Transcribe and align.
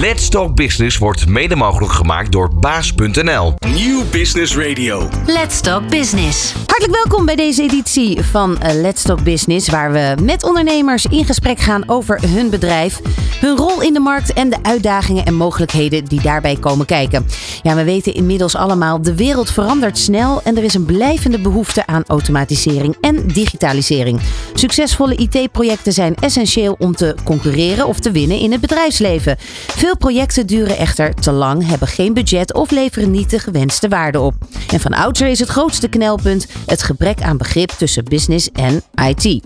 Let's 0.00 0.28
Talk 0.28 0.54
Business 0.54 0.98
wordt 0.98 1.28
mede 1.28 1.56
mogelijk 1.56 1.92
gemaakt 1.92 2.32
door 2.32 2.54
baas.nl. 2.54 3.54
Nieuw 3.74 4.02
Business 4.10 4.56
Radio. 4.56 5.08
Let's 5.26 5.60
Talk 5.60 5.88
Business. 5.88 6.54
Hartelijk 6.66 6.94
welkom 6.94 7.24
bij 7.24 7.36
deze 7.36 7.62
editie 7.62 8.22
van 8.22 8.60
eh, 8.60 8.74
Let's 8.74 9.02
Talk 9.02 9.22
Business, 9.22 9.68
waar 9.68 9.92
we 9.92 10.14
met 10.22 10.44
ondernemers 10.44 11.06
in 11.06 11.24
gesprek 11.24 11.58
gaan 11.58 11.88
over 11.88 12.20
hun 12.26 12.50
bedrijf, 12.50 13.00
hun 13.40 13.56
rol 13.56 13.82
in 13.82 13.92
de 13.92 14.00
markt 14.00 14.32
en 14.32 14.50
de 14.50 14.56
uitdagingen 14.62 15.24
en 15.24 15.34
mogelijkheden 15.34 16.04
die 16.04 16.20
daarbij 16.20 16.56
komen 16.56 16.86
kijken. 16.86 17.26
Ja, 17.62 17.74
we 17.74 17.84
weten 17.84 18.14
inmiddels 18.14 18.56
allemaal, 18.56 19.02
de 19.02 19.14
wereld 19.14 19.50
verandert 19.50 19.98
snel 19.98 20.42
en 20.42 20.56
er 20.56 20.64
is 20.64 20.74
een 20.74 20.84
blijvende 20.84 21.38
behoefte 21.38 21.86
aan 21.86 22.04
automatisering 22.06 22.96
en 23.00 23.26
digitalisering. 23.26 24.20
Succesvolle 24.54 25.14
IT-projecten 25.16 25.92
zijn 25.92 26.14
essentieel 26.14 26.76
om 26.78 26.94
te 26.96 27.14
concurreren 27.24 27.86
of 27.86 28.00
te 28.00 28.10
winnen 28.10 28.38
in 28.38 28.52
het 28.52 28.60
bedrijfsleven. 28.60 29.36
Veel 29.82 29.96
projecten 29.96 30.46
duren 30.46 30.76
echter 30.76 31.14
te 31.14 31.32
lang, 31.32 31.66
hebben 31.66 31.88
geen 31.88 32.14
budget 32.14 32.54
of 32.54 32.70
leveren 32.70 33.10
niet 33.10 33.30
de 33.30 33.38
gewenste 33.38 33.88
waarde 33.88 34.20
op. 34.20 34.34
En 34.72 34.80
van 34.80 34.92
oudsher 34.92 35.28
is 35.28 35.38
het 35.38 35.48
grootste 35.48 35.88
knelpunt 35.88 36.46
het 36.66 36.82
gebrek 36.82 37.22
aan 37.22 37.36
begrip 37.36 37.70
tussen 37.70 38.04
business 38.04 38.50
en 38.52 38.82
IT. 38.94 39.40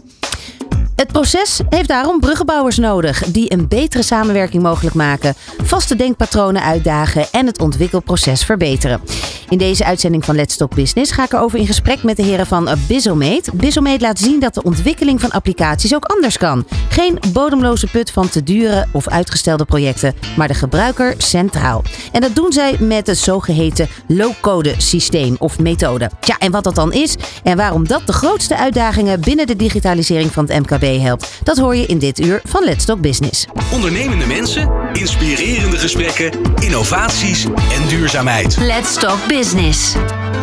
Het 0.97 1.13
proces 1.13 1.61
heeft 1.69 1.89
daarom 1.89 2.21
bruggenbouwers 2.21 2.77
nodig 2.77 3.25
die 3.25 3.53
een 3.53 3.69
betere 3.69 4.03
samenwerking 4.03 4.63
mogelijk 4.63 4.95
maken, 4.95 5.35
vaste 5.63 5.97
denkpatronen 5.97 6.63
uitdagen 6.63 7.27
en 7.33 7.47
het 7.47 7.61
ontwikkelproces 7.61 8.45
verbeteren. 8.45 9.01
In 9.49 9.59
deze 9.59 9.85
uitzending 9.85 10.25
van 10.25 10.35
Let's 10.35 10.57
Talk 10.57 10.75
Business 10.75 11.13
ga 11.13 11.25
ik 11.25 11.33
erover 11.33 11.59
in 11.59 11.67
gesprek 11.67 12.03
met 12.03 12.17
de 12.17 12.23
heren 12.23 12.47
van 12.47 12.69
Bizomate. 12.89 13.51
Bizomate 13.55 14.01
laat 14.01 14.19
zien 14.19 14.41
dat 14.41 14.55
de 14.55 14.63
ontwikkeling 14.63 15.21
van 15.21 15.31
applicaties 15.31 15.95
ook 15.95 16.05
anders 16.05 16.39
kan. 16.39 16.67
Geen 16.89 17.19
bodemloze 17.33 17.87
put 17.87 18.11
van 18.11 18.29
te 18.29 18.43
dure 18.43 18.87
of 18.93 19.09
uitgestelde 19.09 19.65
projecten, 19.65 20.15
maar 20.37 20.49
de 20.49 20.55
gebruiker 20.55 21.15
centraal. 21.19 21.83
En 22.13 22.21
dat 22.21 22.35
doen 22.35 22.53
zij 22.53 22.77
met 22.81 23.07
het 23.07 23.19
zogeheten 23.19 23.89
low-code 24.07 24.75
systeem 24.79 25.37
of 25.39 25.59
methode. 25.59 26.11
Tja, 26.21 26.39
en 26.39 26.51
wat 26.51 26.65
dat 26.65 26.75
dan 26.75 26.93
is 26.93 27.17
en 27.43 27.57
waarom 27.57 27.89
dat 27.89 28.07
de 28.07 28.13
grootste 28.13 28.57
uitdagingen 28.57 29.21
binnen 29.21 29.47
de 29.47 29.57
digitalisering 29.57 30.33
van 30.33 30.45
het 30.49 30.59
MKB 30.59 30.86
helpt, 30.89 31.41
dat 31.43 31.57
hoor 31.57 31.77
je 31.77 31.87
in 31.87 31.99
dit 31.99 32.21
uur 32.21 32.41
van 32.45 32.65
Let's 32.65 32.85
Talk 32.85 33.01
Business. 33.01 33.47
Ondernemende 33.73 34.27
mensen, 34.27 34.71
inspirerende 34.93 35.77
gesprekken, 35.77 36.31
innovaties 36.59 37.45
en 37.45 37.89
duurzaamheid. 37.89 38.57
Let's 38.57 38.95
Talk 38.95 39.27
Business. 39.29 39.95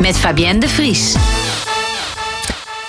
Met 0.02 0.18
Fabienne 0.18 0.60
de 0.60 0.68
Vries. 0.70 1.14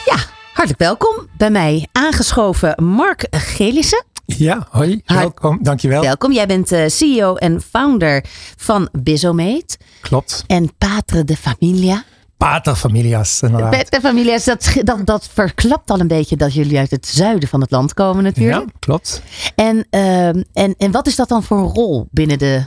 Ja, 0.04 0.16
hartelijk 0.52 0.78
welkom 0.78 1.28
bij 1.36 1.50
mij 1.50 1.88
aangeschoven 1.92 2.84
Mark 2.84 3.26
Gelissen. 3.30 4.04
Ja, 4.26 4.66
hoi. 4.70 5.02
Welkom, 5.06 5.58
dankjewel. 5.62 6.02
Welkom, 6.02 6.32
jij 6.32 6.46
bent 6.46 6.72
uh, 6.72 6.86
CEO 6.86 7.34
en 7.34 7.62
founder 7.70 8.24
van 8.56 8.88
Bizomate. 8.92 9.76
Klopt. 10.00 10.44
En 10.46 10.72
Patre 10.78 11.24
de 11.24 11.36
Familia. 11.36 12.04
Paterfamilias. 12.44 13.40
Paterfamilias, 13.70 14.44
dat, 14.44 14.72
dat, 14.82 15.06
dat 15.06 15.28
verklapt 15.32 15.90
al 15.90 16.00
een 16.00 16.08
beetje 16.08 16.36
dat 16.36 16.54
jullie 16.54 16.78
uit 16.78 16.90
het 16.90 17.06
zuiden 17.06 17.48
van 17.48 17.60
het 17.60 17.70
land 17.70 17.94
komen 17.94 18.24
natuurlijk. 18.24 18.66
Ja, 18.66 18.72
klopt. 18.78 19.22
En, 19.54 19.86
uh, 19.90 20.26
en, 20.28 20.74
en 20.78 20.90
wat 20.90 21.06
is 21.06 21.16
dat 21.16 21.28
dan 21.28 21.42
voor 21.42 21.58
een 21.58 21.72
rol 21.72 22.08
binnen 22.10 22.38
de, 22.38 22.66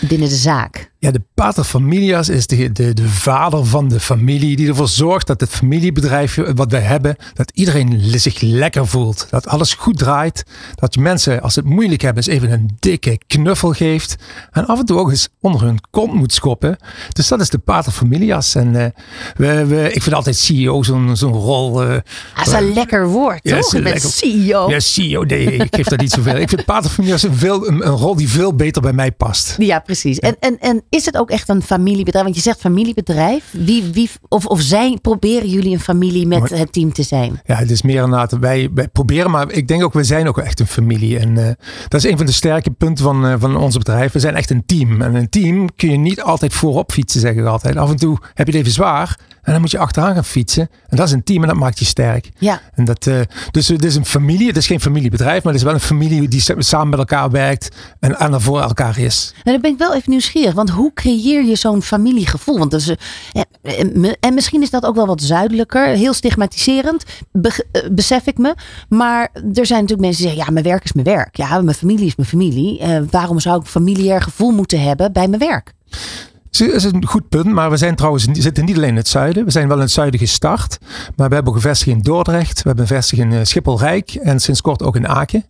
binnen 0.00 0.28
de 0.28 0.34
zaak? 0.34 0.92
Ja, 1.04 1.10
de 1.10 1.22
paterfamilias 1.34 2.28
is 2.28 2.46
de, 2.46 2.72
de, 2.72 2.92
de 2.92 3.08
vader 3.08 3.66
van 3.66 3.88
de 3.88 4.00
familie 4.00 4.56
die 4.56 4.68
ervoor 4.68 4.88
zorgt 4.88 5.26
dat 5.26 5.40
het 5.40 5.50
familiebedrijf 5.50 6.38
wat 6.54 6.70
wij 6.70 6.80
hebben, 6.80 7.16
dat 7.34 7.50
iedereen 7.54 8.00
zich 8.20 8.40
lekker 8.40 8.86
voelt. 8.86 9.26
Dat 9.30 9.46
alles 9.46 9.74
goed 9.74 9.98
draait. 9.98 10.44
Dat 10.74 10.94
je 10.94 11.00
mensen, 11.00 11.42
als 11.42 11.54
ze 11.54 11.60
het 11.60 11.68
moeilijk 11.68 12.02
hebben, 12.02 12.22
eens 12.22 12.34
even 12.34 12.52
een 12.52 12.76
dikke 12.78 13.18
knuffel 13.26 13.72
geeft. 13.72 14.16
En 14.50 14.66
af 14.66 14.78
en 14.78 14.84
toe 14.84 14.98
ook 14.98 15.10
eens 15.10 15.28
onder 15.40 15.62
hun 15.62 15.78
kont 15.90 16.14
moet 16.14 16.32
schoppen. 16.32 16.76
Dus 17.12 17.28
dat 17.28 17.40
is 17.40 17.50
de 17.50 17.58
paterfamilias. 17.58 18.54
En 18.54 18.74
uh, 18.74 18.84
we, 19.36 19.66
we, 19.66 19.92
ik 19.92 20.02
vind 20.02 20.14
altijd 20.14 20.36
CEO 20.36 20.82
zo'n 20.82 21.16
zo'n 21.16 21.32
rol. 21.32 21.82
Uh, 21.82 21.88
dat 22.34 22.46
is 22.46 22.52
een 22.52 22.72
lekker 22.72 23.08
woord, 23.08 23.40
ja, 23.42 23.60
toch? 23.60 23.80
Met 23.80 24.02
CEO. 24.02 24.70
Ja, 24.70 24.80
CEO. 24.80 25.22
Nee, 25.22 25.52
ik 25.52 25.74
geef 25.74 25.86
dat 25.86 26.00
niet 26.00 26.12
zoveel. 26.12 26.36
Ik 26.36 26.48
vind 26.48 26.64
paterfamilias 26.64 27.22
een, 27.22 27.34
veel, 27.34 27.68
een, 27.68 27.86
een, 27.86 27.92
rol 27.92 28.16
die 28.16 28.28
veel 28.28 28.54
beter 28.54 28.82
bij 28.82 28.92
mij 28.92 29.12
past. 29.12 29.54
Ja, 29.58 29.78
precies. 29.78 30.16
Ja. 30.20 30.28
En, 30.28 30.36
en, 30.40 30.58
en 30.60 30.82
is 30.94 31.04
het 31.04 31.16
ook 31.16 31.30
echt 31.30 31.48
een 31.48 31.62
familiebedrijf? 31.62 32.24
Want 32.24 32.36
je 32.36 32.42
zegt 32.42 32.60
familiebedrijf. 32.60 33.44
Wie, 33.50 33.84
wie, 33.92 34.10
of, 34.28 34.46
of 34.46 34.60
zijn, 34.60 35.00
proberen 35.00 35.48
jullie 35.48 35.72
een 35.72 35.80
familie 35.80 36.26
met 36.26 36.50
het 36.50 36.72
team 36.72 36.92
te 36.92 37.02
zijn? 37.02 37.40
Ja, 37.44 37.54
het 37.54 37.70
is 37.70 37.82
meer 37.82 38.02
inderdaad. 38.02 38.32
Wij, 38.32 38.70
wij 38.74 38.88
proberen, 38.88 39.30
maar 39.30 39.50
ik 39.50 39.68
denk 39.68 39.82
ook, 39.82 39.92
we 39.92 40.04
zijn 40.04 40.28
ook 40.28 40.38
echt 40.38 40.60
een 40.60 40.66
familie. 40.66 41.18
En 41.18 41.36
uh, 41.36 41.46
dat 41.88 42.04
is 42.04 42.10
een 42.10 42.16
van 42.16 42.26
de 42.26 42.32
sterke 42.32 42.70
punten 42.70 43.04
van, 43.04 43.26
uh, 43.26 43.34
van 43.38 43.56
ons 43.56 43.76
bedrijf. 43.76 44.12
We 44.12 44.18
zijn 44.18 44.34
echt 44.34 44.50
een 44.50 44.66
team. 44.66 45.02
En 45.02 45.14
een 45.14 45.28
team 45.28 45.74
kun 45.74 45.90
je 45.90 45.96
niet 45.96 46.22
altijd 46.22 46.54
voorop 46.54 46.92
fietsen, 46.92 47.20
zeg 47.20 47.34
ik 47.34 47.44
altijd. 47.44 47.76
Af 47.76 47.90
en 47.90 47.96
toe 47.96 48.18
heb 48.34 48.46
je 48.46 48.52
het 48.52 48.60
even 48.60 48.72
zwaar. 48.72 49.18
En 49.44 49.52
dan 49.52 49.60
moet 49.60 49.70
je 49.70 49.78
achteraan 49.78 50.14
gaan 50.14 50.24
fietsen. 50.24 50.68
En 50.88 50.96
dat 50.96 51.06
is 51.06 51.12
een 51.12 51.24
team 51.24 51.42
en 51.42 51.48
dat 51.48 51.56
maakt 51.56 51.78
je 51.78 51.84
sterk. 51.84 52.30
Ja. 52.38 52.60
En 52.74 52.84
dat, 52.84 53.06
uh, 53.06 53.20
dus 53.50 53.68
het 53.68 53.84
is 53.84 53.96
een 53.96 54.06
familie. 54.06 54.46
Het 54.46 54.56
is 54.56 54.66
geen 54.66 54.80
familiebedrijf, 54.80 55.42
maar 55.42 55.52
het 55.52 55.60
is 55.62 55.66
wel 55.66 55.74
een 55.74 55.80
familie 55.80 56.28
die 56.28 56.42
samen 56.58 56.88
met 56.88 56.98
elkaar 56.98 57.30
werkt. 57.30 57.68
En, 58.00 58.18
er 58.18 58.40
voor 58.40 58.60
elkaar 58.60 58.98
is. 58.98 59.34
En 59.44 59.52
dan 59.52 59.60
ben 59.60 59.70
ik 59.70 59.78
wel 59.78 59.94
even 59.94 60.10
nieuwsgierig. 60.10 60.54
Want 60.54 60.70
hoe 60.70 60.92
creëer 60.94 61.44
je 61.44 61.56
zo'n 61.56 61.82
familiegevoel? 61.82 62.58
Want 62.58 62.70
dat 62.70 62.80
is, 62.80 62.88
uh, 62.88 64.12
en 64.20 64.34
misschien 64.34 64.62
is 64.62 64.70
dat 64.70 64.84
ook 64.84 64.94
wel 64.94 65.06
wat 65.06 65.22
zuidelijker. 65.22 65.86
Heel 65.86 66.12
stigmatiserend, 66.12 67.04
be, 67.32 67.66
besef 67.92 68.26
ik 68.26 68.38
me. 68.38 68.54
Maar 68.88 69.28
er 69.32 69.66
zijn 69.66 69.80
natuurlijk 69.80 70.00
mensen 70.00 70.22
die 70.22 70.30
zeggen, 70.30 70.44
ja, 70.44 70.50
mijn 70.50 70.64
werk 70.64 70.84
is 70.84 70.92
mijn 70.92 71.06
werk. 71.06 71.36
Ja, 71.36 71.60
mijn 71.60 71.76
familie 71.76 72.06
is 72.06 72.16
mijn 72.16 72.28
familie. 72.28 72.80
waarom 73.10 73.40
zou 73.40 73.56
ik 73.56 73.62
een 73.62 73.68
familiair 73.68 74.22
gevoel 74.22 74.50
moeten 74.50 74.80
hebben 74.80 75.12
bij 75.12 75.28
mijn 75.28 75.40
werk? 75.40 75.72
Is 76.60 76.84
een 76.84 77.06
goed 77.06 77.28
punt, 77.28 77.46
maar 77.46 77.70
we 77.70 77.76
zijn 77.76 77.94
trouwens 77.94 78.26
zitten 78.32 78.64
niet 78.64 78.76
alleen 78.76 78.88
in 78.88 78.96
het 78.96 79.08
zuiden. 79.08 79.44
We 79.44 79.50
zijn 79.50 79.68
wel 79.68 79.76
in 79.76 79.82
het 79.82 79.90
zuiden 79.90 80.20
gestart, 80.20 80.78
maar 81.16 81.28
we 81.28 81.34
hebben 81.34 81.60
vestiging 81.60 81.96
in 81.96 82.02
Dordrecht. 82.02 82.56
We 82.56 82.68
hebben 82.68 82.80
een 82.80 82.94
vestiging 82.96 83.34
in 83.34 83.46
Schiphol-Rijk 83.46 84.14
en 84.14 84.40
sinds 84.40 84.60
kort 84.60 84.82
ook 84.82 84.96
in 84.96 85.08
Aken. 85.08 85.44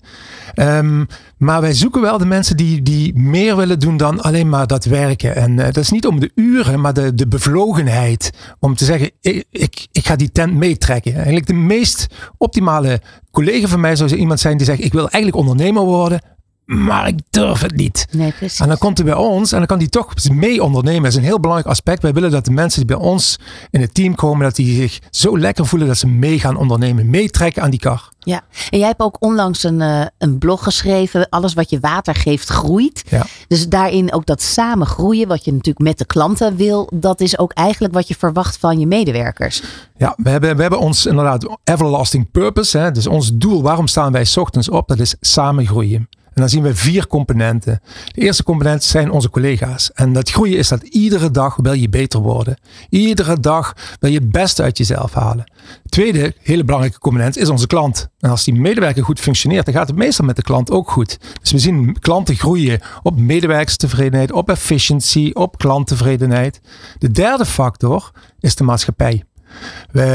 Um, 0.54 1.06
maar 1.36 1.60
wij 1.60 1.72
zoeken 1.74 2.00
wel 2.00 2.18
de 2.18 2.26
mensen 2.26 2.56
die, 2.56 2.82
die 2.82 3.18
meer 3.18 3.56
willen 3.56 3.78
doen 3.78 3.96
dan 3.96 4.20
alleen 4.20 4.48
maar 4.48 4.66
dat 4.66 4.84
werken. 4.84 5.36
En 5.36 5.50
uh, 5.50 5.64
dat 5.64 5.76
is 5.76 5.90
niet 5.90 6.06
om 6.06 6.20
de 6.20 6.30
uren, 6.34 6.80
maar 6.80 6.92
de, 6.92 7.14
de 7.14 7.28
bevlogenheid. 7.28 8.30
Om 8.58 8.74
te 8.74 8.84
zeggen, 8.84 9.10
ik, 9.20 9.44
ik, 9.50 9.86
ik 9.92 10.06
ga 10.06 10.16
die 10.16 10.32
tent 10.32 10.54
meetrekken. 10.54 11.14
Eigenlijk 11.14 11.46
de 11.46 11.54
meest 11.54 12.06
optimale 12.38 13.00
collega 13.30 13.66
van 13.66 13.80
mij 13.80 13.96
zou 13.96 14.14
iemand 14.14 14.40
zijn 14.40 14.56
die 14.56 14.66
zegt, 14.66 14.84
ik 14.84 14.92
wil 14.92 15.08
eigenlijk 15.08 15.36
ondernemer 15.36 15.82
worden 15.82 16.20
maar 16.64 17.08
ik 17.08 17.18
durf 17.30 17.60
het 17.60 17.76
niet. 17.76 18.06
Nee, 18.10 18.32
precies. 18.32 18.60
En 18.60 18.68
dan 18.68 18.78
komt 18.78 18.98
hij 18.98 19.06
bij 19.06 19.16
ons 19.16 19.52
en 19.52 19.58
dan 19.58 19.66
kan 19.66 19.78
hij 19.78 19.88
toch 19.88 20.14
mee 20.30 20.62
ondernemen. 20.62 21.02
Dat 21.02 21.12
is 21.12 21.18
een 21.18 21.24
heel 21.24 21.40
belangrijk 21.40 21.70
aspect. 21.70 22.02
Wij 22.02 22.12
willen 22.12 22.30
dat 22.30 22.44
de 22.44 22.50
mensen 22.50 22.86
die 22.86 22.96
bij 22.96 23.06
ons 23.06 23.38
in 23.70 23.80
het 23.80 23.94
team 23.94 24.14
komen, 24.14 24.44
dat 24.44 24.56
die 24.56 24.76
zich 24.76 24.98
zo 25.10 25.38
lekker 25.38 25.66
voelen 25.66 25.88
dat 25.88 25.96
ze 25.96 26.06
mee 26.06 26.40
gaan 26.40 26.56
ondernemen, 26.56 27.10
meetrekken 27.10 27.62
aan 27.62 27.70
die 27.70 27.80
kar. 27.80 28.12
Ja, 28.18 28.42
en 28.70 28.78
jij 28.78 28.88
hebt 28.88 29.00
ook 29.00 29.16
onlangs 29.20 29.62
een, 29.62 29.80
uh, 29.80 30.06
een 30.18 30.38
blog 30.38 30.62
geschreven. 30.62 31.28
Alles 31.28 31.54
wat 31.54 31.70
je 31.70 31.80
water 31.80 32.14
geeft, 32.14 32.48
groeit. 32.48 33.04
Ja. 33.08 33.26
Dus 33.48 33.68
daarin 33.68 34.12
ook 34.12 34.26
dat 34.26 34.42
samen 34.42 34.86
groeien, 34.86 35.28
wat 35.28 35.44
je 35.44 35.52
natuurlijk 35.52 35.84
met 35.86 35.98
de 35.98 36.04
klanten 36.04 36.56
wil, 36.56 36.90
dat 36.94 37.20
is 37.20 37.38
ook 37.38 37.52
eigenlijk 37.52 37.94
wat 37.94 38.08
je 38.08 38.14
verwacht 38.18 38.56
van 38.56 38.78
je 38.78 38.86
medewerkers. 38.86 39.62
Ja, 39.96 40.14
we 40.16 40.30
hebben, 40.30 40.56
we 40.56 40.60
hebben 40.62 40.80
ons 40.80 41.06
inderdaad 41.06 41.58
everlasting 41.64 42.30
purpose. 42.30 42.78
Hè? 42.78 42.90
Dus 42.90 43.06
ons 43.06 43.30
doel, 43.34 43.62
waarom 43.62 43.86
staan 43.86 44.12
wij 44.12 44.24
's 44.24 44.36
ochtends 44.36 44.68
op? 44.68 44.88
Dat 44.88 44.98
is 44.98 45.16
samen 45.20 45.66
groeien. 45.66 46.08
En 46.34 46.40
dan 46.40 46.48
zien 46.48 46.62
we 46.62 46.74
vier 46.74 47.06
componenten. 47.06 47.80
De 48.06 48.20
eerste 48.20 48.42
component 48.42 48.84
zijn 48.84 49.10
onze 49.10 49.30
collega's. 49.30 49.92
En 49.92 50.12
dat 50.12 50.30
groeien 50.30 50.58
is 50.58 50.68
dat 50.68 50.82
iedere 50.82 51.30
dag 51.30 51.56
wil 51.56 51.72
je 51.72 51.88
beter 51.88 52.20
worden. 52.20 52.58
Iedere 52.88 53.40
dag 53.40 53.74
wil 54.00 54.10
je 54.10 54.18
het 54.18 54.32
beste 54.32 54.62
uit 54.62 54.78
jezelf 54.78 55.14
halen. 55.14 55.52
De 55.82 55.88
tweede 55.88 56.34
hele 56.42 56.64
belangrijke 56.64 56.98
component 56.98 57.36
is 57.36 57.48
onze 57.48 57.66
klant. 57.66 58.08
En 58.20 58.30
als 58.30 58.44
die 58.44 58.54
medewerker 58.54 59.04
goed 59.04 59.20
functioneert, 59.20 59.64
dan 59.64 59.74
gaat 59.74 59.88
het 59.88 59.96
meestal 59.96 60.24
met 60.24 60.36
de 60.36 60.42
klant 60.42 60.70
ook 60.70 60.90
goed. 60.90 61.18
Dus 61.40 61.52
we 61.52 61.58
zien 61.58 61.98
klanten 62.00 62.36
groeien 62.36 62.80
op 63.02 63.18
medewerkerstevredenheid, 63.18 64.32
op 64.32 64.50
efficiency, 64.50 65.30
op 65.32 65.58
klanttevredenheid. 65.58 66.60
De 66.98 67.10
derde 67.10 67.46
factor 67.46 68.10
is 68.40 68.54
de 68.54 68.64
maatschappij. 68.64 69.24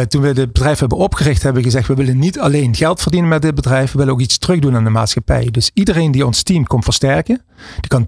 Toen 0.07 0.21
we 0.21 0.27
het 0.27 0.35
bedrijf 0.35 0.79
hebben 0.79 0.97
opgericht, 0.97 1.43
hebben 1.43 1.61
we 1.61 1.67
gezegd: 1.69 1.87
we 1.87 1.93
willen 1.93 2.19
niet 2.19 2.39
alleen 2.39 2.75
geld 2.75 3.01
verdienen 3.01 3.29
met 3.29 3.41
dit 3.41 3.55
bedrijf, 3.55 3.91
we 3.91 3.97
willen 3.97 4.13
ook 4.13 4.19
iets 4.19 4.37
terugdoen 4.37 4.75
aan 4.75 4.83
de 4.83 4.89
maatschappij. 4.89 5.47
Dus 5.51 5.71
iedereen 5.73 6.11
die 6.11 6.25
ons 6.25 6.43
team 6.43 6.65
komt 6.65 6.83
versterken, 6.83 7.41
die 7.79 7.87
kan 7.87 8.07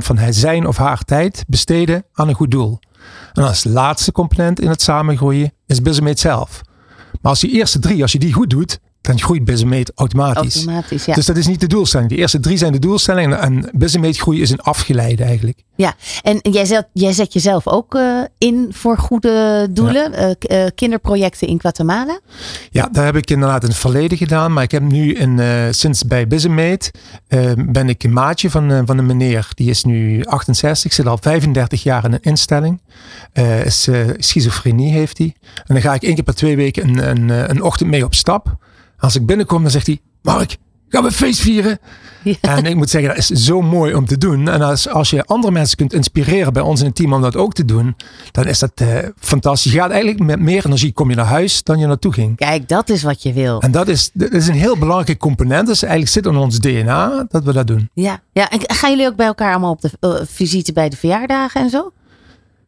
10% 0.00 0.04
van 0.04 0.18
zijn 0.32 0.66
of 0.66 0.76
haar 0.76 1.04
tijd 1.04 1.44
besteden 1.46 2.04
aan 2.12 2.28
een 2.28 2.34
goed 2.34 2.50
doel. 2.50 2.78
En 3.32 3.42
als 3.42 3.64
laatste 3.64 4.12
component 4.12 4.60
in 4.60 4.68
het 4.68 4.82
samengroeien 4.82 5.52
is 5.66 5.82
Bizumate 5.82 6.20
zelf. 6.20 6.60
Maar 7.20 7.30
als 7.30 7.40
die 7.40 7.50
eerste 7.50 7.78
drie, 7.78 8.02
als 8.02 8.12
je 8.12 8.18
die 8.18 8.32
goed 8.32 8.50
doet, 8.50 8.80
dan 9.02 9.20
groeit 9.20 9.44
Bizemate 9.44 9.92
automatisch. 9.94 10.56
Automatisch, 10.56 11.04
ja. 11.04 11.14
Dus 11.14 11.26
dat 11.26 11.36
is 11.36 11.46
niet 11.46 11.60
de 11.60 11.66
doelstelling. 11.66 12.10
De 12.10 12.16
eerste 12.16 12.40
drie 12.40 12.56
zijn 12.56 12.72
de 12.72 12.78
doelstellingen 12.78 13.40
en 13.40 13.70
Bizemate 13.72 14.20
groei 14.20 14.40
is 14.40 14.50
een 14.50 14.60
afgeleide 14.60 15.24
eigenlijk. 15.24 15.62
Ja, 15.74 15.94
en 16.22 16.38
jij 16.42 16.64
zet, 16.64 16.88
jij 16.92 17.12
zet 17.12 17.32
jezelf 17.32 17.68
ook 17.68 17.94
uh, 17.94 18.22
in 18.38 18.68
voor 18.70 18.98
goede 18.98 19.68
doelen. 19.70 20.12
Ja. 20.12 20.34
Uh, 20.50 20.66
kinderprojecten 20.74 21.48
in 21.48 21.60
Guatemala. 21.60 22.20
Ja, 22.70 22.88
daar 22.92 23.04
heb 23.04 23.16
ik 23.16 23.30
inderdaad 23.30 23.62
in 23.62 23.68
het 23.68 23.78
verleden 23.78 24.18
gedaan. 24.18 24.52
Maar 24.52 24.62
ik 24.62 24.70
heb 24.70 24.82
nu 24.82 25.14
uh, 25.14 25.66
sinds 25.70 26.04
bij 26.04 26.26
Bizemate 26.26 26.92
ben 27.56 27.88
ik 27.88 28.04
een 28.04 28.12
maatje 28.12 28.50
van, 28.50 28.86
van 28.86 28.98
een 28.98 29.06
meneer. 29.06 29.48
Die 29.54 29.70
is 29.70 29.84
nu 29.84 30.24
68, 30.24 30.92
zit 30.92 31.06
al 31.06 31.18
35 31.20 31.82
jaar 31.82 32.04
in 32.04 32.12
een 32.12 32.22
instelling. 32.22 32.80
is, 33.64 33.88
schizofrenie 34.16 34.92
heeft 34.92 35.18
hij. 35.18 35.34
En 35.54 35.74
dan 35.74 35.80
ga 35.80 35.94
ik 35.94 36.02
één 36.02 36.14
keer 36.14 36.24
per 36.24 36.34
twee 36.34 36.56
weken 36.56 36.88
een, 36.88 37.08
een, 37.10 37.50
een 37.50 37.62
ochtend 37.62 37.90
mee 37.90 38.04
op 38.04 38.14
stap. 38.14 38.56
Als 39.02 39.16
ik 39.16 39.26
binnenkom, 39.26 39.62
dan 39.62 39.70
zegt 39.70 39.86
hij: 39.86 40.00
Mark, 40.22 40.56
gaan 40.88 41.02
we 41.02 41.12
feest 41.12 41.40
vieren? 41.40 41.78
Ja. 42.22 42.34
En 42.40 42.64
ik 42.64 42.76
moet 42.76 42.90
zeggen, 42.90 43.08
dat 43.08 43.18
is 43.18 43.44
zo 43.44 43.62
mooi 43.62 43.94
om 43.94 44.06
te 44.06 44.18
doen. 44.18 44.48
En 44.48 44.62
als, 44.62 44.88
als 44.88 45.10
je 45.10 45.24
andere 45.24 45.52
mensen 45.52 45.76
kunt 45.76 45.92
inspireren 45.92 46.52
bij 46.52 46.62
ons 46.62 46.80
in 46.80 46.86
het 46.86 46.94
team 46.94 47.12
om 47.12 47.20
dat 47.20 47.36
ook 47.36 47.52
te 47.52 47.64
doen, 47.64 47.96
dan 48.30 48.46
is 48.46 48.58
dat 48.58 48.72
uh, 48.82 48.98
fantastisch. 49.18 49.72
Je 49.72 49.78
gaat 49.78 49.90
eigenlijk 49.90 50.20
met 50.20 50.40
meer 50.40 50.66
energie 50.66 50.92
kom 50.92 51.10
je 51.10 51.16
naar 51.16 51.24
huis 51.24 51.62
dan 51.62 51.78
je 51.78 51.86
naartoe 51.86 52.12
ging. 52.12 52.36
Kijk, 52.36 52.68
dat 52.68 52.88
is 52.88 53.02
wat 53.02 53.22
je 53.22 53.32
wil. 53.32 53.60
En 53.60 53.70
dat 53.70 53.88
is, 53.88 54.10
dat 54.12 54.32
is 54.32 54.48
een 54.48 54.54
heel 54.54 54.78
belangrijke 54.78 55.16
component. 55.16 55.66
Dus 55.66 55.82
eigenlijk 55.82 56.12
zit 56.12 56.26
in 56.26 56.36
ons 56.36 56.58
DNA 56.58 57.26
dat 57.28 57.44
we 57.44 57.52
dat 57.52 57.66
doen. 57.66 57.90
Ja, 57.94 58.20
ja. 58.32 58.50
en 58.50 58.60
gaan 58.66 58.90
jullie 58.90 59.06
ook 59.06 59.16
bij 59.16 59.26
elkaar 59.26 59.50
allemaal 59.50 59.72
op 59.72 59.80
de 59.80 59.90
uh, 60.00 60.14
visite 60.24 60.72
bij 60.72 60.88
de 60.88 60.96
verjaardagen 60.96 61.60
en 61.60 61.70
zo? 61.70 61.92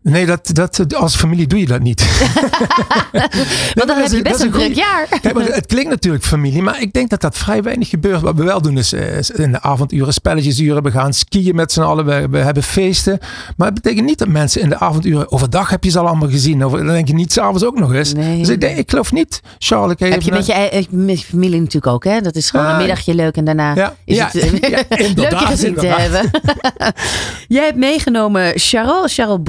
Nee, 0.05 0.27
dat, 0.27 0.51
dat, 0.53 0.95
als 0.95 1.17
familie 1.17 1.47
doe 1.47 1.59
je 1.59 1.67
dat 1.67 1.81
niet. 1.81 2.03
Want 3.75 3.89
dan 3.89 3.97
heb 3.97 4.11
je 4.11 4.23
best 4.23 4.41
een 4.41 4.51
druk 4.51 4.75
jaar. 4.75 5.07
Kijk, 5.21 5.35
maar 5.35 5.45
het 5.45 5.67
klinkt 5.67 5.91
natuurlijk 5.91 6.25
familie, 6.25 6.63
maar 6.63 6.81
ik 6.81 6.93
denk 6.93 7.11
dat 7.11 7.21
dat 7.21 7.39
vrij 7.39 7.63
weinig 7.63 7.89
gebeurt. 7.89 8.21
Wat 8.21 8.35
we 8.35 8.45
wel 8.45 8.63
doen 8.63 8.79
is, 8.79 8.93
is 8.93 9.31
in 9.31 9.53
de 9.53 9.63
avonduren, 9.63 10.13
spelletjesuren, 10.13 10.83
we 10.83 10.91
gaan 10.91 11.13
skiën 11.13 11.55
met 11.55 11.73
z'n 11.73 11.81
allen, 11.81 12.05
we, 12.05 12.29
we, 12.31 12.39
hebben 12.39 12.63
feesten. 12.63 13.19
Maar 13.57 13.67
het 13.67 13.83
betekent 13.83 14.07
niet 14.07 14.19
dat 14.19 14.29
mensen 14.29 14.61
in 14.61 14.69
de 14.69 14.79
avonduren, 14.79 15.33
overdag 15.33 15.71
heb 15.71 15.85
je 15.85 15.91
ze 15.91 15.99
al 15.99 16.07
allemaal 16.07 16.29
gezien. 16.29 16.65
Over, 16.65 16.79
dan 16.79 16.87
denk 16.87 17.09
je 17.09 17.15
niet 17.15 17.33
s'avonds 17.33 17.65
ook 17.65 17.79
nog 17.79 17.95
eens. 17.95 18.13
Nee. 18.13 18.39
Dus 18.39 18.49
ik, 18.49 18.61
denk, 18.61 18.77
ik 18.77 18.91
geloof 18.91 19.13
niet, 19.13 19.41
Charles. 19.59 19.93
Ik 19.93 19.99
heb 19.99 20.23
je 20.23 20.31
met 20.31 20.47
je, 20.47 20.87
met 20.91 21.21
je 21.21 21.27
familie 21.27 21.59
natuurlijk 21.59 21.93
ook, 21.93 22.05
hè? 22.05 22.21
Dat 22.21 22.35
is 22.35 22.51
gewoon 22.51 22.67
uh, 22.67 22.73
een 22.73 22.79
middagje 22.79 23.15
leuk 23.15 23.37
en 23.37 23.45
daarna 23.45 23.75
ja, 23.75 23.95
is 24.05 24.17
ja, 24.17 24.29
het 24.33 24.59
ja, 24.69 24.83
leuk 25.15 25.31
je 25.31 25.47
gezien 25.47 25.75
te 25.75 25.87
hebben. 25.87 26.31
Jij 27.49 27.65
hebt 27.65 27.77
meegenomen 27.77 28.53
Charles, 28.55 29.15
Charles 29.15 29.41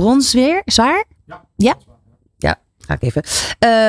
Zwaar? 0.65 1.05
Ja. 1.25 1.43
Ja? 1.55 1.75
Ja, 2.37 2.59
ga 2.77 2.93
ik 2.93 3.01
even. 3.01 3.23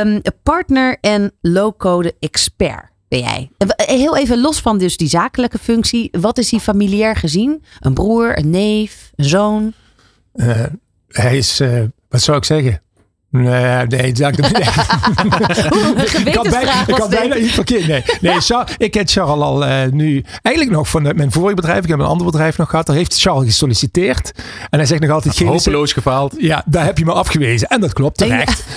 Um, 0.06 0.20
partner 0.43 0.97
en 1.00 1.32
low-code 1.41 2.14
expert 2.19 2.94
ben 3.08 3.19
jij. 3.19 3.50
Heel 3.76 4.17
even 4.17 4.41
los 4.41 4.61
van 4.61 4.79
dus 4.79 4.97
die 4.97 5.08
zakelijke 5.08 5.58
functie. 5.58 6.08
Wat 6.20 6.38
is 6.38 6.50
hij 6.50 6.61
familiair 6.61 7.17
gezien? 7.17 7.64
Een 7.81 7.94
broer, 7.94 8.38
een 8.38 8.50
neef, 8.50 9.12
een 9.17 9.25
zoon? 9.25 9.73
Uh, 10.35 10.64
hij 11.08 11.37
is, 11.37 11.61
uh, 11.61 11.85
wat 12.08 12.20
zou 12.20 12.37
ik 12.37 12.44
zeggen? 12.44 12.82
Nee, 13.43 13.87
nee, 13.87 14.12
dat 14.12 14.38
ik 14.38 16.12
ik 16.25 16.35
had 16.35 16.49
bijna, 16.50 16.87
ik 16.87 16.97
had 16.97 17.11
bijna 17.11 17.37
iets 17.37 17.53
verkeerd. 17.53 17.87
Nee, 17.87 18.03
nee 18.21 18.41
Charles, 18.41 18.75
ik 18.79 18.91
ken 18.91 19.09
Charles 19.09 19.44
al 19.44 19.67
uh, 19.69 19.85
nu 19.91 20.25
eigenlijk 20.43 20.77
nog 20.77 20.88
van 20.88 21.03
mijn 21.03 21.33
vorige 21.33 21.55
bedrijf. 21.55 21.83
Ik 21.83 21.88
heb 21.88 21.99
een 21.99 22.05
ander 22.05 22.27
bedrijf 22.27 22.59
nog 22.59 22.71
gehad. 22.71 22.87
Daar 22.87 22.97
heeft 22.97 23.21
Charles 23.21 23.44
gesolliciteerd. 23.44 24.33
En 24.71 24.79
hij 24.79 24.87
zegt 24.87 25.00
nog 25.00 25.11
altijd... 25.11 25.37
Geen 25.37 25.47
hopeloos 25.47 25.93
gefaald. 25.93 26.35
Ja, 26.38 26.62
daar 26.67 26.85
heb 26.85 26.99
je 26.99 27.05
me 27.05 27.12
afgewezen. 27.12 27.69
En 27.69 27.81
dat 27.81 27.93
klopt, 27.93 28.19
terecht. 28.19 28.65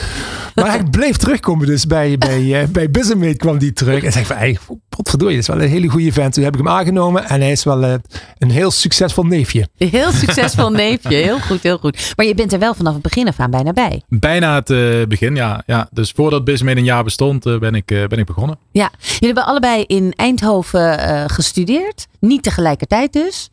Maar 0.59 0.71
hij 0.71 0.83
bleef 0.83 1.17
terugkomen 1.17 1.67
dus 1.67 1.88
bij, 1.88 2.17
bij, 2.17 2.41
uh, 2.41 2.88
bij 2.88 3.35
kwam 3.35 3.57
die 3.57 3.73
terug. 3.73 4.03
En 4.03 4.11
zei 4.11 4.25
van, 4.25 4.38
hey, 4.38 4.57
potverdorie, 4.89 5.35
dat 5.35 5.47
is 5.47 5.53
wel 5.56 5.63
een 5.63 5.69
hele 5.69 5.88
goede 5.88 6.11
vent. 6.11 6.33
Toen 6.33 6.44
heb 6.44 6.53
ik 6.53 6.59
hem 6.59 6.69
aangenomen 6.69 7.29
en 7.29 7.41
hij 7.41 7.51
is 7.51 7.63
wel 7.63 7.83
uh, 7.83 7.94
een 8.38 8.51
heel 8.51 8.71
succesvol 8.71 9.23
neefje. 9.23 9.67
Heel 9.77 10.11
succesvol 10.11 10.69
neefje, 10.69 11.15
heel 11.15 11.39
goed, 11.39 11.63
heel 11.63 11.77
goed. 11.77 12.13
Maar 12.15 12.25
je 12.25 12.35
bent 12.35 12.53
er 12.53 12.59
wel 12.59 12.73
vanaf 12.73 12.94
het 12.94 13.01
begin 13.01 13.27
af 13.27 13.39
aan 13.39 13.51
bijna 13.51 13.73
bij. 13.73 14.01
Bijna 14.07 14.56
het 14.56 14.69
uh, 14.69 15.06
begin, 15.06 15.35
ja. 15.35 15.63
ja. 15.65 15.88
Dus 15.91 16.11
voordat 16.11 16.44
Businessmate 16.44 16.79
een 16.79 16.85
jaar 16.85 17.03
bestond, 17.03 17.44
ben, 17.59 17.75
ik, 17.75 17.85
ben 17.85 18.17
ik 18.17 18.25
begonnen. 18.25 18.57
Ja, 18.71 18.91
jullie 19.00 19.25
hebben 19.25 19.45
allebei 19.45 19.83
in 19.83 20.13
Eindhoven 20.15 21.00
gestudeerd. 21.29 22.07
Niet 22.19 22.44
tegelijkertijd 22.44 23.13
dus. 23.13 23.50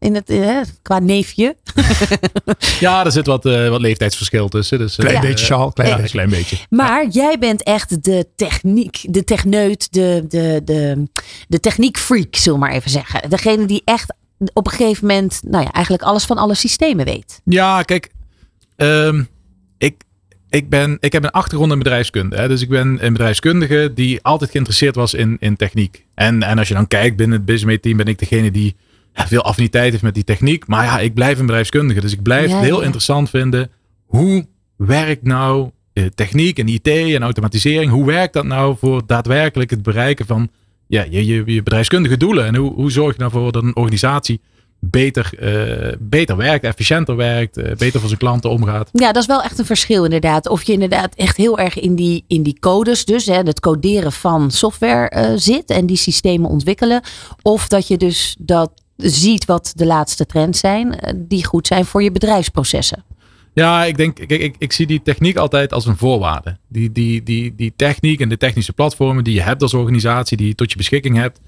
In 0.00 0.14
het, 0.14 0.30
uh, 0.30 0.60
qua 0.82 0.98
neefje. 0.98 1.56
ja, 2.80 3.04
er 3.04 3.12
zit 3.12 3.26
wat, 3.26 3.46
uh, 3.46 3.68
wat 3.68 3.80
leeftijdsverschil 3.80 4.48
tussen. 4.48 4.78
Dus, 4.78 4.96
klein 4.96 5.14
uh, 5.14 5.20
beetje, 5.20 5.44
Charles. 5.44 5.72
Klein, 5.74 6.02
ja, 6.02 6.06
klein 6.06 6.30
beetje. 6.30 6.56
Maar 6.70 7.08
jij 7.08 7.38
bent 7.38 7.62
echt 7.62 8.04
de 8.04 8.26
techniek, 8.36 8.98
de 9.02 9.24
techneut, 9.24 9.92
de, 9.92 10.24
de, 10.28 10.60
de, 10.64 11.08
de 11.48 11.60
techniekfreak, 11.60 12.36
zullen 12.36 12.58
we 12.60 12.66
maar 12.66 12.74
even 12.74 12.90
zeggen. 12.90 13.30
Degene 13.30 13.66
die 13.66 13.82
echt 13.84 14.14
op 14.52 14.66
een 14.66 14.72
gegeven 14.72 15.06
moment, 15.06 15.40
nou 15.46 15.64
ja, 15.64 15.72
eigenlijk 15.72 16.04
alles 16.04 16.24
van 16.24 16.38
alle 16.38 16.54
systemen 16.54 17.04
weet. 17.04 17.40
Ja, 17.44 17.82
kijk. 17.82 18.10
Um, 18.76 19.28
ik, 19.78 20.02
ik, 20.48 20.68
ben, 20.68 20.96
ik 21.00 21.12
heb 21.12 21.24
een 21.24 21.30
achtergrond 21.30 21.72
in 21.72 21.78
bedrijfskunde. 21.78 22.36
Hè? 22.36 22.48
Dus 22.48 22.62
ik 22.62 22.68
ben 22.68 23.04
een 23.04 23.12
bedrijfskundige 23.12 23.90
die 23.94 24.22
altijd 24.22 24.50
geïnteresseerd 24.50 24.94
was 24.94 25.14
in, 25.14 25.36
in 25.40 25.56
techniek. 25.56 26.04
En, 26.14 26.42
en 26.42 26.58
als 26.58 26.68
je 26.68 26.74
dan 26.74 26.88
kijkt 26.88 27.16
binnen 27.16 27.36
het 27.36 27.46
business 27.46 27.78
team 27.80 27.96
ben 27.96 28.06
ik 28.06 28.18
degene 28.18 28.50
die 28.50 28.76
veel 29.14 29.42
affiniteit 29.42 29.90
heeft 29.90 30.02
met 30.02 30.14
die 30.14 30.24
techniek. 30.24 30.66
Maar 30.66 30.84
ja, 30.84 30.98
ik 30.98 31.14
blijf 31.14 31.38
een 31.38 31.46
bedrijfskundige. 31.46 32.00
Dus 32.00 32.12
ik 32.12 32.22
blijf 32.22 32.50
het 32.50 32.60
heel 32.60 32.80
interessant 32.80 33.30
vinden. 33.30 33.70
Hoe 34.06 34.46
werkt 34.76 35.22
nou 35.22 35.70
eh, 35.92 36.04
techniek 36.14 36.58
en 36.58 36.68
IT 36.68 36.86
en 36.86 37.22
automatisering? 37.22 37.90
Hoe 37.90 38.06
werkt 38.06 38.32
dat 38.32 38.44
nou 38.44 38.76
voor 38.78 39.02
daadwerkelijk 39.06 39.70
het 39.70 39.82
bereiken 39.82 40.26
van 40.26 40.48
ja, 40.86 41.06
je, 41.10 41.26
je, 41.26 41.42
je 41.46 41.62
bedrijfskundige 41.62 42.16
doelen? 42.16 42.46
En 42.46 42.54
hoe, 42.54 42.74
hoe 42.74 42.90
zorg 42.90 43.12
je 43.12 43.20
nou 43.20 43.30
voor 43.30 43.52
dat 43.52 43.62
een 43.62 43.76
organisatie 43.76 44.40
beter, 44.80 45.30
uh, 45.40 45.92
beter 46.00 46.36
werkt, 46.36 46.64
efficiënter 46.64 47.16
werkt, 47.16 47.58
uh, 47.58 47.64
beter 47.76 48.00
voor 48.00 48.08
zijn 48.08 48.20
klanten 48.20 48.50
omgaat. 48.50 48.88
Ja, 48.92 49.12
dat 49.12 49.22
is 49.22 49.28
wel 49.28 49.42
echt 49.42 49.58
een 49.58 49.64
verschil 49.64 50.04
inderdaad. 50.04 50.48
Of 50.48 50.62
je 50.62 50.72
inderdaad 50.72 51.14
echt 51.14 51.36
heel 51.36 51.58
erg 51.58 51.80
in 51.80 51.94
die, 51.94 52.24
in 52.26 52.42
die 52.42 52.58
codes, 52.60 53.04
dus 53.04 53.26
hè, 53.26 53.36
het 53.36 53.60
coderen 53.60 54.12
van 54.12 54.50
software 54.50 55.12
uh, 55.16 55.32
zit 55.36 55.70
en 55.70 55.86
die 55.86 55.96
systemen 55.96 56.50
ontwikkelen. 56.50 57.02
Of 57.42 57.68
dat 57.68 57.88
je 57.88 57.96
dus 57.96 58.36
dat 58.38 58.70
ziet 59.00 59.44
wat 59.44 59.72
de 59.74 59.86
laatste 59.86 60.26
trends 60.26 60.60
zijn, 60.60 60.98
eh, 60.98 61.14
die 61.16 61.44
goed 61.44 61.66
zijn 61.66 61.84
voor 61.84 62.02
je 62.02 62.12
bedrijfsprocessen. 62.12 63.04
Ja, 63.52 63.84
ik 63.84 63.96
denk, 63.96 64.18
ik, 64.18 64.30
ik, 64.30 64.54
ik 64.58 64.72
zie 64.72 64.86
die 64.86 65.02
techniek 65.02 65.36
altijd 65.36 65.72
als 65.72 65.86
een 65.86 65.96
voorwaarde. 65.96 66.56
Die, 66.68 66.92
die, 66.92 67.22
die, 67.22 67.54
die 67.54 67.72
techniek 67.76 68.20
en 68.20 68.28
de 68.28 68.36
technische 68.36 68.72
platformen 68.72 69.24
die 69.24 69.34
je 69.34 69.42
hebt 69.42 69.62
als 69.62 69.74
organisatie, 69.74 70.36
die 70.36 70.46
je 70.46 70.54
tot 70.54 70.70
je 70.70 70.76
beschikking 70.76 71.16
hebt, 71.16 71.40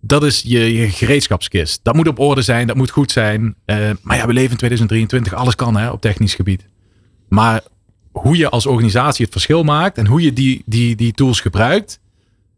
dat 0.00 0.24
is 0.24 0.42
je, 0.46 0.72
je 0.72 0.90
gereedschapskist. 0.90 1.80
Dat 1.82 1.94
moet 1.94 2.08
op 2.08 2.18
orde 2.18 2.42
zijn, 2.42 2.66
dat 2.66 2.76
moet 2.76 2.90
goed 2.90 3.10
zijn. 3.10 3.42
Uh, 3.66 3.90
maar 4.02 4.16
ja, 4.16 4.26
we 4.26 4.32
leven 4.32 4.50
in 4.50 4.56
2023, 4.56 5.34
alles 5.34 5.54
kan 5.54 5.76
hè, 5.76 5.90
op 5.90 6.00
technisch 6.00 6.34
gebied. 6.34 6.66
Maar 7.28 7.62
hoe 8.10 8.36
je 8.36 8.48
als 8.48 8.66
organisatie 8.66 9.24
het 9.24 9.32
verschil 9.32 9.62
maakt 9.62 9.98
en 9.98 10.06
hoe 10.06 10.22
je 10.22 10.32
die, 10.32 10.62
die, 10.66 10.96
die 10.96 11.12
tools 11.12 11.40
gebruikt, 11.40 12.00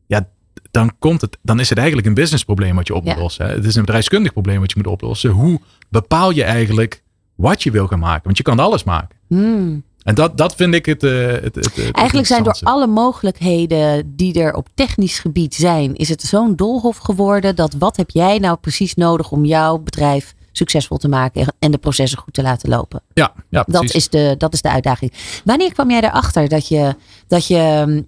ja, 0.06 0.28
dan, 0.70 0.92
komt 0.98 1.20
het, 1.20 1.38
dan 1.42 1.60
is 1.60 1.68
het 1.68 1.78
eigenlijk 1.78 2.08
een 2.08 2.14
businessprobleem 2.14 2.76
wat 2.76 2.86
je 2.86 2.94
op 2.94 3.04
moet 3.04 3.16
lossen. 3.16 3.46
Het 3.46 3.64
is 3.64 3.74
een 3.74 3.84
bedrijfskundig 3.84 4.32
probleem 4.32 4.60
wat 4.60 4.70
je 4.70 4.76
moet 4.76 4.92
oplossen. 4.92 5.30
Hoe 5.30 5.60
bepaal 5.88 6.30
je 6.30 6.44
eigenlijk 6.44 7.02
wat 7.34 7.62
je 7.62 7.70
wil 7.70 7.86
gaan 7.86 7.98
maken? 7.98 8.24
Want 8.24 8.36
je 8.36 8.42
kan 8.42 8.58
alles 8.58 8.84
maken. 8.84 9.16
Hmm. 9.26 9.84
En 10.02 10.14
dat, 10.14 10.38
dat 10.38 10.54
vind 10.54 10.74
ik 10.74 10.86
het. 10.86 11.02
Uh, 11.02 11.26
het, 11.26 11.42
het, 11.42 11.76
het 11.76 11.90
Eigenlijk 11.90 12.26
zijn 12.26 12.42
door 12.42 12.58
alle 12.62 12.86
mogelijkheden 12.86 14.12
die 14.16 14.40
er 14.40 14.54
op 14.54 14.68
technisch 14.74 15.18
gebied 15.18 15.54
zijn, 15.54 15.94
is 15.94 16.08
het 16.08 16.22
zo'n 16.22 16.56
doolhof 16.56 16.96
geworden 16.96 17.56
dat 17.56 17.74
wat 17.78 17.96
heb 17.96 18.10
jij 18.10 18.38
nou 18.38 18.56
precies 18.56 18.94
nodig 18.94 19.30
om 19.30 19.44
jouw 19.44 19.78
bedrijf 19.78 20.34
succesvol 20.52 20.96
te 20.96 21.08
maken 21.08 21.54
en 21.58 21.70
de 21.70 21.78
processen 21.78 22.18
goed 22.18 22.34
te 22.34 22.42
laten 22.42 22.68
lopen? 22.68 23.02
Ja, 23.14 23.32
ja 23.48 23.64
dat, 23.68 23.94
is 23.94 24.08
de, 24.08 24.34
dat 24.38 24.52
is 24.52 24.62
de 24.62 24.70
uitdaging. 24.70 25.12
Wanneer 25.44 25.72
kwam 25.72 25.90
jij 25.90 26.00
erachter 26.00 26.48
dat 26.48 26.68
je, 26.68 26.94
dat 27.26 27.46
je 27.46 28.04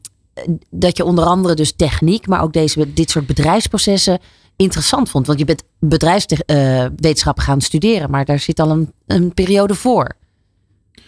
dat 0.70 0.96
je 0.96 1.04
onder 1.04 1.24
andere 1.24 1.54
dus 1.54 1.72
techniek, 1.72 2.26
maar 2.26 2.42
ook 2.42 2.52
deze, 2.52 2.92
dit 2.92 3.10
soort 3.10 3.26
bedrijfsprocessen 3.26 4.18
interessant 4.56 5.10
vond. 5.10 5.26
Want 5.26 5.38
je 5.38 5.44
bent 5.44 5.62
bedrijfswetenschappen 5.78 7.44
gaan 7.44 7.60
studeren, 7.60 8.10
maar 8.10 8.24
daar 8.24 8.38
zit 8.38 8.60
al 8.60 8.70
een, 8.70 8.92
een 9.06 9.34
periode 9.34 9.74
voor. 9.74 10.16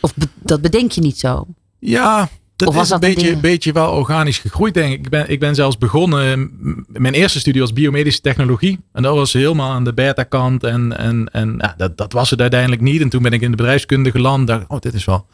Of 0.01 0.15
dat 0.43 0.61
bedenk 0.61 0.93
je 0.93 1.01
niet 1.01 1.19
zo? 1.19 1.47
Ja, 1.79 2.29
dat 2.57 2.75
is 2.75 2.91
een 2.91 3.01
beetje, 3.01 3.33
een 3.33 3.41
beetje 3.41 3.73
wel 3.73 3.93
organisch 3.93 4.39
gegroeid, 4.39 4.75
denk 4.75 4.93
ik. 4.93 4.99
Ik 4.99 5.09
ben, 5.09 5.31
ik 5.31 5.41
ben 5.41 5.55
zelfs 5.55 5.79
begonnen. 5.79 6.51
Mijn 6.87 7.15
eerste 7.15 7.39
studie 7.39 7.61
was 7.61 7.73
biomedische 7.73 8.21
technologie. 8.21 8.79
En 8.93 9.03
dat 9.03 9.15
was 9.15 9.33
helemaal 9.33 9.73
aan 9.73 9.85
de 9.85 9.95
beta-kant. 9.95 10.65
En, 10.65 10.99
en, 10.99 11.29
en 11.33 11.55
ja, 11.59 11.75
dat, 11.77 11.97
dat 11.97 12.13
was 12.13 12.31
het 12.31 12.41
uiteindelijk 12.41 12.83
niet. 12.83 13.01
En 13.01 13.09
toen 13.09 13.23
ben 13.23 13.33
ik 13.33 13.41
in 13.41 13.51
de 13.51 13.57
bedrijfskunde 13.57 14.11
geland. 14.11 14.47
Dacht, 14.47 14.65
oh, 14.69 14.79
dit 14.79 14.95
is 14.95 15.05
wel 15.05 15.27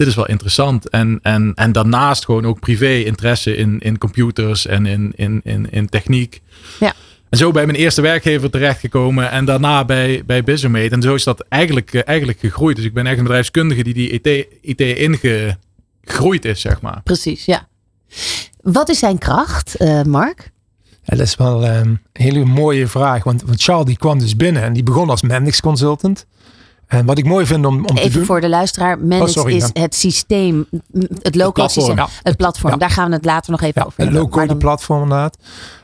dit 0.00 0.08
is 0.08 0.14
wel 0.14 0.26
interessant. 0.26 0.88
En, 0.88 1.18
en, 1.22 1.52
en 1.54 1.72
daarnaast 1.72 2.24
gewoon 2.24 2.46
ook 2.46 2.60
privé 2.60 2.94
interesse 2.94 3.56
in, 3.56 3.78
in 3.78 3.98
computers 3.98 4.66
en 4.66 4.86
in, 4.86 5.12
in, 5.16 5.40
in, 5.44 5.70
in 5.70 5.88
techniek. 5.88 6.40
Ja. 6.78 6.92
En 7.28 7.38
zo 7.38 7.50
bij 7.50 7.66
mijn 7.66 7.78
eerste 7.78 8.00
werkgever 8.00 8.50
terechtgekomen 8.50 9.30
en 9.30 9.44
daarna 9.44 9.84
bij, 9.84 10.22
bij 10.26 10.44
Businessmate. 10.44 10.94
En 10.94 11.02
zo 11.02 11.14
is 11.14 11.24
dat 11.24 11.44
eigenlijk, 11.48 11.94
eh, 11.94 12.00
eigenlijk 12.04 12.38
gegroeid. 12.38 12.76
Dus 12.76 12.84
ik 12.84 12.94
ben 12.94 13.06
echt 13.06 13.16
een 13.16 13.22
bedrijfskundige 13.22 13.82
die 13.82 13.94
die 13.94 14.10
IT, 14.10 14.46
IT 14.60 14.80
ingegroeid 14.80 16.44
is, 16.44 16.60
zeg 16.60 16.80
maar. 16.80 17.00
Precies, 17.04 17.44
ja. 17.44 17.68
Wat 18.60 18.88
is 18.88 18.98
zijn 18.98 19.18
kracht, 19.18 19.80
uh, 19.80 20.02
Mark? 20.02 20.50
Ja, 21.02 21.16
dat 21.16 21.26
is 21.26 21.36
wel 21.36 21.64
um, 21.64 21.72
een 21.72 22.00
hele 22.12 22.44
mooie 22.44 22.86
vraag. 22.86 23.24
Want, 23.24 23.42
want 23.42 23.62
Charles 23.62 23.86
die 23.86 23.96
kwam 23.96 24.18
dus 24.18 24.36
binnen 24.36 24.62
en 24.62 24.72
die 24.72 24.82
begon 24.82 25.10
als 25.10 25.22
Mendix 25.22 25.60
consultant. 25.60 26.26
En 26.90 27.06
wat 27.06 27.18
ik 27.18 27.24
mooi 27.24 27.46
vind 27.46 27.66
om, 27.66 27.74
om 27.74 27.96
Even 27.96 28.10
te 28.10 28.16
doen... 28.16 28.26
voor 28.26 28.40
de 28.40 28.48
luisteraar. 28.48 28.98
Oh, 29.08 29.26
sorry, 29.26 29.56
is 29.56 29.70
ja. 29.72 29.80
het 29.80 29.94
systeem, 29.94 30.66
het 31.22 31.34
local 31.34 31.52
platform, 31.52 31.68
systeem, 31.86 31.96
ja. 31.96 32.08
het 32.22 32.36
platform. 32.36 32.72
Ja. 32.72 32.78
Daar 32.78 32.90
gaan 32.90 33.08
we 33.08 33.14
het 33.14 33.24
later 33.24 33.50
nog 33.50 33.60
even 33.60 33.80
Ja, 33.80 33.86
over 33.86 33.98
hebben. 33.98 34.14
Maar 34.14 34.24
low-code 34.24 34.46
dan- 34.46 34.58
platform 34.58 35.02
inderdaad. 35.02 35.36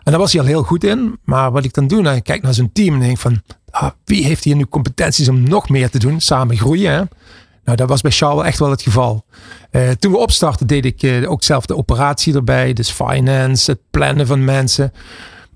En 0.03 0.13
daar 0.13 0.21
was 0.21 0.33
hij 0.33 0.41
al 0.41 0.47
heel 0.47 0.63
goed 0.63 0.85
in. 0.85 1.19
Maar 1.25 1.53
wat 1.53 1.65
ik 1.65 1.73
dan 1.73 1.87
doe, 1.87 2.03
dan 2.03 2.23
kijk 2.23 2.39
ik 2.39 2.45
naar 2.45 2.55
zo'n 2.55 2.73
team 2.73 2.95
en 2.95 3.01
denk 3.01 3.19
van... 3.19 3.43
ah, 3.71 3.91
wie 4.05 4.25
heeft 4.25 4.45
hier 4.45 4.57
nu 4.57 4.67
competenties 4.67 5.29
om 5.29 5.49
nog 5.49 5.69
meer 5.69 5.91
te 5.91 5.99
doen? 5.99 6.21
Samen 6.21 6.57
groeien, 6.57 6.93
hè? 6.93 7.03
Nou, 7.65 7.77
dat 7.79 7.89
was 7.89 8.01
bij 8.01 8.11
Charles 8.11 8.37
wel 8.37 8.47
echt 8.47 8.59
wel 8.59 8.71
het 8.71 8.83
geval. 8.83 9.25
Eh, 9.71 9.91
toen 9.91 10.13
we 10.13 10.19
opstartten 10.19 10.67
deed 10.67 10.85
ik 10.85 11.03
eh, 11.03 11.31
ook 11.31 11.43
zelf 11.43 11.67
de 11.67 11.77
operatie 11.77 12.35
erbij. 12.35 12.73
Dus 12.73 12.91
finance, 12.91 13.71
het 13.71 13.81
plannen 13.91 14.27
van 14.27 14.45
mensen. 14.45 14.93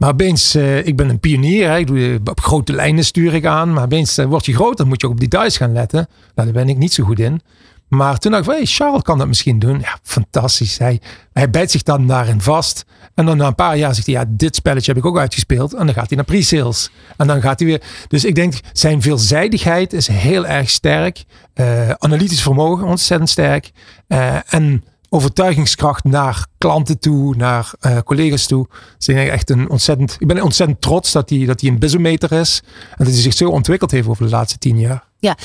Maar 0.00 0.11
opeens, 0.11 0.54
eh, 0.54 0.87
ik 0.87 0.97
ben 0.97 1.09
een 1.09 1.21
pionier. 1.21 1.69
Hè? 1.69 1.78
Ik 1.78 1.87
doe, 1.87 2.21
op 2.25 2.40
grote 2.40 2.73
lijnen 2.73 3.04
stuur 3.04 3.35
ik 3.35 3.47
aan. 3.47 3.73
Maar 3.73 3.85
opeens 3.85 4.19
eh, 4.19 4.26
word 4.26 4.47
je 4.47 4.54
groter, 4.54 4.87
moet 4.87 5.00
je 5.00 5.07
ook 5.07 5.12
op 5.12 5.21
details 5.21 5.57
gaan 5.57 5.73
letten. 5.73 6.09
Nou, 6.35 6.52
daar 6.52 6.64
ben 6.64 6.73
ik 6.73 6.78
niet 6.78 6.92
zo 6.92 7.04
goed 7.04 7.19
in. 7.19 7.40
Maar 7.88 8.19
toen 8.19 8.33
dacht 8.33 8.47
ik, 8.47 8.50
hey, 8.50 8.64
Charles 8.64 9.02
kan 9.02 9.19
dat 9.19 9.26
misschien 9.26 9.59
doen. 9.59 9.80
Ja, 9.80 9.99
fantastisch. 10.02 10.78
Hij, 10.78 11.00
hij 11.33 11.50
bijt 11.50 11.71
zich 11.71 11.83
dan 11.83 12.07
daarin 12.07 12.40
vast. 12.40 12.85
En 13.14 13.26
dan 13.26 13.37
na 13.37 13.47
een 13.47 13.54
paar 13.54 13.76
jaar 13.76 13.95
zegt 13.95 14.07
hij, 14.07 14.14
ja, 14.14 14.25
dit 14.28 14.57
spelletje 14.57 14.92
heb 14.92 15.00
ik 15.00 15.07
ook 15.07 15.19
uitgespeeld. 15.19 15.75
En 15.75 15.87
dan 15.87 15.95
gaat 15.95 16.09
hij 16.09 16.16
naar 16.16 16.26
pre-sales. 16.26 16.90
En 17.16 17.26
dan 17.26 17.40
gaat 17.40 17.59
hij 17.59 17.69
weer. 17.69 17.83
Dus 18.09 18.25
ik 18.25 18.35
denk, 18.35 18.54
zijn 18.73 19.02
veelzijdigheid 19.02 19.92
is 19.92 20.07
heel 20.07 20.47
erg 20.47 20.71
sterk. 20.71 21.25
Eh, 21.54 21.90
analytisch 21.90 22.42
vermogen 22.42 22.87
ontzettend 22.87 23.30
sterk. 23.30 23.71
Eh, 24.07 24.37
en 24.54 24.85
overtuigingskracht 25.11 26.05
naar 26.05 26.47
klanten 26.59 26.99
toe, 26.99 27.37
naar 27.37 27.73
eh, 27.81 27.99
collega's 28.05 28.47
toe. 28.47 28.67
Dus 28.99 29.09
ik 29.09 29.29
echt 29.29 29.50
een 29.50 29.71
ontzettend. 29.71 30.17
Ik 30.19 30.26
ben 30.26 30.43
ontzettend 30.43 30.81
trots 30.81 31.12
dat 31.12 31.31
hij, 31.31 31.45
dat 31.45 31.61
hij 31.61 31.71
een 31.71 31.79
bizometer 31.79 32.33
is. 32.33 32.62
En 32.90 33.05
dat 33.05 33.07
hij 33.12 33.23
zich 33.23 33.33
zo 33.35 33.49
ontwikkeld 33.49 33.90
heeft 33.90 34.09
over 34.09 34.25
de 34.25 34.31
laatste 34.31 34.59
tien 34.59 34.79
jaar. 34.79 35.05
Ja. 35.19 35.37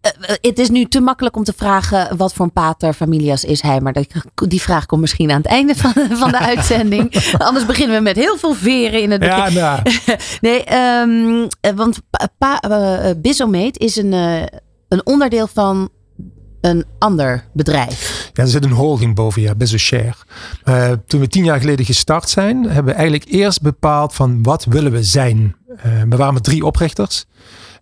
Eh, 0.00 0.10
eh, 0.20 0.36
het 0.40 0.58
is 0.58 0.70
nu 0.70 0.84
te 0.84 1.00
makkelijk 1.00 1.36
om 1.36 1.44
te 1.44 1.52
vragen 1.56 2.16
wat 2.16 2.34
voor 2.34 2.44
een 2.44 2.52
pater 2.52 2.92
familias 2.92 3.44
is 3.44 3.62
hij. 3.62 3.80
Maar 3.80 3.92
dat- 3.92 4.06
die 4.48 4.60
vraag 4.62 4.86
komt 4.86 5.00
misschien 5.00 5.30
aan 5.30 5.36
het 5.36 5.46
einde 5.46 5.74
van, 5.74 5.92
van 6.10 6.30
de 6.30 6.38
uitzending. 6.54 7.32
Anders 7.38 7.66
beginnen 7.66 7.96
we 7.96 8.02
met 8.02 8.16
heel 8.16 8.36
veel 8.36 8.54
veren 8.54 9.02
in 9.02 9.10
het 9.10 9.20
begin. 9.20 9.52
Ja, 9.52 9.82
nou, 9.82 9.82
Nee, 10.40 10.64
ehm, 10.64 11.48
eh, 11.60 11.72
want 11.74 11.98
pa, 12.38 12.62
is 13.72 13.96
een, 13.96 14.12
een 14.88 15.06
onderdeel 15.06 15.46
van 15.46 15.88
een 16.64 16.84
ander 16.98 17.44
bedrijf. 17.52 18.30
Ja, 18.32 18.42
er 18.42 18.48
zit 18.48 18.64
een 18.64 18.70
holding 18.70 19.14
boven, 19.14 19.42
ja, 19.42 19.54
Share. 19.66 20.14
Uh, 20.64 20.90
toen 21.06 21.20
we 21.20 21.28
tien 21.28 21.44
jaar 21.44 21.60
geleden 21.60 21.86
gestart 21.86 22.28
zijn, 22.28 22.64
hebben 22.64 22.84
we 22.84 22.92
eigenlijk 22.92 23.30
eerst 23.30 23.62
bepaald 23.62 24.14
van 24.14 24.42
wat 24.42 24.64
willen 24.64 24.92
we 24.92 25.02
zijn. 25.02 25.56
Uh, 25.76 25.82
we 26.08 26.16
waren 26.16 26.34
met 26.34 26.44
drie 26.44 26.64
oprichters. 26.64 27.24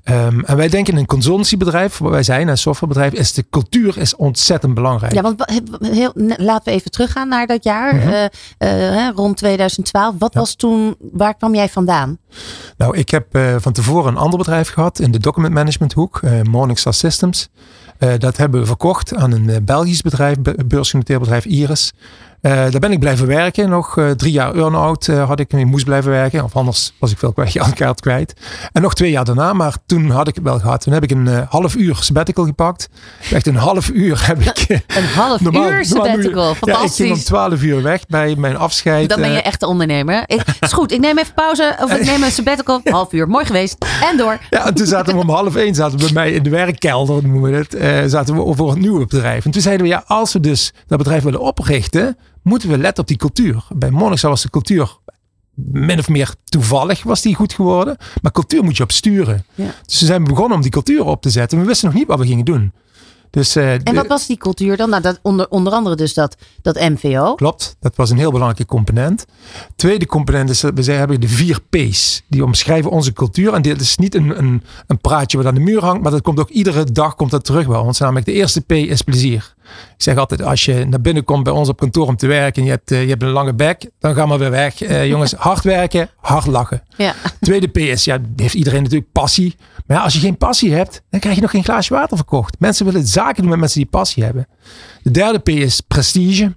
Um, 0.05 0.45
en 0.45 0.57
wij 0.57 0.69
denken 0.69 0.93
in 0.93 0.99
een 0.99 1.07
consultancybedrijf, 1.07 1.99
waar 1.99 2.11
wij 2.11 2.23
zijn, 2.23 2.49
een 2.49 2.59
softwarebedrijf, 2.59 3.12
is 3.12 3.33
de 3.33 3.45
cultuur 3.51 3.99
is 3.99 4.17
ontzettend 4.17 4.75
belangrijk. 4.75 5.12
Ja, 5.12 5.23
want 5.23 5.39
wa- 5.39 5.49
heel, 5.89 6.12
laten 6.37 6.65
we 6.65 6.71
even 6.71 6.91
teruggaan 6.91 7.29
naar 7.29 7.47
dat 7.47 7.65
jaar, 7.65 7.95
Mhm. 7.95 8.09
eh, 8.59 9.07
eh, 9.07 9.15
rond 9.15 9.37
2012. 9.37 10.15
Wat 10.19 10.33
Ja. 10.35 10.41
was 10.41 10.55
toen, 10.55 10.97
waar 11.12 11.35
kwam 11.37 11.55
jij 11.55 11.69
vandaan? 11.69 12.19
Nou, 12.77 12.97
ik 12.97 13.11
heb 13.11 13.37
uh, 13.37 13.55
van 13.59 13.73
tevoren 13.73 14.12
een 14.12 14.19
ander 14.19 14.39
bedrijf 14.39 14.69
gehad 14.69 14.99
in 14.99 15.11
de 15.11 15.19
document 15.19 15.55
management 15.55 15.93
hoek, 15.93 16.21
Morningstar 16.43 16.95
Systems. 16.95 17.49
Uh, 18.02 18.12
dat 18.18 18.37
hebben 18.37 18.61
we 18.61 18.66
verkocht 18.66 19.14
aan 19.14 19.32
een 19.32 19.49
uh, 19.49 19.56
Belgisch 19.62 20.02
bedrijf, 20.02 20.37
beursgenoteerd 20.66 21.21
bedrijf 21.21 21.44
Iris. 21.44 21.92
Uh, 22.43 22.53
daar 22.53 22.81
ben 22.81 22.93
ik 22.93 22.99
blijven 22.99 23.27
werken. 23.27 23.69
Nog 23.69 23.97
uh, 23.97 24.11
drie 24.11 24.33
jaar 24.33 24.55
earn-out 24.55 25.07
uh, 25.07 25.27
had 25.29 25.41
ik. 25.41 25.53
Ik 25.53 25.67
moest 25.67 25.85
blijven 25.85 26.11
werken. 26.11 26.45
Of 26.45 26.57
anders 26.57 26.93
was 26.99 27.11
ik 27.11 27.19
veel 27.19 27.35
geld 27.75 28.01
kwijt. 28.07 28.35
En 28.73 28.83
nog 28.83 28.95
twee 28.95 29.11
jaar 29.11 29.25
daarna. 29.25 29.53
Maar 29.53 29.77
toen 29.87 30.11
had 30.11 30.29
ik 30.29 30.35
het 30.35 30.45
wel 30.45 30.59
gehad. 30.59 30.81
Toen 30.81 30.93
heb 30.93 31.03
ik 31.03 31.11
een 31.11 31.27
half 31.49 31.75
uur 31.75 31.97
sabbatical 32.01 32.45
gepakt. 32.45 32.89
Echt 33.31 33.47
een 33.47 33.57
half 33.57 33.91
uur 33.91 34.27
heb 34.27 34.41
ik... 34.41 34.67
Een 34.97 35.05
half 35.05 35.41
normaal, 35.41 35.71
uur 35.71 35.85
sabbatical. 35.85 36.49
Ja, 36.49 36.55
Fantastisch. 36.55 36.91
ik 36.91 37.07
ging 37.07 37.17
om 37.17 37.25
twaalf 37.25 37.63
uur 37.63 37.83
weg 37.83 38.07
bij 38.07 38.35
mijn 38.37 38.57
afscheid. 38.57 39.09
Dan 39.09 39.21
ben 39.21 39.31
je 39.31 39.41
eh, 39.41 39.47
echt 39.47 39.61
de 39.61 39.67
ondernemer. 39.67 40.23
Ik, 40.27 40.43
is 40.61 40.73
goed, 40.73 40.93
ik 40.93 41.01
neem 41.01 41.19
even 41.19 41.35
pauze. 41.35 41.77
Of 41.81 41.95
ik 41.95 42.05
neem 42.05 42.23
een 42.23 42.31
sabbatical. 42.31 42.81
Half 42.91 43.13
uur, 43.13 43.29
mooi 43.29 43.45
geweest. 43.45 43.77
En 44.11 44.17
door. 44.17 44.39
Ja, 44.51 44.67
en 44.67 44.75
toen 44.75 44.87
zaten 44.87 45.15
we 45.15 45.21
om 45.21 45.31
half 45.31 45.57
één 45.57 45.75
zaten 45.75 45.99
we 45.99 46.05
bij 46.05 46.13
mij 46.13 46.33
in 46.33 46.43
de 46.43 46.51
werkkelder, 46.51 47.23
noemen 47.23 47.51
we 47.51 47.57
het. 47.57 48.11
Zaten 48.11 48.35
we 48.35 48.45
over 48.45 48.69
een 48.69 48.81
nieuwe 48.81 49.07
bedrijf. 49.07 49.45
En 49.45 49.51
toen 49.51 49.63
zeiden 49.63 49.87
we, 49.87 49.93
ja, 49.93 50.05
als 50.07 50.33
we 50.33 50.41
dus 50.41 50.73
dat 50.87 50.99
bedrijf 50.99 51.23
willen 51.23 51.41
oprichten, 51.41 52.17
moeten 52.43 52.69
we 52.69 52.79
letten 52.79 53.03
op 53.03 53.09
die 53.09 53.17
cultuur. 53.17 53.65
Bij 53.75 53.91
Monix 53.91 54.23
was 54.23 54.43
de 54.43 54.51
cultuur 54.51 55.01
min 55.55 55.99
of 55.99 56.09
meer 56.09 56.35
toevallig 56.45 57.03
was 57.03 57.23
die 57.23 57.35
goed 57.35 57.53
geworden. 57.53 57.97
Maar 58.23 58.33
cultuur 58.33 58.65
moet 58.65 58.77
je 58.77 58.83
op 58.83 58.93
sturen. 58.93 59.45
Ja. 59.55 59.75
Dus 59.87 60.01
we 60.01 60.07
zijn 60.07 60.25
begonnen 60.25 60.57
om 60.57 60.63
die 60.63 60.71
cultuur 60.71 61.05
op 61.05 61.23
te 61.23 61.31
zetten. 61.31 61.61
We 61.61 61.65
wisten 61.65 61.89
nog 61.89 61.99
niet 61.99 62.07
wat 62.07 62.19
we 62.19 62.27
gingen 62.27 62.45
doen. 62.45 62.73
Dus, 63.31 63.57
uh, 63.57 63.73
en 63.73 63.95
wat 63.95 64.07
was 64.07 64.27
die 64.27 64.37
cultuur 64.37 64.77
dan? 64.77 64.91
Nou, 64.91 65.03
dat 65.03 65.19
onder, 65.23 65.49
onder 65.49 65.73
andere 65.73 65.97
dus 65.97 66.15
dat, 66.15 66.37
dat 66.63 66.75
MVO. 66.75 67.35
Klopt, 67.35 67.77
dat 67.81 67.97
was 67.97 68.11
een 68.11 68.19
heel 68.19 68.31
belangrijke 68.31 68.67
component. 68.67 69.25
Tweede 69.77 70.07
component 70.07 70.51
is 70.51 70.61
dat 70.61 70.75
we 70.75 70.93
hebben 70.93 71.21
de 71.21 71.29
vier 71.29 71.61
P's. 71.71 72.23
Die 72.29 72.45
omschrijven 72.45 72.91
onze 72.91 73.13
cultuur. 73.13 73.53
En 73.53 73.63
dit 73.63 73.81
is 73.81 73.97
niet 73.97 74.15
een, 74.15 74.39
een, 74.39 74.63
een 74.87 74.99
praatje 74.99 75.37
wat 75.37 75.47
aan 75.47 75.55
de 75.55 75.61
muur 75.61 75.85
hangt. 75.85 76.03
Maar 76.03 76.11
dat 76.11 76.23
komt 76.23 76.41
ook 76.41 76.49
iedere 76.49 76.85
dag 76.85 77.15
komt 77.15 77.31
dat 77.31 77.45
terug 77.45 77.67
bij 77.67 77.79
ons. 77.79 77.99
Namelijk 77.99 78.27
de 78.27 78.33
eerste 78.33 78.61
P 78.61 78.73
is 78.73 79.03
plezier. 79.03 79.55
Ik 79.97 80.02
zeg 80.02 80.16
altijd, 80.16 80.42
als 80.42 80.64
je 80.64 80.85
naar 80.85 81.00
binnen 81.00 81.25
komt 81.25 81.45
bij 81.45 81.52
ons 81.52 81.69
op 81.69 81.78
kantoor 81.78 82.07
om 82.07 82.16
te 82.16 82.26
werken. 82.26 82.62
En 82.62 82.64
je 82.64 82.71
hebt, 82.71 82.90
uh, 82.90 83.02
je 83.02 83.09
hebt 83.09 83.23
een 83.23 83.28
lange 83.28 83.54
bek. 83.54 83.90
Dan 83.99 84.14
gaan 84.14 84.28
we 84.28 84.37
weer 84.37 84.50
weg. 84.50 84.83
Uh, 84.83 85.07
jongens, 85.12 85.33
hard 85.33 85.64
werken, 85.64 86.09
hard 86.16 86.47
lachen. 86.47 86.83
Ja. 86.97 87.14
Tweede 87.40 87.66
P 87.66 87.78
is, 87.78 88.04
ja, 88.04 88.19
heeft 88.37 88.54
iedereen 88.54 88.83
natuurlijk 88.83 89.12
passie. 89.12 89.57
Maar 89.87 89.97
ja, 89.97 90.02
als 90.02 90.14
je 90.14 90.21
geen 90.21 90.37
passie 90.37 90.75
hebt, 90.75 91.02
dan 91.11 91.21
krijg 91.21 91.35
je 91.35 91.42
nog 91.42 91.50
geen 91.50 91.64
glaasje 91.64 91.95
water 91.95 92.16
verkocht. 92.16 92.57
Mensen 92.59 92.85
willen 92.87 93.07
zaken 93.07 93.42
doen 93.42 93.50
met 93.50 93.61
mensen 93.61 93.81
die 93.81 93.90
passie 93.90 94.25
hebben. 94.25 94.49
De 95.02 95.11
derde 95.11 95.38
P 95.38 95.49
is 95.49 95.81
prestige. 95.81 96.52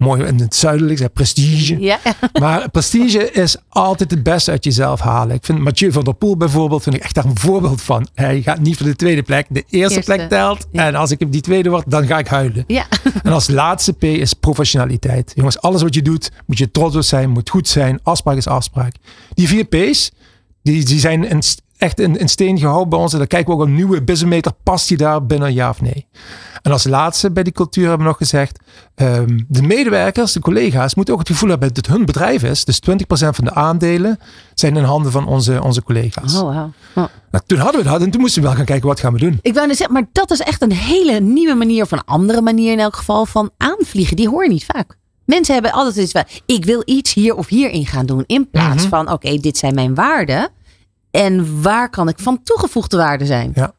Mooi 0.00 0.24
in 0.24 0.40
het 0.40 0.54
zuidelijk, 0.54 0.98
zeg 0.98 1.12
prestige. 1.12 1.80
Ja. 1.80 1.98
Maar 2.40 2.70
prestige 2.70 3.30
is 3.30 3.56
altijd 3.68 4.10
het 4.10 4.22
beste 4.22 4.50
uit 4.50 4.64
jezelf 4.64 5.00
halen. 5.00 5.36
Ik 5.36 5.44
vind 5.44 5.58
Mathieu 5.58 5.92
van 5.92 6.04
der 6.04 6.14
Poel 6.14 6.36
bijvoorbeeld, 6.36 6.82
vind 6.82 6.96
ik 6.96 7.02
echt 7.02 7.14
daar 7.14 7.24
een 7.24 7.38
voorbeeld 7.38 7.82
van. 7.82 8.06
Hij 8.14 8.42
gaat 8.42 8.60
niet 8.60 8.76
voor 8.76 8.86
de 8.86 8.96
tweede 8.96 9.22
plek. 9.22 9.46
De 9.48 9.64
eerste, 9.68 9.96
Eerste. 9.96 10.12
plek 10.12 10.28
telt. 10.28 10.66
Ja. 10.72 10.86
En 10.86 10.94
als 10.94 11.10
ik 11.10 11.20
op 11.20 11.32
die 11.32 11.40
tweede 11.40 11.70
word, 11.70 11.84
dan 11.90 12.06
ga 12.06 12.18
ik 12.18 12.26
huilen. 12.26 12.64
Ja. 12.66 12.86
En 13.22 13.32
als 13.32 13.48
laatste 13.48 13.92
P 13.92 14.04
is 14.04 14.32
professionaliteit. 14.32 15.32
Jongens, 15.34 15.60
alles 15.60 15.82
wat 15.82 15.94
je 15.94 16.02
doet, 16.02 16.30
moet 16.46 16.58
je 16.58 16.70
trots 16.70 16.96
op 16.96 17.02
zijn, 17.02 17.30
moet 17.30 17.50
goed 17.50 17.68
zijn. 17.68 18.00
Afspraak 18.02 18.36
is 18.36 18.46
afspraak. 18.46 18.94
Die 19.34 19.48
vier 19.48 19.64
P's, 19.64 20.10
die, 20.62 20.84
die 20.84 20.98
zijn 20.98 21.24
in, 21.24 21.42
echt 21.80 22.00
in, 22.00 22.16
in 22.18 22.28
steen 22.28 22.58
gehouden 22.58 22.88
bij 22.88 22.98
ons. 22.98 23.12
En 23.12 23.18
dan 23.18 23.26
kijken 23.26 23.54
we 23.54 23.60
ook 23.60 23.66
een 23.66 23.74
nieuwe 23.74 24.02
businessmeter. 24.02 24.52
Past 24.62 24.88
die 24.88 24.96
daar 24.96 25.26
binnen 25.26 25.54
ja 25.54 25.68
of 25.68 25.80
nee? 25.80 26.06
En 26.62 26.72
als 26.72 26.84
laatste 26.84 27.30
bij 27.30 27.42
die 27.42 27.52
cultuur 27.52 27.82
hebben 27.88 28.02
we 28.06 28.08
nog 28.08 28.16
gezegd. 28.16 28.58
Um, 28.96 29.46
de 29.48 29.62
medewerkers, 29.62 30.32
de 30.32 30.40
collega's, 30.40 30.94
moeten 30.94 31.14
ook 31.14 31.20
het 31.20 31.28
gevoel 31.28 31.48
hebben 31.50 31.68
dat 31.68 31.76
het 31.76 31.86
hun 31.96 32.04
bedrijf 32.04 32.42
is. 32.42 32.64
Dus 32.64 32.80
20% 32.90 32.92
van 33.08 33.44
de 33.44 33.54
aandelen 33.54 34.18
zijn 34.54 34.76
in 34.76 34.82
handen 34.84 35.12
van 35.12 35.26
onze, 35.26 35.62
onze 35.62 35.82
collega's. 35.82 36.34
Oh, 36.34 36.40
wow. 36.40 36.56
oh. 36.94 37.04
Nou, 37.30 37.44
toen 37.46 37.58
hadden 37.58 37.82
we 37.82 37.88
dat 37.88 38.02
en 38.02 38.10
toen 38.10 38.20
moesten 38.20 38.42
we 38.42 38.48
wel 38.48 38.56
gaan 38.56 38.64
kijken 38.66 38.88
wat 38.88 39.00
gaan 39.00 39.12
we 39.12 39.18
doen. 39.18 39.38
Ik 39.42 39.54
wou 39.54 39.66
net 39.66 39.76
zeggen, 39.76 39.94
maar 39.94 40.08
dat 40.12 40.30
is 40.30 40.40
echt 40.40 40.62
een 40.62 40.72
hele 40.72 41.20
nieuwe 41.20 41.54
manier, 41.54 41.82
of 41.82 41.90
een 41.90 42.04
andere 42.04 42.40
manier 42.40 42.72
in 42.72 42.80
elk 42.80 42.96
geval, 42.96 43.26
van 43.26 43.50
aanvliegen. 43.56 44.16
Die 44.16 44.28
hoor 44.28 44.42
je 44.44 44.50
niet 44.50 44.64
vaak. 44.64 44.98
Mensen 45.24 45.54
hebben 45.54 45.72
altijd 45.72 45.96
iets 45.96 46.12
van, 46.12 46.24
ik 46.46 46.64
wil 46.64 46.82
iets 46.84 47.14
hier 47.14 47.34
of 47.36 47.48
hierin 47.48 47.86
gaan 47.86 48.06
doen. 48.06 48.24
In 48.26 48.50
plaats 48.50 48.80
Mhm. 48.82 48.88
van, 48.88 49.12
oké, 49.12 49.36
dit 49.36 49.58
zijn 49.58 49.74
mijn 49.74 49.94
waarden. 49.94 50.48
En 51.10 51.62
waar 51.62 51.90
kan 51.90 52.08
ik 52.08 52.18
van 52.18 52.42
toegevoegde 52.42 52.96
waarde 52.96 53.26
zijn? 53.26 53.52
Ja. 53.54 53.74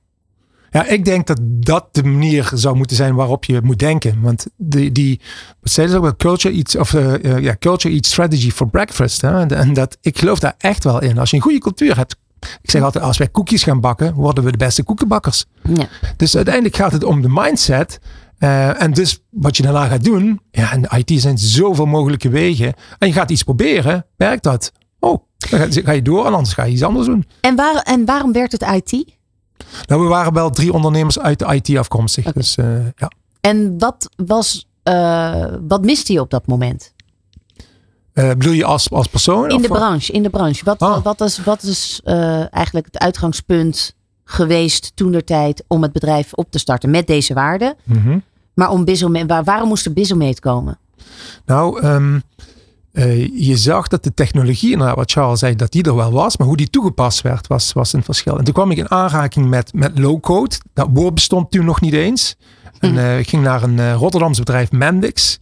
Ja, 0.71 0.85
ik 0.85 1.05
denk 1.05 1.27
dat 1.27 1.39
dat 1.43 1.87
de 1.91 2.03
manier 2.03 2.51
zou 2.53 2.75
moeten 2.75 2.95
zijn 2.95 3.15
waarop 3.15 3.45
je 3.45 3.59
moet 3.63 3.79
denken. 3.79 4.21
Want 4.21 4.45
die, 4.57 4.91
die 4.91 5.19
wat 5.61 5.71
zeiden 5.71 5.95
ze 5.95 6.01
ook 6.01 6.07
wel, 6.07 6.15
culture 6.15 6.55
eats, 6.55 6.75
of 6.75 6.93
uh, 6.93 7.13
uh, 7.21 7.39
ja, 7.39 7.55
culture 7.59 7.93
eats 7.93 8.09
strategy 8.09 8.51
for 8.51 8.69
breakfast. 8.69 9.21
Hè? 9.21 9.39
En, 9.39 9.55
en 9.55 9.73
dat, 9.73 9.97
ik 10.01 10.17
geloof 10.19 10.39
daar 10.39 10.55
echt 10.57 10.83
wel 10.83 11.01
in. 11.01 11.17
Als 11.17 11.29
je 11.29 11.35
een 11.35 11.41
goede 11.41 11.59
cultuur 11.59 11.97
hebt. 11.97 12.15
Ik 12.61 12.69
zeg 12.69 12.81
altijd, 12.81 13.03
als 13.03 13.17
wij 13.17 13.27
koekjes 13.27 13.63
gaan 13.63 13.79
bakken, 13.79 14.13
worden 14.13 14.43
we 14.43 14.51
de 14.51 14.57
beste 14.57 14.83
koekenbakkers. 14.83 15.45
Ja. 15.73 15.87
Dus 16.17 16.35
uiteindelijk 16.35 16.75
gaat 16.75 16.91
het 16.91 17.03
om 17.03 17.21
de 17.21 17.29
mindset. 17.29 17.99
Uh, 18.39 18.81
en 18.81 18.93
dus 18.93 19.19
wat 19.29 19.57
je 19.57 19.63
daarna 19.63 19.87
gaat 19.87 20.03
doen. 20.03 20.41
Ja, 20.51 20.73
in 20.73 20.87
IT 20.97 21.21
zijn 21.21 21.37
zoveel 21.37 21.85
mogelijke 21.85 22.29
wegen. 22.29 22.73
En 22.97 23.07
je 23.07 23.13
gaat 23.13 23.31
iets 23.31 23.43
proberen. 23.43 24.05
Werkt 24.17 24.43
dat? 24.43 24.71
Oh, 25.01 25.23
dan 25.49 25.71
ga, 25.71 25.91
je 25.91 26.01
door 26.01 26.25
en 26.25 26.33
anders 26.33 26.53
ga 26.53 26.63
je 26.63 26.73
iets 26.73 26.83
anders 26.83 27.05
doen. 27.05 27.25
En, 27.41 27.55
waar, 27.55 27.75
en 27.75 28.05
waarom 28.05 28.31
werd 28.31 28.51
het 28.51 28.61
IT? 28.61 29.05
Nou, 29.87 30.01
we 30.01 30.07
waren 30.07 30.33
wel 30.33 30.49
drie 30.49 30.73
ondernemers 30.73 31.19
uit 31.19 31.39
de 31.39 31.45
IT 31.61 31.77
afkomstig. 31.77 32.31
Dus 32.31 32.57
uh, 32.57 32.65
ja. 32.95 33.11
En 33.41 33.77
wat 33.79 34.09
was, 34.15 34.67
uh, 34.83 35.45
wat 35.67 35.83
miste 35.83 36.13
je 36.13 36.19
op 36.19 36.29
dat 36.29 36.47
moment? 36.47 36.93
Uh, 38.13 38.29
bedoel 38.29 38.53
je 38.53 38.65
als, 38.65 38.89
als 38.89 39.07
persoon? 39.07 39.49
In 39.49 39.55
of 39.55 39.61
de 39.61 39.67
wat? 39.67 39.77
branche, 39.77 40.11
in 40.11 40.23
de 40.23 40.29
branche. 40.29 40.65
Wat, 40.65 40.79
Ah. 40.79 41.03
wat 41.03 41.21
is, 41.21 41.43
wat 41.43 41.63
is 41.63 42.01
eigenlijk 42.49 42.85
het 42.85 42.99
uitgangspunt 42.99 43.95
geweest 44.23 44.91
toen 44.95 45.11
der 45.11 45.23
tijd 45.23 45.63
om 45.67 45.81
het 45.81 45.91
bedrijf 45.91 46.33
op 46.33 46.51
te 46.51 46.59
starten 46.59 46.89
met 46.89 47.07
deze 47.07 47.33
waarden? 47.33 47.75
Mhm. 47.83 48.19
Maar 48.53 48.69
om 48.69 48.85
waar, 49.27 49.43
waarom 49.43 49.67
moest 49.67 49.85
er 49.85 49.93
Bizomate 49.93 50.39
komen? 50.39 50.79
Nou, 51.45 51.81
ehm, 51.81 52.19
eh, 52.93 53.27
je 53.27 53.57
zag 53.57 53.87
dat 53.87 54.03
de 54.03 54.13
technologie, 54.13 54.71
inderdaad, 54.71 54.95
wat 54.95 55.11
Charles 55.11 55.39
zei, 55.39 55.55
dat 55.55 55.71
die 55.71 55.83
er 55.83 55.95
wel 55.95 56.11
was. 56.11 56.37
Maar 56.37 56.47
hoe 56.47 56.57
die 56.57 56.69
toegepast 56.69 57.21
werd, 57.21 57.47
was, 57.47 57.73
was 57.73 57.93
een 57.93 58.03
verschil. 58.03 58.37
En 58.37 58.43
toen 58.43 58.53
kwam 58.53 58.71
ik 58.71 58.77
in 58.77 58.91
aanraking 58.91 59.49
met, 59.49 59.73
met 59.73 59.99
low-code. 59.99 60.55
Dat 60.73 60.87
woord 60.93 61.13
bestond 61.13 61.51
toen 61.51 61.65
nog 61.65 61.81
niet 61.81 61.93
eens. 61.93 62.35
En 62.79 62.93
uh, 62.95 63.19
ik 63.19 63.29
ging 63.29 63.43
naar 63.43 63.63
een 63.63 63.77
uh, 63.77 63.93
Rotterdams 63.93 64.39
bedrijf, 64.39 64.71
Mendix. 64.71 65.39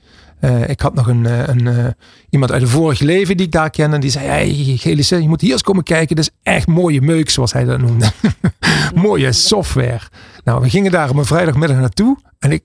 Ik 0.65 0.79
had 0.79 0.93
nog 0.93 1.07
een, 1.07 1.49
een 1.49 1.95
iemand 2.29 2.51
uit 2.51 2.61
een 2.61 2.67
vorig 2.67 2.99
leven 2.99 3.37
die 3.37 3.45
ik 3.45 3.51
daar 3.51 3.69
kende. 3.69 3.97
Die 3.97 4.09
zei, 4.09 4.27
hey 4.27 4.53
Gelissen, 4.77 5.21
je 5.21 5.27
moet 5.27 5.41
hier 5.41 5.51
eens 5.51 5.61
komen 5.61 5.83
kijken. 5.83 6.15
Dat 6.15 6.25
is 6.25 6.51
echt 6.53 6.67
mooie 6.67 7.01
meuk, 7.01 7.29
zoals 7.29 7.53
hij 7.53 7.63
dat 7.63 7.79
noemde. 7.79 8.11
mooie 8.95 9.31
software. 9.31 10.01
Nou, 10.43 10.61
we 10.61 10.69
gingen 10.69 10.91
daar 10.91 11.09
op 11.09 11.15
een 11.15 11.25
vrijdagmiddag 11.25 11.77
naartoe. 11.77 12.17
En 12.39 12.51
ik, 12.51 12.63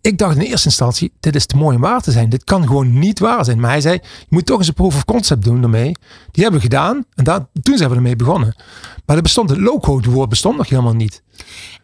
ik 0.00 0.18
dacht 0.18 0.36
in 0.36 0.42
eerste 0.42 0.66
instantie, 0.66 1.12
dit 1.20 1.34
is 1.34 1.46
te 1.46 1.56
mooi 1.56 1.76
om 1.76 1.82
waar 1.82 2.00
te 2.00 2.10
zijn. 2.10 2.28
Dit 2.28 2.44
kan 2.44 2.66
gewoon 2.66 2.98
niet 2.98 3.18
waar 3.18 3.44
zijn. 3.44 3.60
Maar 3.60 3.70
hij 3.70 3.80
zei, 3.80 3.94
je 4.02 4.26
moet 4.28 4.46
toch 4.46 4.58
eens 4.58 4.68
een 4.68 4.74
proof 4.74 4.94
of 4.94 5.04
concept 5.04 5.44
doen 5.44 5.62
ermee. 5.62 5.96
Die 6.30 6.42
hebben 6.42 6.60
we 6.60 6.66
gedaan. 6.66 7.04
En 7.14 7.24
daar, 7.24 7.46
toen 7.62 7.76
zijn 7.76 7.90
we 7.90 7.96
ermee 7.96 8.16
begonnen. 8.16 8.54
Maar 9.06 9.16
er 9.16 9.22
bestond, 9.22 9.50
het 9.50 9.58
low-code 9.58 10.10
woord 10.10 10.28
bestond 10.28 10.56
nog 10.56 10.68
helemaal 10.68 10.94
niet. 10.94 11.22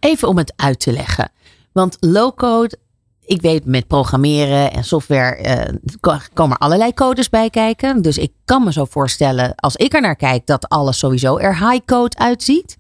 Even 0.00 0.28
om 0.28 0.37
het 0.37 0.52
uit 0.57 0.80
te 0.80 0.92
leggen. 0.92 1.30
Want 1.73 1.97
low-code, 2.00 2.78
ik 3.25 3.40
weet 3.40 3.64
met 3.64 3.87
programmeren 3.87 4.73
en 4.73 4.85
software 4.85 5.76
uh, 6.00 6.18
komen 6.33 6.59
allerlei 6.59 6.95
codes 6.95 7.28
bij 7.28 7.50
kijken. 7.50 8.02
Dus 8.02 8.18
ik 8.18 8.33
kan 8.45 8.64
me 8.64 8.73
zo 8.73 8.85
voorstellen, 8.85 9.54
als 9.54 9.76
ik 9.76 9.95
er 9.95 10.00
naar 10.00 10.16
kijk, 10.16 10.47
dat 10.47 10.68
alles 10.68 10.99
sowieso 10.99 11.37
er 11.37 11.71
high-code 11.71 12.18
uitziet. 12.18 12.76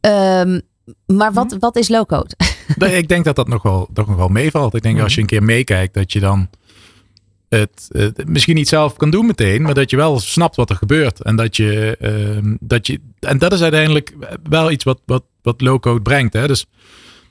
Um, 0.00 0.60
maar 1.06 1.32
wat, 1.32 1.56
wat 1.58 1.76
is 1.76 1.88
low-code? 1.88 2.34
ik 3.00 3.08
denk 3.08 3.24
dat 3.24 3.36
dat 3.36 3.48
nog 3.48 3.62
wel, 3.62 3.88
nog 3.94 4.16
wel 4.16 4.28
meevalt. 4.28 4.74
Ik 4.74 4.82
denk 4.82 4.96
mm. 4.96 5.02
als 5.02 5.14
je 5.14 5.20
een 5.20 5.26
keer 5.26 5.42
meekijkt, 5.42 5.94
dat 5.94 6.12
je 6.12 6.20
dan 6.20 6.48
het, 7.48 7.88
het, 7.88 8.28
misschien 8.28 8.54
niet 8.54 8.68
zelf 8.68 8.96
kan 8.96 9.10
doen 9.10 9.26
meteen, 9.26 9.62
maar 9.62 9.74
dat 9.74 9.90
je 9.90 9.96
wel 9.96 10.20
snapt 10.20 10.56
wat 10.56 10.70
er 10.70 10.76
gebeurt. 10.76 11.22
En 11.22 11.36
dat 11.36 11.56
je, 11.56 11.96
uh, 12.44 12.52
dat 12.60 12.86
je 12.86 13.00
en 13.20 13.38
dat 13.38 13.52
is 13.52 13.62
uiteindelijk 13.62 14.14
wel 14.48 14.70
iets 14.70 14.84
wat, 14.84 15.00
wat, 15.06 15.24
wat 15.42 15.60
low-code 15.60 16.02
brengt. 16.02 16.32
Hè? 16.32 16.46
Dus 16.46 16.66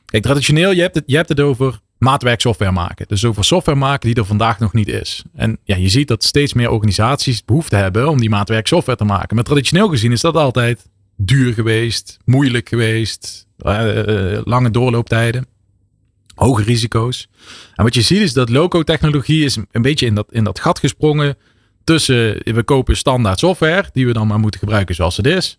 kijk, 0.05 0.23
traditioneel, 0.23 0.71
je 0.71 0.81
hebt, 0.81 0.95
het, 0.95 1.03
je 1.07 1.15
hebt 1.15 1.29
het 1.29 1.39
over 1.39 1.79
maatwerk 1.97 2.41
software 2.41 2.71
maken. 2.71 3.07
Dus 3.07 3.25
over 3.25 3.43
software 3.43 3.77
maken 3.77 4.07
die 4.07 4.17
er 4.17 4.25
vandaag 4.25 4.59
nog 4.59 4.73
niet 4.73 4.87
is. 4.87 5.23
En 5.35 5.57
ja, 5.63 5.75
je 5.75 5.89
ziet 5.89 6.07
dat 6.07 6.23
steeds 6.23 6.53
meer 6.53 6.69
organisaties 6.69 7.45
behoefte 7.45 7.75
hebben 7.75 8.09
om 8.09 8.19
die 8.19 8.29
maatwerk 8.29 8.67
software 8.67 8.97
te 8.97 9.03
maken. 9.03 9.35
Maar 9.35 9.43
traditioneel 9.43 9.87
gezien 9.87 10.11
is 10.11 10.21
dat 10.21 10.35
altijd 10.35 10.89
duur 11.15 11.53
geweest, 11.53 12.17
moeilijk 12.25 12.69
geweest, 12.69 13.46
lange 14.43 14.71
doorlooptijden, 14.71 15.45
hoge 16.35 16.63
risico's. 16.63 17.27
En 17.75 17.83
wat 17.83 17.93
je 17.93 18.01
ziet 18.01 18.21
is 18.21 18.33
dat 18.33 18.49
low 18.49 18.83
technologie 18.83 19.45
is 19.45 19.57
een 19.71 19.81
beetje 19.81 20.05
in 20.05 20.15
dat, 20.15 20.27
in 20.31 20.43
dat 20.43 20.59
gat 20.59 20.79
gesprongen 20.79 21.37
tussen 21.83 22.41
we 22.43 22.63
kopen 22.63 22.97
standaard 22.97 23.39
software 23.39 23.89
die 23.93 24.05
we 24.05 24.13
dan 24.13 24.27
maar 24.27 24.39
moeten 24.39 24.59
gebruiken 24.59 24.95
zoals 24.95 25.17
het 25.17 25.27
is. 25.27 25.57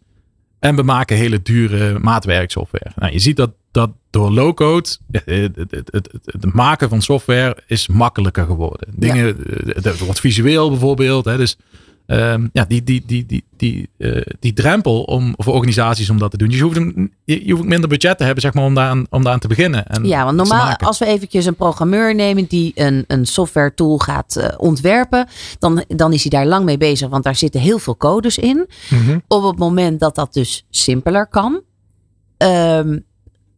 En 0.59 0.77
we 0.77 0.83
maken 0.83 1.17
hele 1.17 1.43
dure 1.43 1.99
maatwerksoftware. 1.99 2.91
Nou, 2.97 3.13
je 3.13 3.19
ziet 3.19 3.37
dat, 3.37 3.51
dat 3.71 3.91
door 4.11 4.31
low-code, 4.31 4.89
het, 5.11 5.25
het, 5.57 5.71
het, 5.71 6.13
het, 6.25 6.55
maken 6.55 6.89
van 6.89 7.03
software 7.03 7.57
is 7.67 7.87
makkelijker 7.87 8.47
geworden. 8.47 8.89
Dingen, 8.95 9.27
ja. 9.27 9.73
het, 9.83 9.99
wordt 9.99 10.21
visueel 10.21 10.71
bijvoorbeeld. 10.71 11.25
Hè, 11.25 11.37
dus 11.37 11.57
Um, 12.11 12.51
ja, 12.53 12.65
die, 12.65 12.83
die, 12.83 13.03
die, 13.07 13.27
die, 13.27 13.45
die, 13.57 13.89
uh, 13.99 14.23
die 14.41 14.53
drempel 14.53 15.03
om, 15.03 15.35
voor 15.37 15.55
organisaties 15.55 16.11
om 16.11 16.19
dat 16.19 16.31
te 16.31 16.37
doen. 16.37 16.49
Dus 16.49 16.57
je 16.57 16.63
hoeft, 16.63 16.81
je 17.25 17.53
hoeft 17.53 17.65
minder 17.65 17.89
budget 17.89 18.19
te 18.19 18.25
hebben 18.25 18.43
zeg 18.43 18.55
maar, 18.55 18.65
om, 18.65 18.75
daaraan, 18.75 19.07
om 19.11 19.23
daaraan 19.23 19.41
te 19.41 19.49
beginnen. 19.49 19.87
En 19.87 20.05
ja, 20.05 20.25
want 20.25 20.37
normaal 20.37 20.77
als 20.77 20.99
we 20.99 21.07
eventjes 21.07 21.47
een 21.47 21.55
programmeur 21.55 22.15
nemen 22.15 22.47
die 22.47 22.73
een, 22.75 23.05
een 23.07 23.27
software 23.27 23.75
tool 23.75 23.99
gaat 23.99 24.37
uh, 24.39 24.49
ontwerpen, 24.57 25.29
dan, 25.59 25.85
dan 25.89 26.13
is 26.13 26.23
hij 26.23 26.31
daar 26.31 26.47
lang 26.47 26.65
mee 26.65 26.79
bezig, 26.79 27.09
want 27.09 27.25
daar 27.25 27.37
zitten 27.37 27.61
heel 27.61 27.79
veel 27.79 27.97
codes 27.97 28.39
in. 28.39 28.69
Mm 28.91 29.05
-hmm. 29.05 29.23
Op 29.27 29.43
het 29.43 29.59
moment 29.59 30.01
dat 30.01 30.15
dat 30.15 30.33
dus 30.33 30.67
simpeler 30.71 31.27
kan, 31.27 31.63
um, 32.39 33.05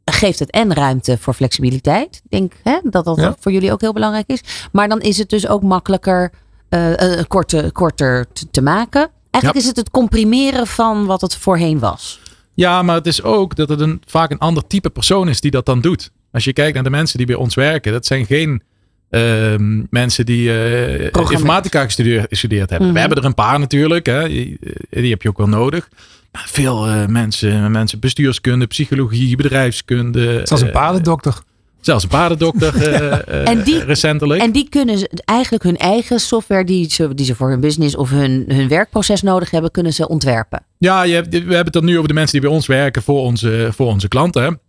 geeft 0.05 0.39
het 0.39 0.51
en 0.51 0.75
ruimte 0.75 1.19
voor 1.19 1.35
flexibiliteit. 1.35 2.21
Ik 2.25 2.31
denk 2.31 2.53
hè, 2.63 2.79
dat 2.83 3.05
dat 3.05 3.17
ja. 3.17 3.37
voor 3.39 3.53
jullie 3.53 3.73
ook 3.73 3.81
heel 3.81 3.93
belangrijk 3.93 4.27
is. 4.27 4.69
Maar 4.73 4.89
dan 4.89 5.01
is 5.01 5.19
het 5.19 5.29
dus 5.29 5.49
ook 5.49 5.63
makkelijker 5.63 6.33
uh, 6.71 7.23
korter, 7.29 7.73
korter 7.73 8.27
te, 8.33 8.51
te 8.51 8.63
maken. 8.63 9.11
Eigenlijk 9.31 9.55
ja. 9.55 9.61
is 9.61 9.67
het 9.67 9.77
het 9.77 9.91
comprimeren 9.91 10.67
van 10.67 11.07
wat 11.07 11.21
het 11.21 11.37
voorheen 11.37 11.79
was. 11.79 12.21
Ja, 12.55 12.83
maar 12.83 12.97
het 12.97 13.07
is 13.07 13.23
ook 13.23 13.57
dat 13.57 13.69
het 13.69 13.81
een, 13.81 14.03
vaak 14.07 14.31
een 14.31 14.39
ander 14.39 14.67
type 14.67 14.91
persoon 14.91 15.29
is 15.29 15.41
die 15.41 15.51
dat 15.51 15.67
dan 15.67 15.81
doet. 15.81 16.11
Als 16.33 16.45
je 16.45 16.53
kijkt 16.53 16.75
naar 16.75 16.83
de 16.83 16.91
mensen 16.91 17.19
die 17.19 17.27
bij 17.27 17.37
ons 17.37 17.55
werken, 17.55 17.93
dat 17.93 18.07
zijn 18.07 18.27
geen 18.27 18.63
uh, 19.11 19.55
mensen 19.91 20.27
die 20.27 20.49
uh, 20.49 21.05
informatica 21.05 21.85
gestudeerd, 21.85 22.27
gestudeerd 22.29 22.71
hebben. 22.71 22.79
Mm 22.79 22.85
-hmm. 22.85 22.95
We 22.95 23.01
hebben 23.01 23.19
er 23.19 23.25
een 23.25 23.35
paar 23.35 23.59
natuurlijk, 23.59 24.07
hè. 24.07 24.29
Die, 24.29 24.59
die 24.91 25.11
heb 25.11 25.23
je 25.23 25.29
ook 25.29 25.39
wel 25.39 25.49
nodig. 25.49 25.89
Maar 26.33 26.47
veel 26.47 26.89
uh, 26.89 27.07
mensen, 27.07 27.71
mensen 27.71 27.99
bestuurskunde, 27.99 28.67
psychologie, 28.67 29.37
bedrijfskunde. 29.37 30.41
Zelfs 30.45 30.63
een 30.63 30.71
paardendokter. 30.71 31.43
Zelfs 31.81 32.03
een 32.03 32.09
paardendokter 32.09 32.75
uh, 32.77 33.49
en 33.53 33.63
die, 33.63 33.85
recentelijk. 33.85 34.43
En 34.43 34.53
die 34.53 34.69
kunnen 34.69 35.09
eigenlijk 35.25 35.63
hun 35.65 35.77
eigen 35.77 36.21
software 36.21 36.65
die 36.65 36.91
ze, 36.91 37.15
die 37.15 37.27
ze 37.27 37.35
voor 37.35 37.51
hun 37.51 37.61
business 37.61 37.97
of 37.97 38.11
hun, 38.11 38.45
hun 38.49 38.69
werkproces 38.69 39.23
nodig 39.23 39.51
hebben, 39.51 39.71
kunnen 39.71 39.93
ze 39.93 40.09
ontwerpen. 40.09 40.65
Ja, 40.79 41.03
je 41.03 41.15
hebt, 41.15 41.29
we 41.29 41.39
hebben 41.39 41.65
het 41.65 41.73
dan 41.73 41.85
nu 41.85 41.97
over 41.97 42.09
de 42.09 42.15
mensen 42.15 42.41
die 42.41 42.49
bij 42.49 42.57
ons 42.57 42.67
werken 42.67 43.03
voor 43.03 43.21
onze, 43.21 43.69
voor 43.73 43.87
onze 43.87 44.09
klanten. 44.09 44.61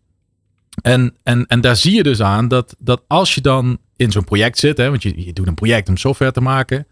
En, 0.82 1.16
en, 1.24 1.46
en 1.48 1.62
daar 1.62 1.76
zie 1.76 1.96
je 1.96 2.04
dus 2.04 2.22
aan 2.22 2.48
dat, 2.48 2.76
dat 2.80 3.02
als 3.08 3.36
je 3.36 3.42
dan 3.42 3.78
in 3.96 4.12
zo'n 4.12 4.24
project 4.24 4.60
zit, 4.60 4.78
hè, 4.78 4.90
want 4.90 5.04
je, 5.04 5.26
je 5.26 5.34
doet 5.34 5.48
een 5.48 5.54
project 5.54 5.90
om 5.90 5.98
software 5.98 6.32
te 6.32 6.42
maken, 6.42 6.88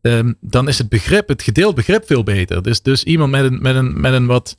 um, 0.00 0.36
dan 0.40 0.68
is 0.68 0.78
het 0.78 0.88
begrip, 0.88 1.28
het 1.28 1.42
gedeeld 1.42 1.74
begrip 1.74 2.06
veel 2.06 2.22
beter. 2.22 2.62
Dus, 2.62 2.82
dus 2.82 3.04
iemand 3.04 3.30
met 3.30 3.44
een, 3.44 3.58
met 3.62 3.74
een, 3.74 4.00
met 4.00 4.12
een 4.12 4.26
wat 4.26 4.56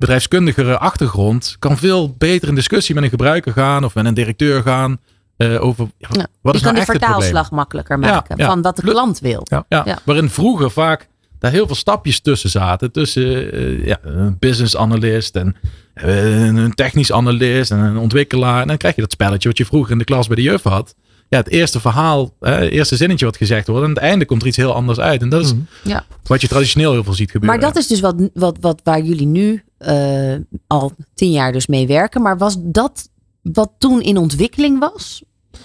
bedrijfskundigere 0.00 0.78
achtergrond 0.78 1.56
kan 1.58 1.76
veel 1.76 2.14
beter 2.18 2.48
in 2.48 2.54
discussie 2.54 2.94
met 2.94 3.04
een 3.04 3.10
gebruiker 3.10 3.52
gaan 3.52 3.84
of 3.84 3.94
met 3.94 4.04
een 4.04 4.14
directeur 4.14 4.62
gaan. 4.62 4.98
Uh, 5.36 5.64
over 5.64 5.86
ja, 5.98 6.08
ja, 6.10 6.26
wat 6.42 6.54
is 6.54 6.62
nou 6.62 6.76
echt 6.76 6.86
de 6.86 6.92
vertaalslag 6.92 7.50
makkelijker 7.50 7.98
maken 7.98 8.36
ja, 8.36 8.46
van 8.46 8.62
wat 8.62 8.76
de 8.76 8.82
klant 8.82 9.18
wil. 9.18 9.46
Ja, 9.68 9.98
Waarin 10.04 10.30
vroeger 10.30 10.70
vaak 10.70 11.08
daar 11.38 11.50
heel 11.50 11.66
veel 11.66 11.74
stapjes 11.74 12.20
tussen 12.20 12.50
zaten. 12.50 12.92
Tussen 12.92 13.54
uh, 13.54 13.86
ja, 13.86 13.98
een 14.02 14.36
business 14.38 14.76
analyst 14.76 15.36
en 15.36 15.56
uh, 15.94 16.46
een 16.46 16.74
technisch 16.74 17.12
analist 17.12 17.70
en 17.70 17.78
een 17.78 17.96
ontwikkelaar. 17.96 18.60
En 18.60 18.68
dan 18.68 18.76
krijg 18.76 18.94
je 18.94 19.00
dat 19.00 19.12
spelletje 19.12 19.48
wat 19.48 19.58
je 19.58 19.64
vroeger 19.64 19.92
in 19.92 19.98
de 19.98 20.04
klas 20.04 20.26
bij 20.26 20.36
de 20.36 20.42
juf 20.42 20.62
had 20.62 20.94
ja, 21.30 21.38
het 21.38 21.48
eerste 21.48 21.80
verhaal, 21.80 22.34
het 22.40 22.70
eerste 22.70 22.96
zinnetje 22.96 23.24
wat 23.24 23.36
gezegd 23.36 23.66
wordt. 23.66 23.82
En 23.82 23.88
aan 23.88 23.94
het 23.94 24.04
einde 24.04 24.24
komt 24.24 24.42
er 24.42 24.48
iets 24.48 24.56
heel 24.56 24.74
anders 24.74 24.98
uit. 24.98 25.22
En 25.22 25.28
dat 25.28 25.44
is 25.44 25.54
mhm. 25.54 25.62
ja. 25.84 26.04
wat 26.22 26.40
je 26.40 26.48
traditioneel 26.48 26.92
heel 26.92 27.04
veel 27.04 27.14
ziet 27.14 27.30
gebeuren. 27.30 27.58
Maar 27.58 27.68
dat 27.68 27.82
is 27.82 27.86
dus 27.86 28.00
wat, 28.00 28.14
wat, 28.34 28.56
wat 28.60 28.80
waar 28.84 29.00
jullie 29.00 29.26
nu 29.26 29.62
uh, 29.78 30.34
al 30.66 30.92
tien 31.14 31.30
jaar 31.30 31.52
dus 31.52 31.66
mee 31.66 31.86
werken. 31.86 32.22
Maar 32.22 32.38
was 32.38 32.56
dat 32.58 33.08
wat 33.42 33.70
toen 33.78 34.02
in 34.02 34.16
ontwikkeling 34.16 34.78
was? 34.78 35.22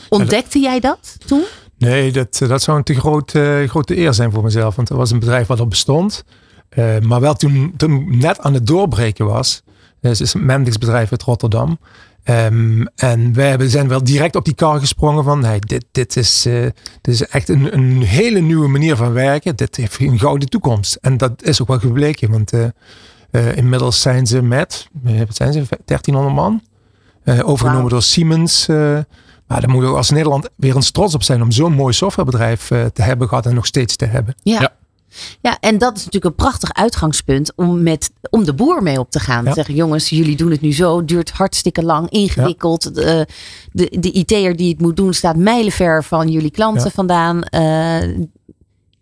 Ontdekte 0.10 0.60
jij 0.60 0.80
dat 0.80 1.15
toen? 1.25 1.43
Nee, 1.78 2.12
dat, 2.12 2.38
dat 2.47 2.62
zou 2.62 2.78
een 2.78 2.84
te 2.84 2.93
groot, 2.93 3.34
uh, 3.34 3.69
grote 3.69 3.97
eer 3.97 4.13
zijn 4.13 4.32
voor 4.32 4.43
mezelf. 4.43 4.75
Want 4.75 4.89
er 4.89 4.97
was 4.97 5.12
een 5.12 5.19
bedrijf 5.19 5.47
wat 5.47 5.60
al 5.60 5.67
bestond. 5.67 6.23
Uh, 6.78 6.99
maar 6.99 7.21
wel 7.21 7.34
toen, 7.34 7.73
toen 7.78 8.17
net 8.17 8.39
aan 8.39 8.54
het 8.54 8.67
doorbreken 8.67 9.25
was. 9.25 9.62
Het 10.01 10.19
is 10.19 10.34
een 10.34 10.45
Mendix 10.45 10.78
bedrijf 10.78 11.12
uit 11.12 11.23
Rotterdam. 11.23 11.80
Um, 12.30 12.88
en 12.96 13.34
wij 13.34 13.70
zijn 13.70 13.88
wel 13.88 14.04
direct 14.04 14.36
op 14.36 14.46
die 14.46 14.54
kar 14.54 14.80
gesprongen 14.80 15.24
van 15.24 15.44
hey, 15.44 15.60
dit, 15.60 15.86
dit, 15.92 16.18
is, 16.18 16.46
uh, 16.46 16.62
dit 17.02 17.14
is 17.14 17.28
echt 17.28 17.50
een, 17.50 17.74
een 17.74 18.02
hele 18.02 18.40
nieuwe 18.40 18.68
manier 18.68 18.96
van 18.96 19.14
werken. 19.14 19.56
Dit 19.56 19.76
heeft 19.76 20.00
een 20.00 20.20
gouden 20.20 20.50
toekomst. 20.50 20.98
En 21.02 21.18
dat 21.18 21.44
is 21.44 21.62
ook 21.62 21.68
wel 21.68 21.80
gebleken, 21.80 22.32
want 22.32 22.54
uh, 22.54 22.66
uh, 23.32 23.56
inmiddels 23.58 24.02
zijn 24.02 24.28
ze 24.28 24.42
met, 24.42 24.88
wat 25.04 25.36
zijn 25.36 25.54
ze, 25.54 25.64
1300 25.86 26.36
man. 26.36 26.62
overgenomen 27.26 27.82
wow. 27.82 27.92
door 27.92 28.02
Siemens. 28.02 28.68
maar 28.68 29.62
daar 29.62 29.70
moeten 29.70 29.90
we 29.90 29.98
als 29.98 30.10
Nederland 30.10 30.50
weer 30.56 30.76
eens 30.76 30.92
trots 30.92 31.14
op 31.14 31.24
zijn 31.24 31.42
om 31.42 31.52
zo'n 31.52 31.74
mooi 31.74 31.94
softwarebedrijf 31.94 32.68
te 32.68 33.02
hebben 33.02 33.28
gehad 33.28 33.46
en 33.46 33.56
nog 33.56 33.66
steeds 33.66 33.96
te 33.96 34.06
hebben. 34.06 34.36
ja. 34.44 34.60
ja. 34.60 34.74
Ja, 35.41 35.58
en 35.60 35.78
dat 35.78 35.97
is 35.97 36.06
natuurlijk 36.06 36.25
een 36.25 36.45
prachtig 36.45 36.73
uitgangspunt 36.73 37.54
om, 37.56 37.84
met, 37.84 38.12
om 38.30 38.43
de 38.43 38.54
boer 38.54 38.84
mee 38.84 38.99
op 38.99 39.12
te 39.12 39.19
gaan. 39.19 39.43
Ja. 39.45 39.54
Zeggen, 39.54 39.75
jongens, 39.75 40.10
jullie 40.10 40.36
doen 40.36 40.51
het 40.51 40.62
nu 40.62 40.73
zo, 40.73 41.06
duurt 41.06 41.32
hartstikke 41.32 41.84
lang, 41.84 42.10
ingewikkeld. 42.10 42.84
Ja. 42.84 42.91
De, 42.91 43.28
de, 43.71 43.99
de 43.99 44.12
IT'er 44.12 44.56
die 44.56 44.69
het 44.69 44.82
moet 44.82 44.95
doen 44.95 45.13
staat 45.13 45.36
mijlenver 45.36 46.04
van 46.04 46.30
jullie 46.30 46.51
klanten 46.51 46.84
ja. 46.84 46.89
vandaan. 46.89 47.43
Uh, 47.51 48.25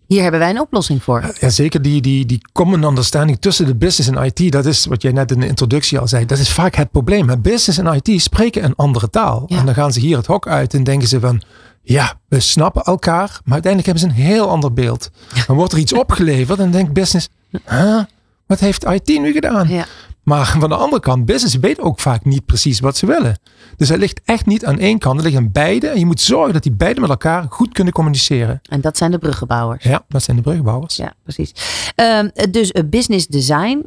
hier 0.08 0.22
hebben 0.22 0.40
wij 0.40 0.50
een 0.50 0.60
oplossing 0.60 1.04
voor. 1.04 1.34
Ja, 1.40 1.50
zeker 1.50 1.82
die, 1.82 2.02
die, 2.02 2.26
die 2.26 2.42
common 2.52 2.84
understanding 2.84 3.38
tussen 3.40 3.66
de 3.66 3.76
business 3.76 4.10
en 4.10 4.24
IT. 4.24 4.52
Dat 4.52 4.66
is 4.66 4.86
wat 4.86 5.02
jij 5.02 5.12
net 5.12 5.32
in 5.32 5.40
de 5.40 5.48
introductie 5.48 6.00
al 6.00 6.08
zei. 6.08 6.26
Dat 6.26 6.38
is 6.38 6.50
vaak 6.50 6.76
het 6.76 6.92
probleem. 6.92 7.42
Business 7.42 7.78
en 7.78 8.02
IT 8.04 8.22
spreken 8.22 8.64
een 8.64 8.76
andere 8.76 9.10
taal. 9.10 9.46
En 9.48 9.66
dan 9.66 9.74
gaan 9.74 9.94
ze 9.94 10.00
hier 10.00 10.18
het 10.18 10.26
hok 10.26 10.48
uit 10.48 10.74
en 10.74 10.84
denken 10.84 11.08
ze 11.08 11.20
van 11.20 11.42
ja, 11.84 12.20
we 12.28 12.40
snappen 12.40 12.84
elkaar, 12.84 13.40
maar 13.44 13.54
uiteindelijk 13.54 13.86
hebben 13.86 14.00
ze 14.00 14.22
een 14.22 14.26
heel 14.26 14.50
ander 14.50 14.74
beeld. 14.74 15.10
Dan 15.48 15.56
wordt 15.56 15.72
er 15.72 15.78
iets 15.78 15.94
opgeleverd 15.94 16.60
en 16.60 16.72
denkt 16.72 16.94
business, 16.94 17.30
huh, 17.66 18.04
wat 18.46 18.60
heeft 18.60 18.84
IT 18.84 19.08
nu 19.08 19.32
gedaan? 19.32 19.70
Ja. 19.70 19.86
Maar 20.24 20.56
van 20.60 20.70
de 20.70 20.76
andere 20.76 21.02
kant, 21.02 21.26
business 21.26 21.56
weet 21.56 21.80
ook 21.80 22.00
vaak 22.00 22.26
niet 22.26 22.46
precies 22.46 22.80
wat 22.80 22.98
ze 22.98 23.06
willen. 23.06 23.38
Dus 23.78 23.90
het 23.90 24.00
ligt 24.00 24.22
echt 24.26 24.46
niet 24.46 24.66
aan 24.66 24.80
één 24.80 25.00
kant, 25.00 25.16
het 25.16 25.26
ligt 25.26 25.38
aan 25.38 25.52
beide. 25.52 25.88
En 25.88 26.00
je 26.00 26.06
moet 26.06 26.22
zorgen 26.22 26.54
dat 26.54 26.64
die 26.64 26.72
beide 26.72 27.02
met 27.02 27.10
elkaar 27.10 27.46
goed 27.50 27.74
kunnen 27.74 27.94
communiceren. 27.94 28.62
En 28.70 28.82
dat 28.82 28.98
zijn 28.98 29.12
de 29.12 29.18
bruggenbouwers. 29.18 29.84
Ja, 29.84 30.04
dat 30.08 30.24
zijn 30.24 30.38
de 30.38 30.44
bruggenbouwers. 30.44 30.96
Ja, 30.96 31.14
precies. 31.24 31.54
Um, 31.96 32.32
dus 32.52 32.72
uh, 32.72 32.84
business 32.86 33.28
design 33.28 33.86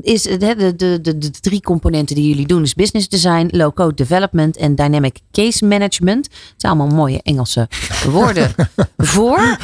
is 0.00 0.22
de, 0.22 0.36
de, 0.36 0.76
de, 0.76 1.00
de, 1.00 1.18
de 1.18 1.30
drie 1.30 1.60
componenten 1.60 2.16
die 2.16 2.28
jullie 2.28 2.46
doen. 2.46 2.62
Is 2.62 2.74
business 2.74 3.08
design, 3.08 3.48
low-code 3.50 3.94
development 3.94 4.56
en 4.56 4.74
dynamic 4.74 5.18
case 5.32 5.64
management. 5.64 6.24
Het 6.24 6.54
zijn 6.56 6.72
allemaal 6.72 6.96
mooie 6.96 7.20
Engelse 7.22 7.68
woorden 8.10 8.50
voor. 8.96 9.56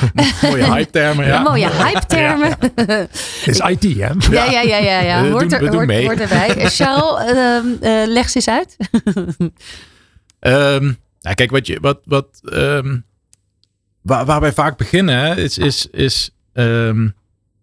mooie 0.42 0.64
hype-termen, 0.64 1.26
ja. 1.26 1.42
mooie 1.42 1.70
hype-termen. 1.70 2.56
Ja. 2.86 3.06
is 3.44 3.58
IT, 3.70 3.82
hè? 3.82 4.12
Ja, 4.30 4.50
ja, 4.50 4.60
ja. 4.60 4.78
ja, 4.78 5.00
ja. 5.00 5.30
Hoort, 5.30 5.52
er, 5.52 5.74
hoort, 5.74 5.86
hoort 6.06 6.20
erbij. 6.20 6.48
Charles, 6.70 7.32
uh, 7.32 7.64
uh, 7.82 8.06
leg 8.06 8.28
ze 8.30 8.36
eens 8.36 8.48
uit. 8.48 8.76
um, 10.40 10.98
nou, 11.20 11.34
kijk, 11.34 11.50
wat 11.50 11.66
je, 11.66 11.78
wat, 11.80 12.00
wat, 12.04 12.40
um, 12.52 13.04
waar, 14.02 14.24
waar 14.24 14.40
wij 14.40 14.52
vaak 14.52 14.76
beginnen, 14.76 15.18
hè, 15.18 15.36
is, 15.36 15.58
is, 15.58 15.88
is 15.90 16.30
um, 16.52 17.14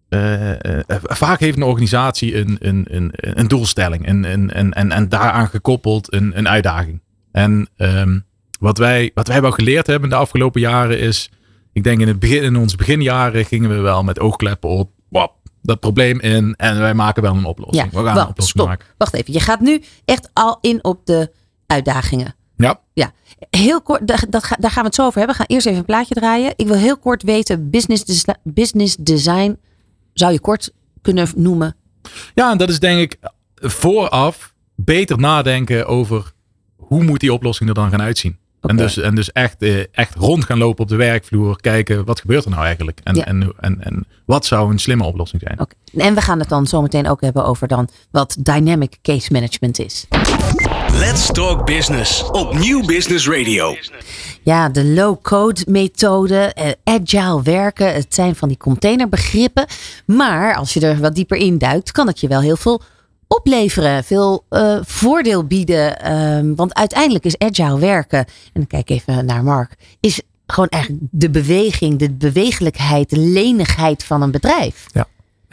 uh, 0.10 0.49
uh, 0.49 0.80
vaak 1.01 1.39
heeft 1.39 1.58
een 1.58 1.63
organisatie 1.63 2.38
een, 2.38 2.58
een, 2.60 2.86
een, 2.89 3.12
een 3.13 3.47
doelstelling 3.47 4.06
en, 4.06 4.25
en, 4.25 4.54
en, 4.54 4.73
en, 4.73 4.91
en 4.91 5.10
daaraan 5.10 5.47
gekoppeld 5.47 6.13
een, 6.13 6.38
een 6.38 6.49
uitdaging. 6.49 7.01
En 7.32 7.69
um, 7.77 8.25
wat, 8.60 8.77
wij, 8.77 9.12
wat 9.13 9.27
wij 9.27 9.41
wel 9.41 9.51
geleerd 9.51 9.88
hebben 9.88 10.10
de 10.10 10.15
afgelopen 10.15 10.62
jaren 10.62 10.99
is, 10.99 11.30
ik 11.73 11.84
denk 11.84 11.99
in, 11.99 12.08
het 12.08 12.19
begin, 12.19 12.43
in 12.43 12.56
onze 12.56 12.77
beginjaren 12.77 13.45
gingen 13.45 13.69
we 13.69 13.75
wel 13.75 14.04
met 14.04 14.19
oogkleppen 14.19 14.69
op, 14.69 14.91
wap, 15.10 15.36
dat 15.62 15.80
probleem 15.80 16.19
in 16.19 16.56
en 16.56 16.80
wij 16.80 16.93
maken 16.93 17.21
wel 17.21 17.36
een 17.36 17.45
oplossing. 17.45 17.91
Ja, 17.91 17.97
we 18.00 18.06
gaan 18.06 18.13
wel, 18.15 18.24
een 18.24 18.30
oplossing 18.30 18.58
stop. 18.58 18.67
maken. 18.67 18.88
Wacht 18.97 19.13
even, 19.13 19.34
je 19.34 19.39
gaat 19.39 19.60
nu 19.60 19.84
echt 20.06 20.30
al 20.34 20.58
in 20.62 20.84
op 20.84 21.06
de 21.06 21.32
uitdagingen. 21.67 22.36
Ja. 22.58 22.80
Ja, 22.93 23.12
heel 23.50 23.82
kort, 23.82 24.08
dat, 24.08 24.26
dat, 24.30 24.47
daar 24.60 24.71
gaan 24.71 24.82
we 24.82 24.88
het 24.88 24.95
zo 24.95 25.06
over 25.06 25.17
hebben. 25.17 25.38
We 25.38 25.41
gaan 25.43 25.56
eerst 25.56 25.65
even 25.67 25.80
een 25.80 25.86
plaatje 25.86 26.13
draaien. 26.15 26.54
Ik 26.56 26.67
wil 26.67 26.76
heel 26.76 26.97
kort 26.97 27.24
weten, 27.24 27.69
business, 27.69 28.04
des- 28.06 28.26
business 28.43 28.95
design, 28.95 29.58
zou 30.13 30.32
je 30.32 30.39
kort 30.39 30.71
kunnen 31.02 31.28
noemen? 31.36 31.76
Ja, 32.34 32.52
en 32.52 32.58
dat 32.58 32.69
is 32.69 32.80
denk 32.80 33.00
ik 33.00 33.17
vooraf 33.56 34.54
beter 34.76 35.17
nadenken 35.17 35.88
over 35.88 36.32
hoe 36.76 37.04
moet 37.04 37.19
die 37.19 37.34
oplossing 37.34 37.69
er 37.69 37.76
dan 37.76 37.89
gaan 37.89 38.02
uitzien. 38.02 38.38
En, 38.62 38.78
dus, 38.78 38.97
en 38.97 39.15
dus 39.15 39.32
echt, 39.32 39.62
eh, 39.62 39.84
echt 39.91 40.15
rond 40.15 40.45
gaan 40.45 40.58
lopen 40.58 40.84
op 40.84 40.89
de 40.89 40.95
werkvloer. 40.95 41.62
Kijken 41.62 42.06
wat 42.06 42.19
gebeurt 42.19 42.43
er 42.45 42.50
nou 42.52 42.63
eigenlijk. 42.63 43.00
En, 43.04 43.15
Ja. 43.15 43.26
en, 43.26 43.54
en, 43.60 43.84
en 43.84 44.06
wat 44.26 44.45
zou 44.45 44.71
een 44.71 44.80
slimme 44.80 45.04
oplossing 45.04 45.41
zijn. 45.45 45.67
En 46.08 46.15
we 46.15 46.21
gaan 46.21 46.39
het 46.39 46.50
dan 46.50 46.67
zometeen 46.67 47.08
ook 47.08 47.21
hebben 47.21 47.45
over 47.45 47.67
dan 47.67 47.89
wat 48.12 48.36
dynamic 48.39 48.97
case 49.02 49.32
management 49.32 49.80
is. 49.80 50.08
Let's 50.93 51.32
Talk 51.32 51.65
Business 51.65 52.24
op 52.32 52.54
Nieuw 52.54 52.86
Business 52.86 53.28
Radio. 53.28 53.76
Ja, 54.43 54.69
de 54.69 54.86
low-code 54.86 55.62
methode, 55.69 56.36
eh, 56.54 56.71
agile 56.84 57.41
werken, 57.41 57.93
het 57.93 58.13
zijn 58.13 58.36
van 58.36 58.47
die 58.47 58.58
containerbegrippen. 58.58 59.65
Maar 60.06 60.56
als 60.56 60.74
je 60.74 60.80
er 60.80 61.00
wat 61.00 61.15
dieper 61.15 61.38
in 61.38 61.58
duikt, 61.58 61.91
kan 61.91 62.08
het 62.08 62.19
je 62.19 62.28
wel 62.28 62.41
heel 62.41 62.58
veel 62.58 62.82
opleveren, 63.38 64.04
veel 64.04 64.46
eh, 64.50 64.78
voordeel 64.82 65.46
bieden. 65.46 66.00
Ehm, 66.00 66.56
want 66.56 66.74
uiteindelijk 66.74 67.26
is 67.26 67.38
agile 67.38 67.80
werken, 67.80 68.20
en 68.20 68.52
dan 68.54 68.67
kijk 68.67 68.89
even 68.89 69.26
naar 69.26 69.44
Mark, 69.44 69.76
is 70.00 70.22
gewoon 70.46 70.70
eigenlijk 70.70 71.04
de 71.12 71.30
beweging, 71.30 72.00
de 72.00 72.12
bewegelijkheid, 72.12 73.10
de 73.10 73.20
lenigheid 73.20 74.04
van 74.04 74.22
een 74.22 74.32
bedrijf. 74.32 74.86
En 74.94 75.06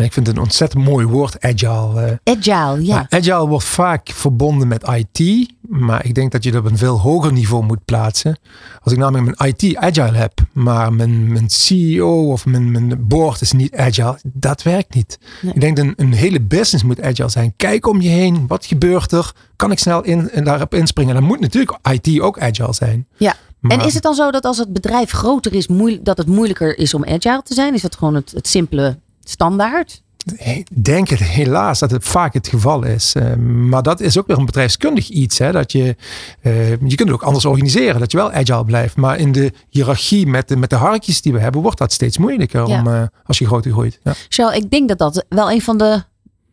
ik 0.06 0.12
vind 0.12 0.26
het 0.26 0.36
een 0.36 0.42
ontzettend 0.42 0.84
mooi 0.84 1.06
woord, 1.06 1.40
agile. 1.40 2.20
Agile, 2.24 2.84
ja. 2.84 2.94
Maar 2.94 3.06
agile 3.08 3.46
wordt 3.46 3.64
vaak 3.64 4.08
verbonden 4.14 4.68
met 4.68 4.88
IT, 4.88 5.48
maar 5.68 6.04
ik 6.04 6.14
denk 6.14 6.32
dat 6.32 6.44
je 6.44 6.50
dat 6.50 6.64
op 6.64 6.70
een 6.70 6.78
veel 6.78 7.00
hoger 7.00 7.32
niveau 7.32 7.64
moet 7.64 7.84
plaatsen. 7.84 8.38
Als 8.82 8.92
ik 8.92 8.98
namelijk 8.98 9.38
mijn 9.38 9.54
IT 9.56 9.76
agile 9.76 10.16
heb, 10.16 10.32
maar 10.52 10.92
mijn, 10.92 11.32
mijn 11.32 11.50
CEO 11.50 12.32
of 12.32 12.46
mijn, 12.46 12.70
mijn 12.70 13.06
board 13.06 13.40
is 13.40 13.52
niet 13.52 13.76
agile, 13.76 14.18
dat 14.24 14.62
werkt 14.62 14.94
niet. 14.94 15.18
Nee. 15.42 15.52
Ik 15.54 15.60
denk 15.60 15.76
dat 15.76 15.84
een, 15.86 15.94
een 15.96 16.12
hele 16.12 16.40
business 16.40 16.84
moet 16.84 17.02
agile 17.02 17.28
zijn. 17.28 17.52
Kijk 17.56 17.86
om 17.86 18.00
je 18.00 18.08
heen, 18.08 18.44
wat 18.46 18.66
gebeurt 18.66 19.12
er? 19.12 19.32
Kan 19.56 19.70
ik 19.70 19.78
snel 19.78 20.02
in, 20.04 20.30
en 20.30 20.44
daarop 20.44 20.74
inspringen? 20.74 21.14
Dan 21.14 21.24
moet 21.24 21.40
natuurlijk 21.40 21.78
IT 21.90 22.20
ook 22.20 22.38
agile 22.40 22.72
zijn. 22.74 23.06
ja. 23.16 23.34
En 23.62 23.80
is 23.80 23.94
het 23.94 24.02
dan 24.02 24.14
zo 24.14 24.30
dat 24.30 24.44
als 24.44 24.58
het 24.58 24.72
bedrijf 24.72 25.10
groter 25.10 25.54
is, 25.54 25.66
moeil- 25.68 25.98
dat 26.02 26.18
het 26.18 26.26
moeilijker 26.26 26.78
is 26.78 26.94
om 26.94 27.04
agile 27.04 27.42
te 27.44 27.54
zijn? 27.54 27.74
Is 27.74 27.82
dat 27.82 27.96
gewoon 27.96 28.14
het, 28.14 28.30
het 28.34 28.48
simpele 28.48 28.98
standaard? 29.28 30.02
Ik 30.36 30.84
denk 30.84 31.08
het 31.08 31.18
helaas 31.18 31.78
dat 31.78 31.90
het 31.90 32.04
vaak 32.04 32.34
het 32.34 32.48
geval 32.48 32.84
is. 32.84 33.14
Eh, 33.14 33.34
maar 33.34 33.82
dat 33.82 34.00
is 34.00 34.18
ook 34.18 34.26
weer 34.26 34.38
een 34.38 34.44
bedrijfskundig 34.44 35.08
iets. 35.08 35.38
Hè? 35.38 35.52
Dat 35.52 35.72
je, 35.72 35.96
eh, 36.40 36.70
je 36.70 36.76
kunt 36.94 36.98
het 36.98 37.10
ook 37.10 37.22
anders 37.22 37.44
organiseren. 37.44 38.00
Dat 38.00 38.10
je 38.10 38.16
wel 38.16 38.32
agile 38.32 38.64
blijft. 38.64 38.96
Maar 38.96 39.18
in 39.18 39.32
de 39.32 39.52
hiërarchie 39.70 40.26
met 40.26 40.48
de, 40.48 40.56
met 40.56 40.70
de 40.70 40.76
harkjes 40.76 41.22
die 41.22 41.32
we 41.32 41.38
hebben, 41.38 41.62
wordt 41.62 41.78
dat 41.78 41.92
steeds 41.92 42.18
moeilijker 42.18 42.68
Ja. 42.68 42.80
om, 42.80 42.86
eh, 42.86 43.02
als 43.24 43.38
je 43.38 43.46
groter 43.46 43.70
groeit. 43.72 44.00
Ja. 44.02 44.14
Charles, 44.28 44.56
ik 44.58 44.70
denk 44.70 44.88
dat 44.88 44.98
dat 44.98 45.24
wel 45.28 45.50
een 45.50 45.62
van 45.62 45.78
de 45.78 46.02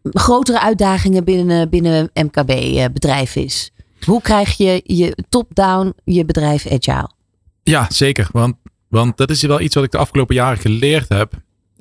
grotere 0.03 0.61
uitdagingen 0.61 1.23
binnen, 1.23 1.69
binnen 1.69 2.09
MKB-bedrijf 2.13 3.35
is. 3.35 3.71
Hoe 4.05 4.21
krijg 4.21 4.57
je 4.57 4.81
je 4.83 5.17
top-down 5.29 5.93
je 6.03 6.25
bedrijf 6.25 6.65
agile? 6.65 7.09
Ja, 7.63 7.85
zeker. 7.89 8.27
Want, 8.31 8.55
want 8.87 9.17
dat 9.17 9.29
is 9.29 9.41
wel 9.41 9.59
iets 9.61 9.75
wat 9.75 9.83
ik 9.83 9.91
de 9.91 9.97
afgelopen 9.97 10.35
jaren 10.35 10.57
geleerd 10.57 11.09
heb. 11.09 11.33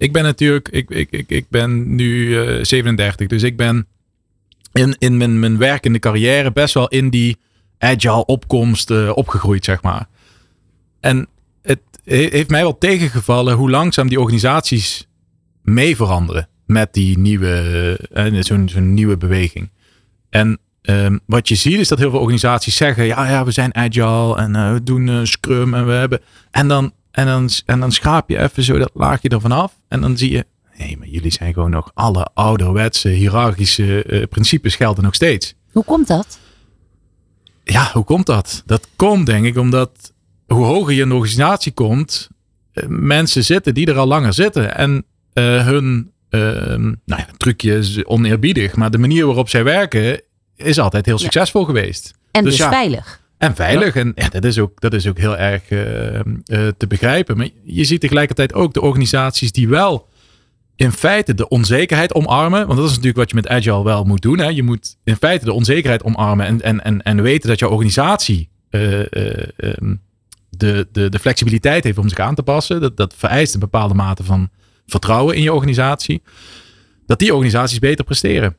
Ik 0.04 0.12
ben 0.12 0.22
natuurlijk, 0.22 0.68
ik, 0.68 0.90
ik, 0.90 1.10
ik, 1.10 1.30
ik 1.30 1.46
ben 1.48 1.94
nu 1.94 2.38
eh, 2.40 2.64
37, 2.64 3.26
dus 3.26 3.42
ik 3.42 3.56
ben 3.56 3.86
in, 4.72 4.96
in 4.98 5.16
mijn, 5.16 5.38
mijn 5.38 5.58
werkende 5.58 5.98
carrière 5.98 6.52
best 6.52 6.74
wel 6.74 6.88
in 6.88 7.10
die 7.10 7.36
agile 7.78 8.24
opkomst 8.26 8.90
eh, 8.90 9.10
opgegroeid, 9.14 9.64
zeg 9.64 9.82
maar. 9.82 10.06
En 11.00 11.28
het 11.62 11.80
he- 12.04 12.28
heeft 12.30 12.50
mij 12.50 12.62
wel 12.62 12.78
tegengevallen 12.78 13.56
hoe 13.56 13.70
langzaam 13.70 14.08
die 14.08 14.20
organisaties 14.20 15.08
mee 15.62 15.96
veranderen 15.96 16.48
met 16.66 16.92
die 16.92 17.18
nieuwe, 17.18 17.98
eh, 18.12 18.42
zo'n 18.42 18.68
zo'n 18.68 18.94
nieuwe 18.94 19.16
beweging. 19.16 19.70
En 20.30 20.58
ehm, 20.82 21.18
wat 21.26 21.48
je 21.48 21.54
ziet 21.54 21.78
is 21.78 21.88
dat 21.88 21.98
heel 21.98 22.10
veel 22.10 22.20
organisaties 22.20 22.76
zeggen: 22.76 23.04
ja, 23.04 23.28
ja 23.28 23.44
we 23.44 23.50
zijn 23.50 23.74
agile 23.74 24.36
en 24.36 24.56
eh, 24.56 24.72
we 24.72 24.82
doen 24.82 25.08
eh, 25.08 25.20
Scrum 25.22 25.74
en 25.74 25.86
we 25.86 25.92
hebben. 25.92 26.20
En 26.50 26.68
dan, 26.68 26.92
en, 27.14 27.26
dan, 27.26 27.48
en 27.66 27.80
dan 27.80 27.92
schaap 27.92 28.28
je 28.28 28.38
even 28.38 28.62
zo 28.62 28.78
dat 28.78 28.90
laagje 28.94 29.28
ervan 29.28 29.52
af. 29.52 29.72
En 29.88 30.00
dan 30.00 30.16
zie 30.16 30.30
je: 30.30 30.46
nee, 30.78 30.96
maar 30.98 31.08
jullie 31.08 31.32
zijn 31.32 31.52
gewoon 31.52 31.70
nog 31.70 31.90
alle 31.94 32.28
ouderwetse, 32.34 33.08
hiërarchische 33.08 34.02
eh, 34.02 34.26
principes 34.28 34.76
gelden 34.76 35.04
nog 35.04 35.14
steeds. 35.14 35.54
Hoe 35.72 35.84
komt 35.84 36.06
dat? 36.06 36.38
Ja, 37.64 37.90
hoe 37.92 38.04
komt 38.04 38.26
dat? 38.26 38.62
Dat 38.66 38.88
komt 38.96 39.26
denk 39.26 39.44
ik 39.44 39.56
omdat 39.58 40.12
hoe 40.46 40.64
hoger 40.64 40.92
je 40.94 41.02
in 41.02 41.08
de 41.08 41.14
organisatie 41.14 41.72
komt, 41.72 42.28
eh, 42.72 42.84
mensen 42.88 43.44
zitten 43.44 43.74
die 43.74 43.86
er 43.86 43.98
al 43.98 44.06
langer 44.06 44.32
zitten. 44.32 44.76
En 44.76 45.04
eh, 45.32 45.66
hun 45.66 46.10
eh, 46.28 46.40
nou 46.76 46.94
ja, 47.04 47.26
trucje 47.36 47.76
is 47.76 48.04
oneerbiedig, 48.04 48.76
maar 48.76 48.90
de 48.90 48.98
manier 48.98 49.26
waarop 49.26 49.48
zij 49.48 49.64
werken 49.64 50.20
is 50.56 50.78
altijd 50.78 51.06
heel 51.06 51.14
Ja. 51.16 51.22
succesvol 51.22 51.64
geweest. 51.64 52.12
En 52.30 52.44
Dus 52.44 52.56
dus, 52.56 52.64
ja. 52.64 52.70
veilig. 52.70 53.20
En 53.44 53.54
veilig. 53.54 53.96
En 53.96 54.12
ja, 54.14 54.28
dat, 54.28 54.44
is 54.44 54.58
ook, 54.58 54.80
dat 54.80 54.92
is 54.92 55.06
ook 55.06 55.18
heel 55.18 55.36
erg 55.36 55.68
eh, 55.68 56.18
eh, 56.18 56.24
te 56.76 56.86
begrijpen. 56.88 57.36
Maar 57.36 57.48
je 57.64 57.84
ziet 57.84 58.00
tegelijkertijd 58.00 58.54
ook 58.54 58.74
de 58.74 58.80
organisaties 58.80 59.52
die 59.52 59.68
wel 59.68 60.08
in 60.76 60.92
feite 60.92 61.34
de 61.34 61.48
onzekerheid 61.48 62.14
omarmen. 62.14 62.66
Want 62.66 62.78
dat 62.78 62.84
is 62.88 62.90
natuurlijk 62.90 63.16
wat 63.16 63.30
je 63.30 63.36
met 63.36 63.48
Agile 63.48 63.84
wel 63.84 64.04
moet 64.04 64.22
doen. 64.22 64.38
Hè. 64.38 64.48
Je 64.48 64.62
moet 64.62 64.96
in 65.04 65.16
feite 65.16 65.44
de 65.44 65.52
onzekerheid 65.52 66.02
omarmen 66.02 66.46
en, 66.46 66.60
en, 66.60 66.84
en, 66.84 67.02
en 67.02 67.22
weten 67.22 67.48
dat 67.48 67.58
jouw 67.58 67.70
organisatie 67.70 68.48
eh, 68.70 69.00
ehm, 69.00 69.94
de, 70.48 70.88
de, 70.92 71.08
de 71.08 71.18
flexibiliteit 71.18 71.84
heeft 71.84 71.98
om 71.98 72.08
zich 72.08 72.18
aan 72.18 72.34
te 72.34 72.42
passen. 72.42 72.80
Dat, 72.80 72.96
dat 72.96 73.14
vereist 73.16 73.54
een 73.54 73.60
bepaalde 73.60 73.94
mate 73.94 74.24
van 74.24 74.48
vertrouwen 74.86 75.36
in 75.36 75.42
je 75.42 75.52
organisatie. 75.52 76.22
Dat 77.06 77.18
die 77.18 77.34
organisaties 77.34 77.78
beter 77.78 78.04
presteren. 78.04 78.56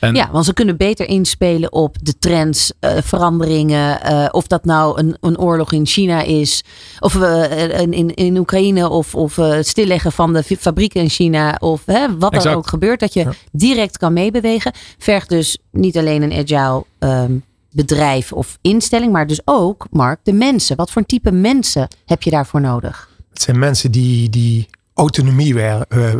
En 0.00 0.14
Ja, 0.14 0.30
want 0.30 0.44
ze 0.44 0.52
kunnen 0.52 0.76
beter 0.76 1.06
inspelen 1.08 1.72
op 1.72 1.96
de 2.02 2.18
trends, 2.18 2.72
eh, 2.80 2.96
veranderingen. 3.02 4.00
eh, 4.02 4.28
of 4.30 4.46
dat 4.46 4.64
nou 4.64 4.98
een, 4.98 5.16
een 5.20 5.38
oorlog 5.38 5.72
in 5.72 5.86
China 5.86 6.22
is, 6.22 6.64
of 6.98 7.20
eh, 7.22 7.80
in, 7.80 7.92
in, 7.92 8.14
in 8.14 8.36
Oekraïne, 8.38 8.88
of, 8.88 9.14
of 9.14 9.38
eh, 9.38 9.48
het 9.50 9.66
stilleggen 9.68 10.12
van 10.12 10.32
de 10.32 10.42
fabrieken 10.58 11.00
in 11.00 11.08
China, 11.08 11.56
of 11.60 11.82
hè, 11.86 12.18
wat 12.18 12.44
er 12.44 12.56
ook 12.56 12.66
gebeurt, 12.68 13.00
dat 13.00 13.12
je 13.12 13.20
Ja. 13.20 13.32
direct 13.52 13.98
kan 13.98 14.12
meebewegen. 14.12 14.72
Vergt 14.98 15.28
dus 15.28 15.58
niet 15.72 15.98
alleen 15.98 16.22
een 16.22 16.32
agile 16.32 16.84
ehm, 16.98 17.32
bedrijf 17.72 18.32
of 18.32 18.58
instelling, 18.60 19.12
maar 19.12 19.26
dus 19.26 19.40
ook, 19.44 19.86
Mark, 19.90 20.20
de 20.22 20.32
mensen. 20.32 20.76
Wat 20.76 20.90
voor 20.90 21.04
type 21.06 21.30
mensen 21.32 21.88
heb 22.06 22.22
je 22.22 22.30
daarvoor 22.30 22.60
nodig? 22.60 23.08
Het 23.32 23.42
zijn 23.42 23.58
mensen 23.58 23.90
die, 23.90 24.28
die 24.30 24.68
autonomie 24.94 25.60
eh, 25.60 25.80
eh, 25.88 26.12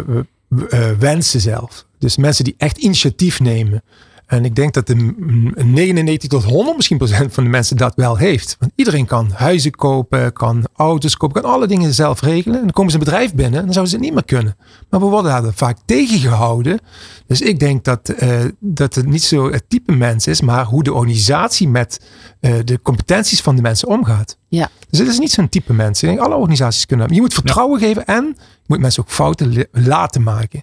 eh, 0.70 0.98
wensen 0.98 1.40
zelf. 1.40 1.88
Dus 2.00 2.16
mensen 2.16 2.44
die 2.44 2.54
echt 2.56 2.78
initiatief 2.78 3.40
nemen. 3.40 3.82
En 4.30 4.44
ik 4.44 4.54
denk 4.54 4.74
dat 4.74 4.86
de 4.86 4.94
mm, 4.94 5.52
99 5.56 6.28
tot 6.28 6.44
100 6.44 6.76
misschien 6.76 6.96
procent 6.96 7.32
van 7.34 7.44
de 7.44 7.50
mensen 7.50 7.76
dat 7.76 7.94
wel 7.94 8.16
heeft. 8.16 8.56
Want 8.58 8.72
iedereen 8.74 9.06
kan 9.06 9.30
huizen 9.34 9.70
kopen, 9.70 10.32
kan 10.32 10.66
auto's 10.76 11.16
kopen, 11.16 11.42
kan 11.42 11.50
alle 11.50 11.66
dingen 11.66 11.94
zelf 11.94 12.20
regelen. 12.20 12.56
En 12.56 12.62
dan 12.62 12.72
komen 12.72 12.90
ze 12.90 12.98
een 12.98 13.04
bedrijf 13.04 13.34
binnen 13.34 13.58
en 13.58 13.64
dan 13.64 13.72
zouden 13.72 13.92
ze 13.92 13.96
het 13.96 14.04
niet 14.04 14.14
meer 14.14 14.24
kunnen. 14.24 14.56
Maar 14.90 15.00
we 15.00 15.06
worden 15.06 15.42
daar 15.42 15.52
vaak 15.54 15.78
tegengehouden. 15.84 16.78
Dus 17.26 17.40
ik 17.40 17.58
denk 17.58 17.84
dat, 17.84 18.08
eh, 18.08 18.40
dat 18.60 18.94
het 18.94 19.06
niet 19.06 19.22
zo 19.22 19.50
het 19.50 19.64
type 19.68 19.92
mens 19.92 20.26
is, 20.26 20.40
maar 20.40 20.64
hoe 20.64 20.82
de 20.82 20.92
organisatie 20.92 21.68
met 21.68 22.00
eh, 22.40 22.54
de 22.64 22.80
competenties 22.82 23.40
van 23.40 23.56
de 23.56 23.62
mensen 23.62 23.88
omgaat. 23.88 24.38
Ja. 24.48 24.70
Dus 24.90 24.98
het 24.98 25.08
is 25.08 25.18
niet 25.18 25.32
zo'n 25.32 25.48
type 25.48 25.72
mensen. 25.72 26.08
Ik 26.08 26.14
denk, 26.14 26.26
alle 26.26 26.36
organisaties 26.36 26.86
kunnen 26.86 27.06
dat. 27.06 27.16
Je 27.16 27.22
moet 27.22 27.34
vertrouwen 27.34 27.80
geven 27.80 28.04
en 28.04 28.24
je 28.36 28.66
moet 28.66 28.80
mensen 28.80 29.02
ook 29.02 29.10
fouten 29.10 29.68
laten 29.72 30.22
maken. 30.22 30.62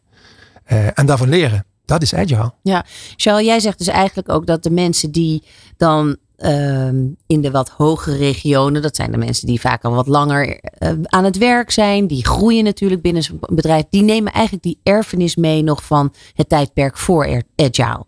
Eh, 0.67 0.87
en 0.93 1.05
daarvan 1.05 1.29
leren. 1.29 1.65
Dat 1.85 2.01
is 2.01 2.13
agile. 2.13 2.53
Ja, 2.61 2.85
Charles, 3.15 3.45
jij 3.45 3.59
zegt 3.59 3.77
dus 3.77 3.87
eigenlijk 3.87 4.29
ook 4.29 4.45
dat 4.45 4.63
de 4.63 4.69
mensen 4.69 5.11
die 5.11 5.43
dan 5.77 6.17
ehm, 6.37 7.05
in 7.27 7.41
de 7.41 7.51
wat 7.51 7.69
hogere 7.69 8.17
regionen, 8.17 8.81
dat 8.81 8.95
zijn 8.95 9.11
de 9.11 9.17
mensen 9.17 9.47
die 9.47 9.59
vaak 9.59 9.83
al 9.83 9.93
wat 9.93 10.07
langer 10.07 10.59
eh, 10.59 10.91
aan 11.03 11.23
het 11.23 11.37
werk 11.37 11.71
zijn, 11.71 12.07
die 12.07 12.25
groeien 12.25 12.63
natuurlijk 12.63 13.01
binnen 13.01 13.23
zo'n 13.23 13.39
bedrijf, 13.39 13.83
die 13.89 14.03
nemen 14.03 14.31
eigenlijk 14.31 14.63
die 14.63 14.79
erfenis 14.83 15.35
mee 15.35 15.63
nog 15.63 15.83
van 15.83 16.13
het 16.33 16.49
tijdperk 16.49 16.97
voor 16.97 17.43
agile. 17.55 18.05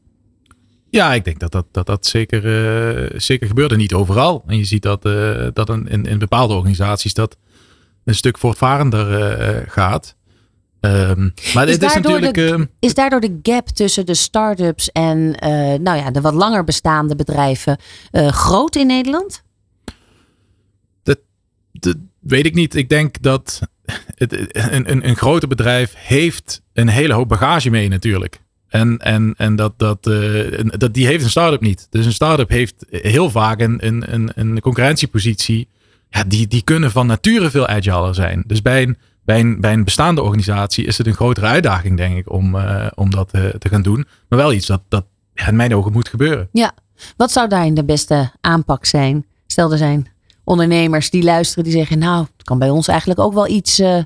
Ja, 0.89 1.13
ik 1.13 1.24
denk 1.24 1.39
dat 1.39 1.52
dat, 1.52 1.65
dat, 1.72 1.86
dat 1.86 2.06
zeker, 2.06 2.45
eh, 2.45 3.19
zeker 3.19 3.48
gebeurt 3.48 3.72
en 3.72 3.78
niet 3.78 3.93
overal. 3.93 4.43
En 4.48 4.58
je 4.58 4.63
ziet 4.63 4.82
dat, 4.82 5.06
eh, 5.06 5.48
dat 5.54 5.69
een, 5.69 5.88
in, 5.88 6.06
in 6.06 6.19
bepaalde 6.19 6.54
organisaties 6.54 7.13
dat 7.13 7.38
een 8.04 8.15
stuk 8.15 8.38
voortvarender 8.38 9.22
eh, 9.22 9.72
gaat. 9.72 10.15
Ehm, 10.80 11.30
maar 11.54 11.68
Is 11.68 11.80
dit 11.80 11.84
is 11.84 11.94
daardoor 11.94 12.12
natuurlijk... 12.22 12.34
de- 12.34 12.52
ehm, 12.52 12.65
Is 12.80 12.94
daardoor 12.94 13.20
de 13.20 13.39
gap 13.44 13.68
tussen 13.68 14.06
de 14.06 14.13
start-ups 14.13 14.92
en 14.92 15.36
eh, 15.39 15.50
nou 15.80 15.98
ja, 15.98 16.12
de 16.12 16.22
wat 16.22 16.34
langer 16.34 16.63
bestaande 16.63 17.15
bedrijven 17.15 17.78
eh, 18.12 18.28
groot 18.28 18.76
in 18.76 18.88
Nederland? 18.88 19.44
Dat 21.72 21.96
weet 22.20 22.46
ik 22.46 22.54
niet. 22.54 22.76
Ik 22.76 22.89
denk 22.89 23.22
dat 23.22 23.60
het, 24.15 24.34
een, 24.74 24.92
een, 24.92 25.08
een 25.08 25.15
groter 25.15 25.48
bedrijf 25.48 25.94
heeft 25.96 26.62
een 26.74 26.88
hele 26.88 27.13
hoop 27.13 27.28
bagage 27.28 27.70
mee 27.70 27.88
natuurlijk. 27.89 28.42
En, 28.68 28.98
en, 28.98 29.34
en 29.38 29.56
dat, 29.56 29.74
dat, 29.78 30.08
eh, 30.08 30.60
dat, 30.78 30.94
die 30.94 31.06
heeft 31.06 31.24
een 31.24 31.30
start-up 31.30 31.62
niet. 31.62 31.88
Dus 31.89 32.06
een 32.06 32.13
start-up 32.13 32.50
heeft 32.50 32.86
heel 32.89 33.30
vaak 33.30 33.60
een, 33.62 33.86
een, 33.88 34.13
een, 34.13 34.32
een 34.36 34.60
concurrentiepositie. 34.60 35.68
Ja, 36.10 36.24
die, 36.24 36.48
die 36.48 36.63
kunnen 36.63 36.92
van 36.92 37.08
nature 37.08 37.50
veel 37.50 37.68
agiler 37.68 38.15
zijn. 38.15 38.44
Dus 38.48 38.62
bij 38.62 38.82
een, 38.82 38.98
bij 39.30 39.39
een, 39.39 39.62
bij 39.62 39.74
een 39.74 39.84
bestaande 39.84 40.22
organisatie 40.22 40.86
is 40.86 40.98
het 40.98 41.08
een 41.08 41.13
grotere 41.13 41.46
uitdaging, 41.46 41.98
denk 41.98 42.18
ik, 42.18 42.32
om, 42.32 42.56
eh, 42.56 42.88
om 42.96 43.10
dat 43.10 43.32
eh, 43.32 43.46
te 43.46 43.70
gaan 43.70 43.82
doen. 43.82 44.06
Maar 44.30 44.39
wel 44.39 44.54
iets 44.54 44.65
dat, 44.65 44.82
dat 44.88 45.06
ja, 45.34 45.48
in 45.48 45.56
mijn 45.56 45.76
ogen 45.76 45.92
moet 45.92 46.10
gebeuren. 46.10 46.50
Ja, 46.52 46.72
wat 47.18 47.32
zou 47.32 47.48
daarin 47.48 47.74
de 47.74 47.84
beste 47.84 48.32
aanpak 48.42 48.86
zijn? 48.86 49.26
Stel, 49.48 49.72
er 49.72 49.78
zijn 49.78 50.08
ondernemers 50.44 51.10
die 51.10 51.24
luisteren 51.24 51.63
die 51.63 51.74
zeggen, 51.74 52.00
nou, 52.00 52.26
het 52.38 52.44
kan 52.44 52.60
bij 52.60 52.70
ons 52.70 52.88
eigenlijk 52.88 53.20
ook 53.20 53.34
wel 53.34 53.48
iets 53.48 53.80
eh, 53.80 54.04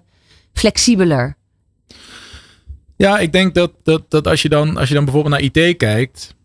flexibeler. 0.53 1.35
Ja, 2.95 3.19
ik 3.19 3.31
denk 3.31 3.53
dat, 3.53 3.71
dat, 3.83 4.11
dat 4.11 4.27
als, 4.27 4.41
je 4.41 4.49
dan, 4.49 4.77
als 4.77 4.87
je 4.87 4.95
dan 4.95 5.03
bijvoorbeeld 5.03 5.33
naar 5.33 5.51
IT 5.51 5.77
kijkt, 5.77 6.35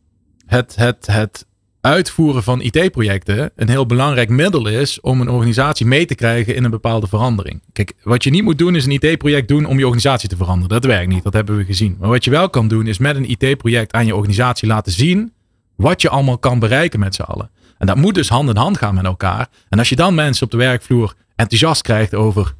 het, 0.47 0.77
het, 0.77 1.07
het 1.07 1.47
uitvoeren 1.88 2.42
van 2.42 2.61
IT-projecten 2.61 3.51
een 3.57 3.68
heel 3.68 3.87
belangrijk 3.87 4.29
middel 4.29 4.66
is 4.66 5.01
om 5.01 5.20
een 5.20 5.29
organisatie 5.29 5.87
mee 5.87 6.07
te 6.07 6.14
krijgen 6.14 6.55
in 6.55 6.64
een 6.64 6.70
bepaalde 6.70 7.07
verandering. 7.07 7.62
Kijk, 7.72 7.92
wat 8.03 8.24
je 8.24 8.31
niet 8.31 8.42
moet 8.42 8.59
doen 8.59 8.77
is 8.77 8.85
een 8.85 8.98
IT-project 9.01 9.48
doen 9.48 9.64
om 9.64 9.79
je 9.79 9.85
organisatie 9.85 10.29
te 10.29 10.37
veranderen. 10.37 10.68
Dat 10.68 10.85
werkt 10.85 11.09
niet, 11.09 11.22
dat 11.22 11.33
hebben 11.33 11.57
we 11.57 11.64
gezien. 11.64 11.96
Maar 12.01 12.09
wat 12.09 12.24
je 12.24 12.31
wel 12.31 12.51
kan 12.51 12.68
doen 12.68 12.87
is 12.87 12.98
met 12.98 13.16
een 13.16 13.31
IT-project 13.31 13.92
aan 13.92 14.07
je 14.07 14.14
organisatie 14.14 14.68
laten 14.68 14.92
zien 14.92 15.33
wat 15.77 16.03
je 16.03 16.09
allemaal 16.09 16.38
kan 16.38 16.59
bereiken 16.59 17.01
met 17.01 17.14
z'n 17.14 17.22
allen. 17.22 17.51
En 17.79 17.87
dat 17.87 17.96
moet 17.96 18.14
dus 18.14 18.29
hand 18.29 18.48
in 18.48 18.57
hand 18.57 18.79
gaan 18.79 18.94
met 18.94 19.05
elkaar. 19.05 19.48
En 19.68 19.79
als 19.79 19.88
je 19.88 19.96
dan 19.96 20.14
mensen 20.14 20.44
op 20.44 20.51
de 20.51 20.57
werkvloer 20.57 21.14
enthousiast 21.37 21.83
krijgt 21.83 22.14
over 22.14 22.55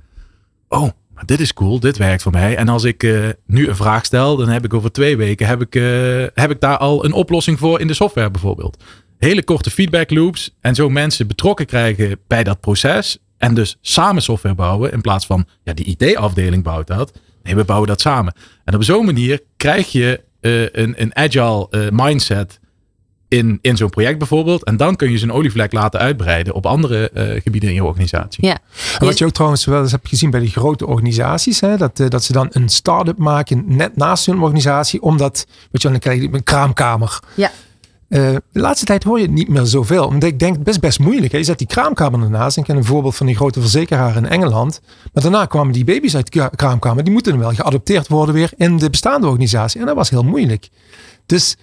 oh, 0.69 0.89
dit 1.25 1.41
is 1.41 1.55
cool, 1.55 1.81
dit 1.81 1.97
werkt 1.97 2.23
voor 2.23 2.33
mij. 2.33 2.57
En 2.57 2.69
als 2.69 2.85
ik 2.85 3.03
eh, 3.03 3.29
nu 3.47 3.69
een 3.69 3.77
vraag 3.77 4.05
stel, 4.05 4.37
dan 4.37 4.49
heb 4.49 4.65
ik 4.65 4.75
over 4.75 4.93
twee 4.93 5.17
weken 5.17 5.47
heb 5.47 5.61
ik, 5.61 5.75
eh, 5.75 6.43
heb 6.43 6.51
ik 6.51 6.61
daar 6.61 6.77
al 6.77 7.05
een 7.05 7.13
oplossing 7.13 7.59
voor 7.59 7.81
in 7.81 7.87
de 7.87 7.95
software 7.95 8.31
bijvoorbeeld. 8.31 8.85
Hele 9.19 9.45
korte 9.45 9.71
feedback 9.71 10.11
loops 10.11 10.51
en 10.61 10.75
zo 10.75 10.89
mensen 10.89 11.27
betrokken 11.27 11.67
krijgen 11.67 12.19
bij 12.27 12.45
dat 12.45 12.61
proces. 12.61 13.19
En 13.39 13.55
dus 13.55 13.77
samen 13.81 14.23
software 14.23 14.55
bouwen 14.55 14.93
in 14.93 15.01
plaats 15.01 15.27
van, 15.27 15.47
ja, 15.63 15.73
die 15.73 15.97
IT-afdeling 15.97 16.63
bouwt 16.63 16.87
dat. 16.87 17.13
Nee, 17.43 17.55
we 17.55 17.65
bouwen 17.65 17.89
dat 17.89 18.01
samen. 18.01 18.35
En 18.65 18.75
op 18.75 18.85
zo'n 18.85 19.05
manier 19.05 19.41
krijg 19.57 19.93
je 19.93 20.21
eh, 20.41 20.63
een, 20.63 20.95
een 20.97 21.17
agile 21.17 21.67
eh, 21.71 21.81
mindset 21.91 22.61
in, 23.29 23.59
in 23.63 23.77
zo'n 23.77 23.91
project 23.91 24.19
bijvoorbeeld. 24.19 24.65
En 24.65 24.77
dan 24.77 24.97
kun 24.97 25.11
je 25.11 25.19
zo'n 25.19 25.33
olievlek 25.33 25.73
laten 25.73 26.01
uitbreiden 26.01 26.55
op 26.55 26.67
andere 26.67 27.11
eh, 27.11 27.43
gebieden 27.43 27.69
in 27.69 27.75
je 27.75 27.85
organisatie. 27.85 28.47
Ja. 28.47 28.59
En 28.99 29.07
wat 29.07 29.19
je 29.19 29.25
ook 29.25 29.33
trouwens 29.33 29.65
wel 29.65 29.83
eens 29.83 29.93
hebt 29.93 30.09
gezien 30.09 30.31
bij 30.31 30.41
die 30.41 30.51
grote 30.51 30.87
organisaties, 30.87 31.61
hè, 31.61 31.77
dat, 31.77 31.97
dat 31.97 32.25
ze 32.25 32.33
dan 32.33 32.49
een 32.51 32.69
start-up 32.69 33.19
maken 33.19 33.65
net 33.67 33.97
naast 33.97 34.27
hun 34.27 34.41
organisatie, 34.41 35.03
omdat, 35.03 35.45
weet 35.47 35.83
je, 35.83 35.89
wel, 35.89 35.91
dan 35.91 36.01
krijg 36.01 36.23
je 36.23 36.29
een 36.33 36.45
kraamkamer. 36.45 37.19
Ja. 37.35 37.51
Eh, 38.09 38.21
de 38.53 38.61
laatste 38.61 38.87
tijd 38.87 39.05
hoor 39.05 39.19
je 39.19 39.25
het 39.25 39.35
niet 39.35 39.49
meer 39.49 39.65
zoveel. 39.67 40.07
Omdat 40.07 40.29
ik 40.29 40.39
denk, 40.39 40.63
best 40.63 40.81
best 40.81 40.99
moeilijk. 40.99 41.33
Hè? 41.33 41.39
Je 41.39 41.45
zet 41.45 41.59
die 41.59 41.67
kraamkamer 41.67 42.23
ernaast. 42.23 42.57
Ik 42.57 42.65
ken 42.65 42.77
een 42.77 42.85
voorbeeld 42.85 43.17
van 43.17 43.27
die 43.27 43.37
grote 43.37 43.61
verzekeraar 43.61 44.17
in 44.17 44.27
Engeland. 44.27 44.81
Maar 45.13 45.23
daarna 45.23 45.47
kwamen 45.47 45.73
die 45.73 45.85
baby's 45.85 46.15
uit 46.17 46.25
de 46.25 46.31
kra- 46.39 46.51
kraamkamer. 46.57 47.05
Die 47.05 47.13
moeten 47.13 47.39
wel 47.39 47.53
geadopteerd 47.55 48.09
worden 48.09 48.35
weer 48.35 48.51
in 48.57 48.79
de 48.79 48.91
bestaande 48.91 49.27
organisatie. 49.27 49.81
En 49.81 49.87
dat 49.87 49.97
was 49.97 50.11
heel 50.11 50.23
moeilijk. 50.25 50.69
Dus 51.27 51.57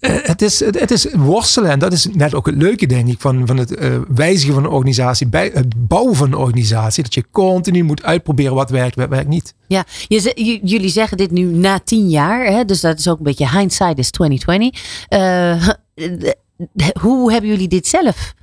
het, 0.00 0.42
is, 0.42 0.60
het, 0.60 0.90
is 0.90 1.06
worstelen. 1.12 1.70
En 1.70 1.78
dat 1.78 1.92
is 1.92 2.06
net 2.12 2.34
ook 2.34 2.46
het 2.46 2.54
leuke, 2.54 2.86
denk 2.86 3.08
ik, 3.08 3.20
van, 3.20 3.46
van 3.46 3.56
het 3.56 3.74
eh, 3.74 3.96
wijzigen 4.14 4.54
van 4.54 4.64
een 4.64 4.70
organisatie. 4.70 5.26
Bij 5.26 5.50
het 5.54 5.88
bouwen 5.88 6.14
van 6.14 6.26
een 6.26 6.38
organisatie. 6.38 7.02
Dat 7.02 7.14
je 7.14 7.24
continu 7.30 7.82
moet 7.82 8.02
uitproberen 8.02 8.54
wat 8.54 8.70
werkt, 8.70 8.96
wat 8.96 9.08
werkt 9.08 9.28
niet. 9.28 9.54
Ja, 9.66 9.84
je, 10.08 10.60
jullie 10.62 10.88
zeggen 10.88 11.16
dit 11.16 11.30
nu 11.30 11.42
na 11.44 11.78
tien 11.78 12.08
jaar, 12.08 12.46
hè? 12.46 12.64
dus 12.64 12.80
dat 12.80 12.98
is 12.98 13.08
ook 13.08 13.18
een 13.18 13.24
beetje 13.24 13.50
hindsight 13.50 13.98
is 13.98 14.10
2020. 14.10 15.06
Eh, 15.08 15.68
de- 15.94 16.36
de- 16.72 16.94
hoe 17.00 17.32
hebben 17.32 17.50
jullie 17.50 17.68
dit 17.68 17.86
zelf 17.86 18.34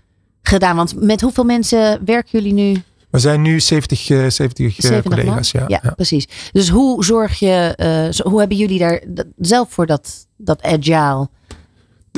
gedaan? 0.42 0.76
Want 0.76 1.02
met 1.02 1.22
hoeveel 1.22 1.44
mensen 1.44 2.02
werken 2.06 2.30
jullie 2.32 2.54
nu? 2.54 2.82
We 3.10 3.20
zijn 3.20 3.42
nu 3.42 3.60
70, 3.60 4.10
eh, 4.10 4.18
70 4.30 4.78
eh, 4.78 4.84
70 4.90 5.04
man? 5.12 5.20
collega's. 5.20 5.52
Ja, 5.52 5.66
ja, 5.68 5.80
ja. 5.84 5.90
precies. 5.92 6.28
Dus 6.52 6.70
hoe 6.70 7.04
zorg 7.06 7.40
je, 7.40 7.74
eh, 7.76 8.26
hoe 8.32 8.40
hebben 8.40 8.58
jullie 8.58 8.80
daar 8.80 9.04
zelf 9.40 9.70
voor 9.72 9.86
dat, 9.86 10.28
dat 10.38 10.62
agile? 10.62 11.30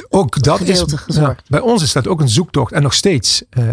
Ook 0.09 0.43
dat 0.43 0.61
is, 0.61 0.85
bij 1.49 1.59
ons 1.59 1.83
is 1.83 1.93
dat 1.93 2.07
ook 2.07 2.21
een 2.21 2.29
zoektocht 2.29 2.71
en 2.71 2.81
nog 2.81 2.93
steeds. 2.93 3.43
Eh, 3.49 3.63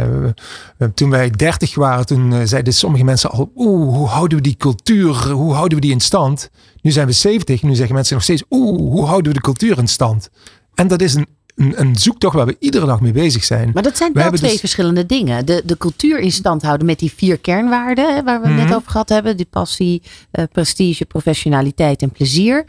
toen 0.94 1.11
wij 1.11 1.30
30 1.30 1.74
waren, 1.74 2.06
toen 2.06 2.33
eh, 2.33 2.40
zeiden 2.44 2.72
sommige 2.74 3.04
mensen 3.04 3.30
al, 3.30 3.52
oeh, 3.56 3.94
hoe 3.96 4.06
houden 4.06 4.37
we 4.38 4.44
die 4.44 4.56
cultuur, 4.56 5.30
hoe 5.30 5.52
houden 5.52 5.74
we 5.78 5.85
die 5.85 5.92
in 5.92 6.00
stand? 6.00 6.50
Nu 6.83 6.90
zijn 6.90 7.06
we 7.06 7.12
70 7.12 7.62
en 7.62 7.68
nu 7.68 7.74
zeggen 7.74 7.94
mensen 7.94 8.14
nog 8.14 8.22
steeds, 8.24 8.42
oeh, 8.50 8.78
hoe 8.78 9.04
houden 9.06 9.33
we 9.33 9.38
de 9.38 9.44
cultuur 9.44 9.78
in 9.78 9.88
stand? 9.88 10.30
En 10.74 10.88
dat 10.88 11.00
is 11.02 11.14
een, 11.14 11.26
een, 11.54 11.80
een 11.80 11.96
zoektocht 11.96 12.35
waar 12.35 12.46
we 12.46 12.56
iedere 12.59 12.87
dag 12.87 13.00
mee 13.00 13.12
bezig 13.12 13.44
zijn. 13.44 13.70
Maar 13.74 13.83
dat 13.83 13.96
zijn 13.96 14.12
We 14.12 14.20
wel 14.22 14.30
twee 14.33 14.50
dus- 14.50 14.61
verschillende 14.61 15.06
dingen. 15.06 15.46
De, 15.46 15.62
de 15.64 15.76
cultuur 15.76 16.18
in 16.18 16.33
stand 16.33 16.62
houden 16.62 16.87
met 16.87 16.98
die 16.98 17.12
vier 17.12 17.38
kernwaarden 17.38 18.24
waar 18.24 18.40
we 18.40 18.46
het 18.46 18.56
Mhm. 18.56 18.64
net 18.66 18.74
over 18.74 18.90
gehad 18.90 19.09
hebben. 19.09 19.37
Die 19.37 19.46
passie, 19.50 20.02
eh, 20.30 20.44
prestige, 20.52 21.04
professionaliteit 21.04 22.02
en 22.02 22.11
plezier. 22.11 22.64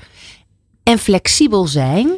En 0.83 0.97
flexibel 0.97 1.67
zijn. 1.67 2.09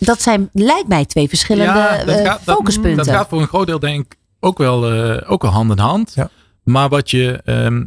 Dat 0.00 0.22
zijn, 0.22 0.48
lijkt 0.52 0.88
mij, 0.88 1.04
twee 1.04 1.28
verschillende 1.28 1.80
eh, 1.80 2.34
focuspunten. 2.42 2.96
Dat 2.96 3.14
gaat 3.14 3.28
voor 3.28 3.40
een 3.40 3.46
groot 3.46 3.66
deel 3.66 3.78
denk 3.78 4.04
ik 4.04 4.18
ook 4.40 4.58
wel, 4.58 4.92
eh, 4.92 5.30
ook 5.30 5.42
wel 5.42 5.50
hand 5.50 5.70
in 5.70 5.78
hand. 5.78 6.12
Ja. 6.14 6.30
Maar 6.62 6.88
wat 6.88 7.10
je, 7.10 7.40
ehm, 7.44 7.84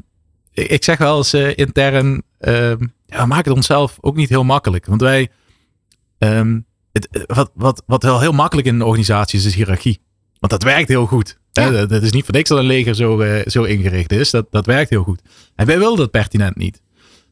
ik 0.52 0.84
zeg 0.84 0.97
wel 0.97 1.17
eens 1.17 1.34
eh, 1.34 1.58
intern, 1.58 2.23
ehm, 2.39 2.86
ja, 3.06 3.21
we 3.21 3.28
maken 3.28 3.47
het 3.47 3.56
onszelf 3.56 3.97
ook 4.02 4.15
niet 4.15 4.30
heel 4.30 4.43
makkelijk. 4.43 4.86
Want 4.86 5.02
wij, 5.02 5.30
ehm, 6.17 6.60
het, 6.91 7.26
wat, 7.28 7.52
wat, 7.54 7.84
wat 7.86 8.04
wel 8.04 8.19
heel 8.19 8.32
makkelijk 8.32 8.67
in 8.67 8.76
een 8.76 8.82
organisatie 8.82 9.39
is, 9.39 9.45
is 9.45 9.56
hiërarchie. 9.56 10.02
Want 10.39 10.52
dat 10.52 10.63
werkt 10.63 10.88
heel 10.88 11.06
goed. 11.06 11.38
Ja. 11.52 11.63
Hè? 11.63 11.71
Dat, 11.71 11.89
dat 11.89 12.04
is 12.04 12.12
niet 12.12 12.26
voor 12.26 12.34
niks 12.34 12.49
dat 12.49 12.58
een 12.58 12.65
leger 12.65 12.95
zo, 12.95 13.41
zo 13.45 13.63
ingericht 13.63 14.12
is. 14.12 14.30
Dat, 14.30 14.47
dat 14.52 14.65
werkt 14.65 14.89
heel 14.89 15.04
goed. 15.04 15.21
En 15.56 15.65
wij 15.65 15.80
willen 15.80 15.97
dat 15.97 16.12
pertinent 16.12 16.56
niet. 16.56 16.82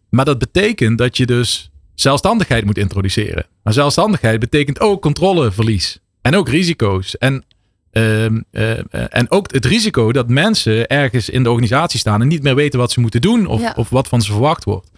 Maar 0.10 0.26
dat 0.26 0.40
betekent 0.40 0.98
dat 0.98 1.18
je 1.18 1.26
dus 1.26 1.71
zelfstandigheid 1.96 2.66
moet 2.66 2.78
introduceren. 2.78 3.46
Maar 3.64 3.74
zelfstandigheid 3.74 4.40
betekent 4.40 4.80
ook 4.80 5.02
controleverlies. 5.02 6.00
En 6.22 6.36
ook 6.36 6.50
risico's. 6.50 7.18
En, 7.18 7.44
ehm, 7.92 8.42
eh, 8.52 8.78
en 9.10 9.32
ook 9.32 9.52
het 9.54 9.66
risico 9.66 10.12
dat 10.12 10.30
mensen 10.30 10.88
ergens 10.88 11.30
in 11.30 11.44
de 11.44 11.50
organisatie 11.50 12.00
staan 12.00 12.22
en 12.22 12.28
niet 12.28 12.44
meer 12.44 12.56
weten 12.56 12.80
wat 12.80 12.92
ze 12.92 13.00
moeten 13.00 13.22
doen 13.22 13.46
of, 13.46 13.62
Ja. 13.62 13.74
of 13.76 13.90
wat 13.90 14.08
van 14.08 14.22
ze 14.22 14.32
verwacht 14.32 14.64
wordt. 14.64 14.90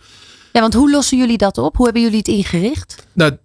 Ja, 0.54 0.62
want 0.62 0.74
hoe 0.74 0.92
lossen 0.92 1.18
jullie 1.18 1.38
dat 1.38 1.58
op? 1.58 1.76
Hoe 1.76 1.86
hebben 1.86 2.04
jullie 2.04 2.18
het 2.18 2.28
ingericht? 2.28 3.08
Nou, 3.14 3.38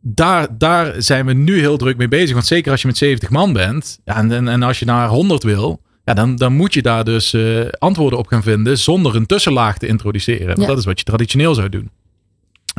daar, 0.00 0.58
daar 0.58 0.94
zijn 1.02 1.26
we 1.26 1.32
nu 1.32 1.58
heel 1.58 1.76
druk 1.76 1.96
mee 1.96 2.08
bezig. 2.08 2.32
Want 2.34 2.46
zeker 2.46 2.70
als 2.70 2.80
je 2.80 2.86
met 2.86 2.96
70 2.96 3.30
man 3.30 3.52
bent 3.52 3.98
ja, 4.04 4.16
en, 4.16 4.32
en, 4.32 4.48
en 4.48 4.62
als 4.62 4.78
je 4.78 4.84
naar 4.84 5.08
100 5.08 5.42
wil, 5.42 5.80
ja, 6.04 6.14
dan, 6.14 6.36
dan 6.36 6.52
moet 6.52 6.74
je 6.74 6.82
daar 6.82 7.04
dus 7.04 7.32
eh, 7.32 7.60
antwoorden 7.78 8.18
op 8.18 8.26
gaan 8.26 8.42
vinden 8.42 8.78
zonder 8.78 9.16
een 9.16 9.26
tussenlaag 9.26 9.78
te 9.78 9.86
introduceren. 9.86 10.46
Want 10.46 10.60
Ja. 10.60 10.66
dat 10.66 10.78
is 10.78 10.84
wat 10.84 10.98
je 10.98 11.04
traditioneel 11.04 11.54
zou 11.54 11.68
doen. 11.68 11.90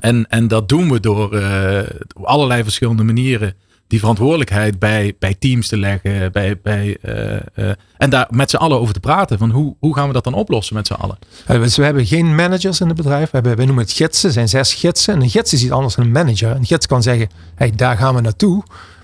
En, 0.02 0.30
en 0.30 0.48
dat 0.48 0.70
doen 0.70 0.92
we 0.92 1.00
door 1.00 1.34
uh, 1.34 1.80
op 2.16 2.24
allerlei 2.24 2.64
verschillende 2.64 3.04
manieren 3.04 3.56
die 3.88 4.00
verantwoordelijkheid 4.00 4.80
bij, 4.80 5.16
bij 5.20 5.36
teams 5.40 5.68
te 5.68 5.78
leggen. 5.78 6.32
Bij, 6.32 6.60
bij, 6.62 6.98
uh, 7.02 7.32
uh, 7.56 7.72
en 7.98 8.10
daar 8.10 8.28
met 8.30 8.50
z'n 8.50 8.56
allen 8.56 8.80
over 8.80 8.94
te 8.94 9.00
praten. 9.00 9.38
Van 9.38 9.50
hoe, 9.50 9.76
hoe 9.80 9.96
gaan 9.96 10.08
we 10.08 10.14
dat 10.14 10.24
dan 10.24 10.34
oplossen 10.34 10.76
met 10.76 10.88
z'n 10.88 10.94
allen? 10.94 11.18
Dus 11.48 11.78
we 11.78 11.84
hebben 11.84 12.06
geen 12.06 12.36
managers 12.36 12.80
in 12.80 12.88
het 12.88 12.96
bedrijf. 12.96 13.24
We, 13.26 13.38
hebben, 13.38 13.58
we 13.58 13.66
noemen 13.66 13.84
het 13.84 13.94
gidsen. 13.94 14.28
Er 14.28 14.34
zijn 14.34 14.50
zes 14.50 14.74
gidsen. 14.74 15.14
En 15.14 15.22
een 15.22 15.30
gids 15.30 15.54
is 15.54 15.64
iets 15.64 15.72
anders 15.72 15.96
dan 15.96 16.06
een 16.06 16.12
manager. 16.12 16.56
Een 16.56 16.66
gids 16.66 16.88
kan 16.88 17.04
zeggen, 17.04 17.30
hey, 17.56 17.72
daar 17.76 17.98
gaan 17.98 18.16
we 18.16 18.22
naartoe. 18.22 18.64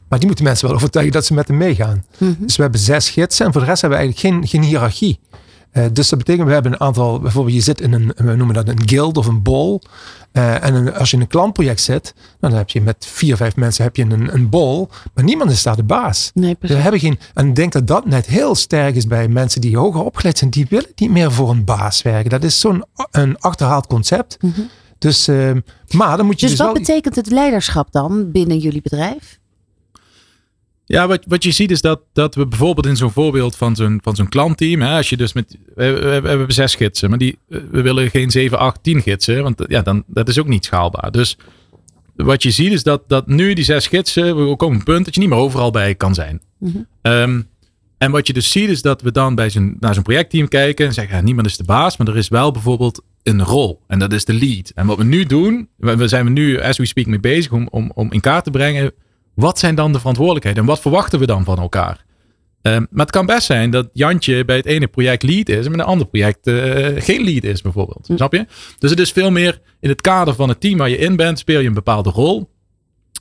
Maar 0.10 0.20
die 0.20 0.28
moeten 0.28 0.46
mensen 0.46 0.68
wel 0.68 0.76
overtuigen 0.76 1.14
dat 1.14 1.26
ze 1.26 1.34
met 1.34 1.48
hem 1.48 1.58
meegaan. 1.58 2.04
Mm 2.18 2.36
-hmm. 2.38 2.46
Dus 2.46 2.56
we 2.56 2.62
hebben 2.62 2.80
zes 2.80 3.10
gidsen. 3.10 3.46
En 3.46 3.52
voor 3.52 3.62
de 3.62 3.68
rest 3.68 3.82
hebben 3.82 4.00
we 4.00 4.06
eigenlijk 4.06 4.36
geen, 4.36 4.48
geen 4.48 4.70
hiërarchie. 4.70 5.20
Uh, 5.78 5.86
dus 5.94 6.10
dat 6.10 6.20
betekent, 6.20 6.48
we 6.48 6.54
hebben 6.54 6.72
een 6.72 6.80
aantal, 6.80 7.20
bijvoorbeeld 7.20 7.56
je 7.56 7.62
zit 7.62 7.82
in 7.82 7.94
een, 7.94 8.14
we 8.16 8.36
noemen 8.36 8.56
dat 8.56 8.68
een 8.68 8.88
guild 8.88 9.18
of 9.18 9.28
een 9.28 9.42
bol. 9.42 9.82
Uh, 10.34 10.64
en 10.64 10.74
een, 10.74 10.94
als 10.94 11.10
je 11.10 11.16
in 11.16 11.22
een 11.22 11.28
klantproject 11.28 11.82
zit, 11.82 12.14
dan 12.40 12.54
heb 12.54 12.70
je 12.70 12.82
met 12.82 13.06
vier, 13.06 13.36
vijf 13.36 13.56
mensen 13.56 13.84
heb 13.84 13.96
je 13.96 14.04
een, 14.04 14.34
een 14.34 14.50
bol. 14.50 14.90
Maar 15.14 15.24
niemand 15.24 15.52
is 15.52 15.64
daar 15.64 15.76
de 15.76 15.84
baas. 15.84 16.32
Nee, 16.34 16.56
we 16.60 16.74
hebben 16.74 17.00
geen, 17.00 17.20
en 17.34 17.48
ik 17.48 17.56
denk 17.56 17.72
dat 17.72 17.88
dat 17.88 18.06
net 18.06 18.26
heel 18.26 18.56
sterk 18.56 18.96
is 18.96 19.08
bij 19.08 19.28
mensen 19.28 19.62
die 19.62 19.78
hoger 19.78 20.04
opgeleid 20.04 20.38
zijn. 20.38 20.50
Die 20.50 20.66
willen 20.70 20.92
niet 20.96 21.12
meer 21.12 21.32
voor 21.32 21.50
een 21.50 21.64
baas 21.64 22.02
werken. 22.02 22.30
Dat 22.30 22.44
is 22.44 22.60
zo'n 22.60 22.84
een 23.12 23.40
achterhaald 23.40 23.88
concept. 23.88 24.38
Mm 24.42 24.52
-hmm. 24.56 24.70
Dus, 24.98 25.28
uh, 25.28 25.52
maar 25.92 26.18
dan 26.18 26.26
moet 26.26 26.40
je 26.40 26.48
dus, 26.48 26.56
dus 26.56 26.66
wat 26.66 26.76
wel... 26.76 26.82
betekent 26.82 27.16
het 27.16 27.32
leiderschap 27.32 27.92
dan 27.92 28.32
binnen 28.32 28.58
jullie 28.58 28.82
bedrijf? 28.82 29.40
Ja, 30.90 31.08
wat, 31.08 31.24
wat 31.28 31.44
je 31.44 31.52
ziet 31.52 31.72
is 31.72 31.82
dat, 31.82 32.02
dat 32.14 32.36
we 32.36 32.48
bijvoorbeeld 32.48 32.86
in 32.86 32.96
zo'n 32.96 33.12
voorbeeld 33.12 33.56
van 33.56 33.76
zo'n, 33.76 34.00
van 34.04 34.16
zo'n 34.16 34.30
klantteam, 34.30 34.82
hè, 34.82 34.96
als 34.96 35.10
je 35.10 35.18
dus 35.18 35.34
met, 35.34 35.58
we, 35.76 35.92
we, 35.92 36.22
we 36.22 36.28
hebben 36.28 36.54
zes 36.54 36.76
gidsen, 36.76 37.10
maar 37.10 37.18
die, 37.18 37.38
we 37.48 37.82
willen 37.82 38.10
geen 38.10 38.32
7, 38.32 38.60
8, 38.60 38.84
10 38.84 39.02
gidsen, 39.02 39.44
want 39.44 39.64
ja, 39.68 39.82
dan, 39.82 40.04
dat 40.08 40.30
is 40.30 40.40
ook 40.40 40.48
niet 40.48 40.66
schaalbaar. 40.66 41.12
Dus 41.12 41.38
wat 42.16 42.44
je 42.44 42.52
ziet 42.52 42.72
is 42.72 42.84
dat, 42.84 43.04
dat 43.08 43.28
nu 43.28 43.54
die 43.54 43.64
zes 43.64 43.88
gidsen, 43.88 44.50
we 44.50 44.56
komen 44.56 44.78
een 44.78 44.84
punt 44.84 45.06
dat 45.06 45.14
je 45.14 45.20
niet 45.20 45.30
meer 45.30 45.40
overal 45.40 45.72
bij 45.72 45.96
kan 45.96 46.14
zijn. 46.14 46.42
Mm-hmm. 46.58 46.88
Um, 47.02 47.48
en 47.98 48.12
wat 48.12 48.28
je 48.28 48.34
dus 48.34 48.52
ziet 48.52 48.70
is 48.70 48.82
dat 48.82 49.02
we 49.02 49.12
dan 49.12 49.36
bij 49.36 49.50
zo'n, 49.50 49.78
naar 49.80 49.94
zo'n 49.94 50.04
projectteam 50.04 50.48
kijken 50.48 50.86
en 50.86 50.94
zeggen, 50.94 51.16
ja, 51.16 51.24
niemand 51.24 51.48
is 51.48 51.58
de 51.58 51.64
baas, 51.64 51.98
maar 51.98 52.08
er 52.08 52.18
is 52.18 52.28
wel 52.28 52.52
bijvoorbeeld 52.52 53.04
een 53.24 53.44
rol 53.44 53.82
en 53.88 54.00
dat 54.00 54.14
is 54.14 54.26
de 54.26 54.34
lead. 54.34 54.72
En 54.76 54.86
wat 54.86 54.98
we 54.98 55.04
nu 55.04 55.26
doen, 55.26 55.70
we 55.78 56.08
zijn 56.08 56.26
we 56.26 56.32
nu 56.32 56.62
as 56.62 56.78
we 56.78 56.86
speak 56.86 57.06
mee 57.06 57.20
bezig 57.20 57.52
om, 57.52 57.68
om, 57.72 57.92
om 57.94 58.12
in 58.12 58.20
kaart 58.20 58.44
te 58.44 58.52
brengen 58.52 58.92
wat 59.38 59.60
zijn 59.60 59.76
dan 59.76 59.92
de 59.92 60.00
verantwoordelijkheden 60.00 60.62
en 60.62 60.68
wat 60.68 60.80
verwachten 60.80 61.20
we 61.20 61.26
dan 61.26 61.44
van 61.44 61.60
elkaar? 61.60 62.06
Um, 62.62 62.88
maar 62.90 63.06
het 63.06 63.16
kan 63.16 63.26
best 63.26 63.46
zijn 63.46 63.70
dat 63.70 63.90
Jantje 63.94 64.46
bij 64.46 64.56
het 64.56 64.66
ene 64.66 64.88
project 64.88 65.24
lead 65.24 65.50
is 65.50 65.66
en 65.66 65.72
met 65.72 65.80
een 65.80 65.86
ander 65.86 66.08
project 66.08 66.48
uh, 66.48 67.02
geen 67.02 67.24
lead 67.24 67.44
is, 67.44 67.62
bijvoorbeeld. 67.62 68.08
Hm. 68.08 68.16
Snap 68.16 68.34
je? 68.34 68.46
Dus 68.80 68.90
het 68.90 69.00
is 69.00 69.12
veel 69.12 69.32
meer 69.32 69.62
in 69.80 69.90
het 69.90 70.02
kader 70.02 70.36
van 70.36 70.50
het 70.50 70.62
team 70.62 70.78
waar 70.78 70.90
je 70.90 70.98
in 70.98 71.16
bent, 71.16 71.40
speel 71.40 71.60
je 71.60 71.68
een 71.68 71.74
bepaalde 71.74 72.10
rol. 72.10 72.50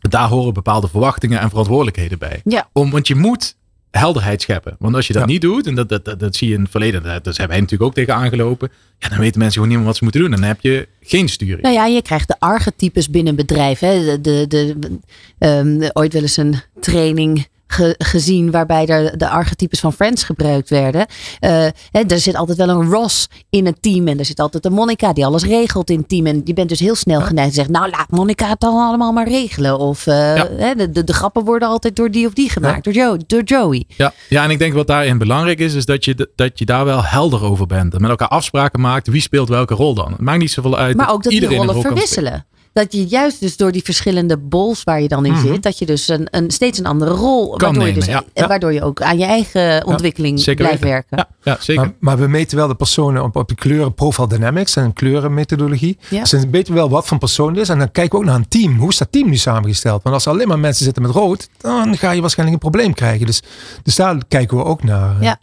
Daar 0.00 0.28
horen 0.28 0.54
bepaalde 0.54 0.88
verwachtingen 0.88 1.40
en 1.40 1.48
verantwoordelijkheden 1.48 2.18
bij. 2.18 2.40
Ja. 2.44 2.68
Om, 2.72 2.90
want 2.90 3.06
je 3.06 3.14
moet 3.14 3.56
helderheid 3.96 4.42
scheppen. 4.42 4.76
Want 4.78 4.94
als 4.94 5.06
je 5.06 5.12
dat 5.12 5.22
Ja. 5.22 5.28
niet 5.28 5.40
doet, 5.40 5.66
en 5.66 5.74
dat, 5.74 5.88
dat, 5.88 6.04
dat, 6.04 6.20
dat 6.20 6.36
zie 6.36 6.48
je 6.48 6.54
in 6.54 6.60
het 6.60 6.70
verleden, 6.70 7.02
dat, 7.02 7.24
dat 7.24 7.36
hebben 7.36 7.48
wij 7.56 7.60
natuurlijk 7.60 7.90
ook 7.90 7.94
tegen 7.94 8.14
aangelopen. 8.14 8.70
Ja, 8.98 9.08
dan 9.08 9.18
weten 9.18 9.38
mensen 9.38 9.52
gewoon 9.52 9.68
niet 9.68 9.76
meer 9.78 9.86
wat 9.86 9.96
ze 9.96 10.02
moeten 10.02 10.20
doen. 10.20 10.32
En 10.32 10.40
dan 10.40 10.48
heb 10.48 10.60
je 10.60 10.88
geen 11.00 11.28
sturing. 11.28 11.60
Nou 11.60 11.74
ja, 11.74 11.86
je 11.86 12.02
krijgt 12.02 12.28
de 12.28 12.36
archetypes 12.38 13.10
binnen 13.10 13.30
een 13.30 13.46
bedrijf. 13.46 13.78
Hè. 13.78 14.04
De, 14.04 14.20
de, 14.20 14.46
de, 14.48 14.98
ehm, 15.38 15.88
ooit 15.92 16.12
wel 16.12 16.22
eens 16.22 16.36
een 16.36 16.54
training 16.80 17.46
ge- 17.76 17.94
gezien 17.98 18.50
waarbij 18.50 18.86
er 18.86 19.18
de 19.18 19.28
archetypes 19.28 19.80
van 19.80 19.92
Friends 19.92 20.22
gebruikt 20.24 20.70
werden. 20.70 21.06
Eh, 21.40 21.50
hè, 21.90 22.00
er 22.06 22.18
zit 22.18 22.36
altijd 22.36 22.58
wel 22.58 22.68
een 22.68 22.90
Ross 22.90 23.28
in 23.50 23.66
het 23.66 23.82
team 23.82 24.08
en 24.08 24.18
er 24.18 24.24
zit 24.24 24.40
altijd 24.40 24.64
een 24.64 24.72
Monica 24.72 25.12
die 25.12 25.24
alles 25.26 25.44
regelt 25.44 25.90
in 25.90 25.98
het 25.98 26.08
team. 26.08 26.26
En 26.26 26.40
je 26.44 26.52
bent 26.52 26.68
dus 26.68 26.80
heel 26.80 26.94
snel 26.94 27.20
geneigd 27.20 27.48
te 27.48 27.54
zeggen, 27.54 27.72
nou 27.74 27.90
laat 27.90 28.10
Monica 28.10 28.48
het 28.48 28.60
dan 28.60 28.74
allemaal 28.74 29.12
maar 29.12 29.28
regelen. 29.28 29.78
Of 29.78 30.06
eh, 30.06 30.14
Ja. 30.36 30.48
hè, 30.56 30.74
de, 30.74 30.90
de, 30.90 31.04
de 31.04 31.12
grappen 31.12 31.44
worden 31.44 31.68
altijd 31.68 31.96
door 31.96 32.10
die 32.10 32.26
of 32.26 32.32
die 32.32 32.50
gemaakt, 32.50 32.84
door, 32.84 32.92
Joe, 32.92 33.18
door 33.26 33.42
Joey. 33.42 33.84
Ja, 33.96 34.12
ja, 34.28 34.44
en 34.44 34.50
ik 34.50 34.58
denk 34.58 34.72
wat 34.74 34.86
daarin 34.86 35.18
belangrijk 35.18 35.58
is, 35.58 35.74
is 35.74 35.84
dat 35.86 36.04
je, 36.04 36.28
dat 36.34 36.58
je 36.58 36.64
daar 36.64 36.84
wel 36.84 37.04
helder 37.04 37.42
over 37.44 37.66
bent. 37.66 37.94
En 37.94 38.00
met 38.00 38.10
elkaar 38.10 38.28
afspraken 38.28 38.80
maakt, 38.80 39.06
wie 39.08 39.20
speelt 39.20 39.48
welke 39.48 39.74
rol 39.74 39.94
dan. 39.94 40.10
Het 40.12 40.20
maakt 40.20 40.38
niet 40.38 40.50
zoveel 40.50 40.76
uit. 40.78 40.96
Maar 40.96 41.10
ook 41.12 41.22
dat 41.22 41.32
die 41.32 41.40
iedereen 41.40 41.58
een 41.58 41.66
rollen 41.66 41.82
rol 41.82 41.90
verwisselen. 41.92 42.46
Dat 42.76 42.92
je 42.92 43.06
juist 43.06 43.40
dus 43.40 43.56
door 43.56 43.72
die 43.72 43.82
verschillende 43.84 44.36
bols 44.38 44.84
waar 44.84 45.00
je 45.02 45.08
dan 45.08 45.24
in 45.26 45.36
zit, 45.36 45.62
dat 45.62 45.78
je 45.78 45.86
dus 45.86 46.08
een, 46.08 46.26
een, 46.30 46.50
steeds 46.50 46.78
een 46.78 46.86
andere 46.86 47.10
rol, 47.10 47.48
Kan 47.56 47.58
waardoor, 47.68 47.86
je 47.86 47.92
dus, 47.94 48.04
ja. 48.06 48.16
en 48.18 48.42
Ja. 48.42 48.46
waardoor 48.46 48.72
je 48.72 48.82
ook 48.82 49.02
aan 49.02 49.18
je 49.18 49.24
eigen 49.24 49.86
ontwikkeling 49.86 50.38
Zeker 50.40 50.64
blijft 50.64 50.82
weten. 50.82 50.88
werken. 51.10 51.16
Ja, 51.42 51.52
ja 51.52 51.56
zeker. 51.60 51.82
Maar, 51.84 51.92
maar 52.00 52.18
we 52.18 52.26
meten 52.26 52.56
wel 52.56 52.68
de 52.68 52.74
personen 52.74 53.22
op, 53.22 53.36
op 53.36 53.48
de 53.48 53.54
kleuren 53.54 53.94
profile 53.94 54.28
dynamics 54.28 54.76
en 54.76 54.84
een 54.84 54.92
kleurenmethodologie. 54.92 55.98
Ja. 56.08 56.20
Dus 56.20 56.30
dan 56.30 56.50
weten 56.50 56.72
we 56.72 56.78
wel 56.78 56.88
wat 56.88 57.06
voor 57.06 57.18
persoon 57.18 57.48
het 57.48 57.56
is. 57.58 57.68
En 57.68 57.78
dan 57.78 57.90
kijken 57.90 58.12
we 58.12 58.24
ook 58.24 58.30
naar 58.30 58.38
een 58.38 58.48
team. 58.48 58.78
Hoe 58.78 58.88
is 58.90 58.98
dat 58.98 59.12
team 59.12 59.28
nu 59.28 59.36
samengesteld? 59.36 60.02
Want 60.02 60.14
als 60.14 60.26
er 60.26 60.32
alleen 60.32 60.48
maar 60.48 60.58
mensen 60.58 60.84
zitten 60.84 61.02
met 61.02 61.10
rood, 61.12 61.48
dan 61.60 61.96
ga 61.96 62.10
je 62.10 62.20
waarschijnlijk 62.20 62.62
een 62.62 62.70
probleem 62.70 62.94
krijgen. 62.94 63.26
Dus, 63.26 63.42
dus 63.82 63.94
daar 63.94 64.16
kijken 64.28 64.56
we 64.56 64.64
ook 64.64 64.82
naar. 64.84 65.16
Ja. 65.22 65.38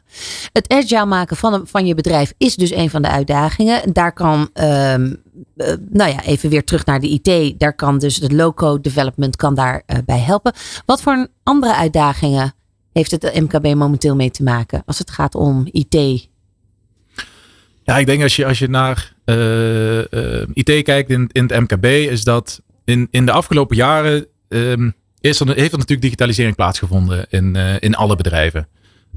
Het 0.53 0.69
agile 0.69 1.05
maken 1.05 1.37
van, 1.37 1.53
een- 1.53 1.67
van 1.67 1.85
je 1.85 1.95
bedrijf 1.95 2.33
is 2.37 2.55
dus 2.55 2.71
een 2.71 2.89
van 2.89 3.01
de 3.01 3.09
uitdagingen. 3.09 3.93
Daar 3.93 4.13
kan, 4.13 4.49
ehm, 4.53 5.05
eh, 5.05 5.11
nou 5.89 6.11
ja, 6.11 6.23
even 6.23 6.49
weer 6.49 6.63
terug 6.63 6.85
naar 6.85 6.99
de 6.99 7.19
IT. 7.21 7.59
Daar 7.59 7.75
kan 7.75 7.99
dus 7.99 8.15
het 8.15 8.31
low-code 8.31 8.81
development 8.81 9.35
kan 9.35 9.55
daar 9.55 9.83
eh, 9.85 9.97
bij 10.05 10.19
helpen. 10.19 10.53
Wat 10.85 11.01
voor 11.01 11.27
andere 11.43 11.75
uitdagingen 11.75 12.53
heeft 12.93 13.11
het 13.11 13.39
MKB 13.39 13.75
momenteel 13.75 14.15
mee 14.15 14.31
te 14.31 14.43
maken 14.43 14.83
als 14.85 14.97
het 14.97 15.11
gaat 15.11 15.35
om 15.35 15.67
IT? 15.71 16.27
Ja, 17.83 17.97
ik 17.97 18.05
denk 18.05 18.21
als 18.21 18.35
je, 18.35 18.45
als 18.45 18.59
je 18.59 18.67
naar 18.67 19.13
eh, 19.25 20.39
eh, 20.41 20.47
IT 20.53 20.83
kijkt 20.83 21.09
in, 21.09 21.29
in 21.31 21.43
het 21.43 21.59
MKB, 21.59 21.85
is 21.85 22.23
dat 22.23 22.61
in, 22.85 23.07
in 23.11 23.25
de 23.25 23.31
afgelopen 23.31 23.75
jaren 23.75 24.25
ehm, 24.49 24.91
is 25.19 25.39
er, 25.39 25.47
heeft 25.47 25.71
er 25.71 25.77
natuurlijk 25.77 26.01
digitalisering 26.01 26.55
plaatsgevonden 26.55 27.25
in, 27.29 27.55
eh, 27.55 27.75
in 27.79 27.95
alle 27.95 28.15
bedrijven. 28.15 28.67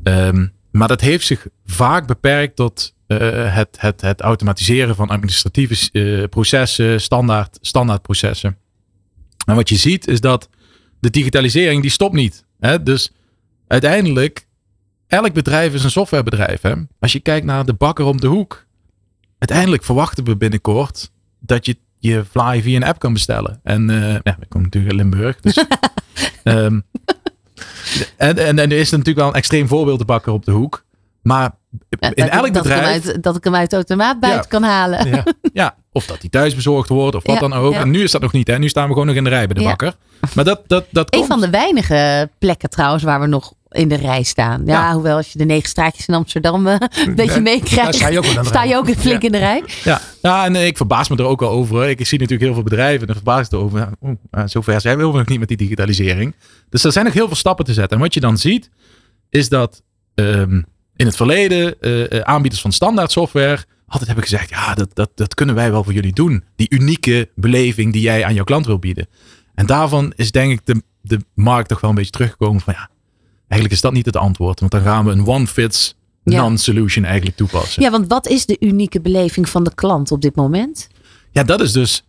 Ehm, 0.03 0.47
maar 0.71 0.89
dat 0.89 1.01
heeft 1.01 1.27
zich 1.27 1.47
vaak 1.65 2.07
beperkt 2.07 2.57
tot 2.57 2.95
eh, 3.07 3.55
het, 3.55 3.77
het, 3.81 4.01
het 4.01 4.21
automatiseren 4.21 4.95
van 4.95 5.09
administratieve 5.09 5.91
eh, 5.93 6.29
processen, 6.29 7.01
standaard, 7.01 7.59
standaardprocessen. 7.61 8.57
En 9.47 9.55
wat 9.55 9.69
je 9.69 9.77
ziet 9.77 10.07
is 10.07 10.21
dat 10.21 10.49
de 11.01 11.11
digitalisering 11.11 11.83
die 11.83 11.91
stopt 11.91 12.15
niet. 12.15 12.45
Hè? 12.59 12.83
Dus 12.83 13.13
uiteindelijk, 13.67 14.47
elk 15.07 15.33
bedrijf 15.33 15.75
is 15.75 15.85
een 15.85 15.91
softwarebedrijf. 15.91 16.61
Hè? 16.61 16.75
Als 16.99 17.13
je 17.13 17.21
kijkt 17.21 17.47
naar 17.47 17.65
de 17.65 17.75
bakker 17.75 18.05
om 18.05 18.21
de 18.21 18.27
hoek. 18.27 18.65
Uiteindelijk 19.39 19.85
verwachten 19.85 20.25
we 20.25 20.37
binnenkort 20.37 21.11
dat 21.41 21.67
je 21.67 21.77
je 21.99 22.25
fly 22.31 22.63
via 22.63 22.77
een 22.77 22.85
app 22.85 22.99
kan 22.99 23.13
bestellen. 23.13 23.61
En 23.63 23.91
eh 23.91 24.19
ja, 24.23 24.37
ik 24.41 24.49
kom 24.49 24.63
natuurlijk 24.63 24.93
uit 24.93 25.03
Limburg. 25.03 25.41
Dus, 25.41 25.57
ehm, 26.43 26.81
en, 28.17 28.39
en, 28.39 28.59
en 28.59 28.71
er 28.71 28.79
is 28.79 28.91
natuurlijk 28.91 29.19
wel 29.19 29.29
een 29.29 29.35
extreem 29.35 29.69
voorbeeld 29.69 29.99
de 29.99 30.05
bakker 30.05 30.33
op 30.33 30.45
de 30.45 30.51
hoek. 30.51 30.85
Maar 31.27 31.51
Ja, 31.89 32.11
in 32.15 32.25
dat, 32.25 32.29
elk 32.29 32.31
dat, 32.31 32.47
ik 32.47 32.55
hem 32.55 32.63
bedrijf... 32.63 33.07
uit, 33.07 33.23
dat 33.23 33.37
ik 33.37 33.45
hem 33.45 33.55
uit 33.55 33.71
de 33.71 33.77
automaat 33.77 34.21
buiten 34.21 34.43
Ja. 34.43 34.49
kan 34.49 34.63
halen. 34.63 35.09
Ja. 35.09 35.25
Ja, 35.53 35.75
of 35.93 36.07
dat 36.07 36.21
die 36.21 36.31
thuis 36.31 36.55
bezorgd 36.55 36.89
wordt 36.89 37.17
of 37.17 37.27
wat 37.27 37.41
dan 37.41 37.53
ook. 37.53 37.73
En 37.73 37.91
nu 37.91 38.03
is 38.03 38.11
dat 38.11 38.21
nog 38.21 38.33
niet. 38.33 38.47
Hè? 38.47 38.59
Nu 38.59 38.69
staan 38.69 38.87
we 38.87 38.93
gewoon 38.93 39.07
nog 39.07 39.17
in 39.17 39.25
de 39.25 39.31
rij 39.31 39.47
bij 39.47 39.55
de 39.55 39.69
bakker. 39.69 39.95
Maar 40.35 40.45
dat, 40.45 40.63
dat, 40.67 40.85
dat 40.91 41.13
Een 41.15 41.19
komt. 41.19 41.31
van 41.31 41.41
de 41.41 41.51
weinige 41.51 42.31
plekken 42.39 42.71
trouwens 42.71 43.03
waar 43.03 43.21
we 43.21 43.27
nog 43.27 43.53
in 43.71 43.89
de 43.89 43.95
rij 43.97 44.23
staan. 44.23 44.63
Ja, 44.67 44.93
hoewel 44.93 45.17
als 45.17 45.33
je 45.33 45.39
de 45.39 45.45
negen 45.45 45.69
straatjes 45.69 46.07
in 46.07 46.15
Amsterdam 46.15 46.67
eh, 46.67 46.77
een 47.07 47.15
beetje 47.15 47.41
meekrijgt. 47.41 47.95
sta 47.95 48.09
je 48.09 48.19
ook 48.19 48.45
sta 48.45 48.63
je 48.63 48.77
ook 48.77 48.91
flink 48.91 49.23
in 49.23 49.33
de 49.33 49.39
rij. 49.39 49.63
Ja, 49.85 50.01
ja 50.23 50.45
en 50.45 50.57
eh, 50.57 50.67
ik 50.67 50.77
verbaas 50.77 51.09
me 51.09 51.17
er 51.17 51.25
ook 51.25 51.41
wel 51.41 51.51
over. 51.51 51.89
Ik 51.89 52.07
zie 52.07 52.19
natuurlijk 52.19 52.45
heel 52.45 52.55
veel 52.55 52.63
bedrijven 52.63 53.01
en 53.01 53.07
daar 53.07 53.17
verbaas 53.17 53.47
ik 53.47 53.53
me 53.53 53.59
erover. 53.59 53.89
Oeh, 54.03 54.17
eh, 54.31 54.43
zover 54.47 54.81
zijn 54.81 54.97
we 54.99 55.03
nog 55.03 55.27
niet 55.27 55.39
met 55.39 55.49
die 55.49 55.57
digitalisering. 55.57 56.35
Dus 56.69 56.85
er 56.85 56.93
zijn 56.93 57.05
nog 57.05 57.15
heel 57.15 57.27
veel 57.27 57.37
stappen 57.37 57.65
te 57.65 57.73
zetten. 57.73 57.97
En 57.97 58.03
wat 58.03 58.15
je 58.15 58.21
dan 58.21 58.39
ziet, 58.39 58.71
is 59.31 59.49
dat 59.49 59.83
ehm, 60.15 60.61
in 60.97 61.07
het 61.07 61.17
verleden 61.17 61.81
eh, 61.81 62.13
eh, 62.13 62.21
aanbieders 62.21 62.63
van 62.63 62.73
standaard 62.73 63.13
software 63.13 63.65
altijd 63.87 64.07
hebben 64.07 64.25
gezegd, 64.25 64.51
ja, 64.51 64.75
dat, 64.75 64.89
dat, 64.95 65.11
dat 65.15 65.35
kunnen 65.35 65.55
wij 65.55 65.71
wel 65.71 65.85
voor 65.85 65.93
jullie 65.93 66.13
doen. 66.13 66.45
Die 66.57 66.71
unieke 66.71 67.29
beleving 67.35 67.93
die 67.93 68.03
jij 68.03 68.25
aan 68.25 68.35
jouw 68.35 68.45
klant 68.45 68.67
wil 68.67 68.79
bieden. 68.79 69.09
En 69.55 69.67
daarvan 69.67 70.13
is 70.17 70.31
denk 70.31 70.53
ik 70.53 70.61
de, 70.65 70.83
de 71.01 71.19
markt 71.35 71.69
toch 71.69 71.81
wel 71.81 71.91
een 71.91 71.97
beetje 71.97 72.11
teruggekomen 72.11 72.61
van 72.61 72.73
ja, 72.73 72.89
eigenlijk 73.39 73.73
is 73.73 73.81
dat 73.81 73.93
niet 73.93 74.07
het 74.07 74.17
antwoord. 74.17 74.61
Want 74.61 74.73
dan 74.73 74.81
gaan 74.83 75.05
we 75.05 75.11
een 75.11 75.27
one 75.27 75.47
fits 75.47 75.97
Ja. 76.25 76.41
non-solution 76.41 77.05
eigenlijk 77.05 77.37
toepassen. 77.37 77.83
Ja, 77.83 77.91
want 77.91 78.09
wat 78.09 78.27
is 78.29 78.47
de 78.47 78.57
unieke 78.61 79.01
beleving 79.01 79.49
van 79.49 79.65
de 79.65 79.75
klant 79.75 80.11
op 80.11 80.23
dit 80.23 80.35
moment? 80.35 80.89
Ja, 81.31 81.43
dat 81.43 81.61
is 81.61 81.73
dus 81.73 82.05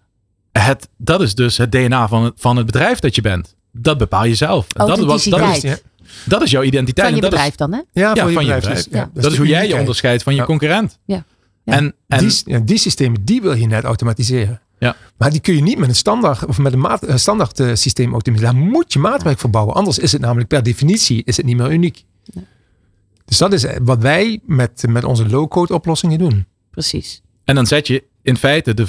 het, 0.52 0.90
dat 0.98 1.22
is 1.22 1.36
dus 1.36 1.58
het 1.58 1.72
DNA 1.72 2.08
van 2.08 2.24
het, 2.24 2.34
van 2.38 2.58
het 2.58 2.66
bedrijf 2.66 3.00
dat 3.00 3.16
je 3.16 3.22
bent. 3.22 3.56
Dat 3.72 3.98
bepaal 3.98 4.26
je 4.26 4.36
zelf. 4.36 4.68
En 4.74 4.88
dat, 4.88 4.98
is, 4.98 5.04
Authenticiteit. 5.04 5.84
Dat 6.26 6.42
is 6.42 6.52
jouw 6.52 6.64
identiteit. 6.64 7.08
Van 7.08 7.16
je 7.16 7.22
En 7.22 7.30
dat 7.30 7.30
bedrijf 7.30 7.52
Is, 7.52 7.58
dan, 7.58 7.74
hè? 7.74 7.82
Ja, 7.92 8.16
van 8.16 8.46
je 8.46 8.54
bedrijf. 8.54 8.64
Dus, 8.64 8.88
ja, 8.92 9.10
dat, 9.14 9.26
is 9.26 9.32
de 9.32 9.38
hoe 9.38 9.48
jij 9.48 9.68
je 9.68 9.76
onderscheidt 9.76 10.24
van 10.24 10.34
je 10.34 10.40
Ja. 10.40 10.46
concurrent. 10.46 11.00
Ja. 11.06 11.26
Ja. 11.64 11.74
En, 11.74 11.96
en 12.08 12.66
die, 12.66 12.78
systemen, 12.78 13.26
die 13.26 13.42
wil 13.42 13.54
je 13.54 13.68
net 13.68 13.84
automatiseren. 13.84 14.62
Ja. 14.80 14.96
Maar 15.18 15.32
die 15.32 15.40
kun 15.40 15.56
je 15.56 15.62
niet 15.62 15.78
met 15.78 15.90
een 15.90 15.96
standaard 15.96 16.46
of 16.46 16.58
met 16.58 16.74
een 16.74 16.80
maat, 16.80 17.04
eh, 17.04 17.16
standaard 17.16 17.60
eh, 17.60 17.70
systeem 17.74 18.12
automatiseren. 18.14 18.60
Daar 18.60 18.70
moet 18.72 18.94
je 18.94 19.00
maatwerk 19.00 19.40
voor 19.40 19.50
bouwen. 19.50 19.76
Anders 19.76 20.00
is 20.00 20.12
het 20.12 20.22
namelijk 20.22 20.48
per 20.48 20.64
definitie 20.64 21.22
is 21.24 21.38
het 21.38 21.46
niet 21.46 21.58
meer 21.58 21.72
uniek. 21.72 22.06
Dus 23.26 23.38
dat 23.38 23.54
is 23.54 23.64
eh, 23.64 23.78
wat 23.82 24.02
wij 24.02 24.40
met, 24.46 24.84
met 24.90 25.04
onze 25.04 25.30
low-code 25.30 25.74
oplossingen 25.74 26.18
doen. 26.18 26.46
Precies. 26.72 27.22
En 27.44 27.56
dan 27.56 27.66
zet 27.66 27.88
je 27.88 28.04
in 28.22 28.38
feite 28.38 28.74
de, 28.74 28.86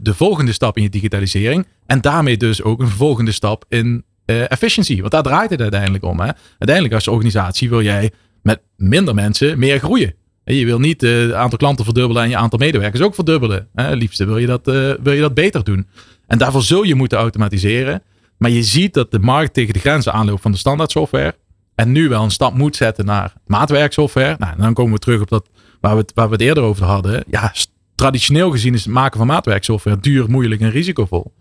de 0.00 0.14
volgende 0.14 0.52
stap 0.52 0.76
in 0.76 0.82
je 0.82 0.88
digitalisering. 0.88 1.66
En 1.86 2.00
daarmee 2.00 2.36
dus 2.36 2.62
ook 2.62 2.80
een 2.80 2.88
volgende 2.88 3.32
stap 3.32 3.64
in 3.68 4.04
eh 4.28 4.50
efficiency. 4.50 5.00
Want 5.00 5.12
daar 5.12 5.22
draait 5.22 5.50
het 5.50 5.60
uiteindelijk 5.60 6.04
om. 6.04 6.20
Hè? 6.20 6.30
Uiteindelijk 6.58 6.94
als 6.94 7.08
organisatie 7.08 7.68
wil 7.68 7.82
jij 7.82 8.10
met 8.42 8.60
minder 8.76 9.14
mensen 9.14 9.58
meer 9.58 9.78
groeien. 9.78 10.14
En 10.44 10.54
je 10.54 10.64
wil 10.64 10.78
niet 10.78 11.02
eh, 11.02 11.20
het 11.20 11.32
aantal 11.32 11.58
klanten 11.58 11.84
verdubbelen 11.84 12.22
en 12.22 12.28
je 12.28 12.36
aantal 12.36 12.58
medewerkers 12.58 13.02
ook 13.02 13.14
verdubbelen. 13.14 13.68
Hè? 13.74 13.94
Liefste 13.94 14.24
wil 14.24 14.38
je, 14.38 14.46
dat, 14.46 14.68
eh, 14.68 14.92
wil 15.02 15.12
je 15.12 15.20
dat 15.20 15.34
beter 15.34 15.64
doen. 15.64 15.86
En 16.26 16.38
daarvoor 16.38 16.62
zul 16.62 16.82
je 16.82 16.94
moeten 16.94 17.18
automatiseren. 17.18 18.02
Maar 18.38 18.50
je 18.50 18.62
ziet 18.62 18.94
dat 18.94 19.10
de 19.10 19.18
markt 19.18 19.54
tegen 19.54 19.72
de 19.72 19.78
grenzen 19.78 20.12
aanloopt 20.12 20.42
van 20.42 20.52
de 20.52 20.58
standaard 20.58 20.90
software. 20.90 21.34
En 21.74 21.92
nu 21.92 22.08
wel 22.08 22.22
een 22.22 22.30
stap 22.30 22.54
moet 22.54 22.76
zetten 22.76 23.04
naar 23.04 23.32
maatwerksoftware. 23.46 24.36
Nou, 24.38 24.52
en 24.52 24.62
dan 24.62 24.74
komen 24.74 24.92
we 24.92 24.98
terug 24.98 25.20
op 25.20 25.28
dat 25.28 25.48
waar 25.80 25.92
we 25.92 25.98
het, 25.98 26.12
waar 26.14 26.30
we 26.30 26.38
eerder 26.38 26.62
over 26.62 26.84
hadden. 26.84 27.24
Ja, 27.30 27.52
traditioneel 27.94 28.50
gezien 28.50 28.74
is 28.74 28.84
het 28.84 28.94
maken 28.94 29.18
van 29.18 29.26
maatwerksoftware 29.26 30.00
duur, 30.00 30.30
moeilijk 30.30 30.60
en 30.60 30.70
risicovol. 30.70 31.32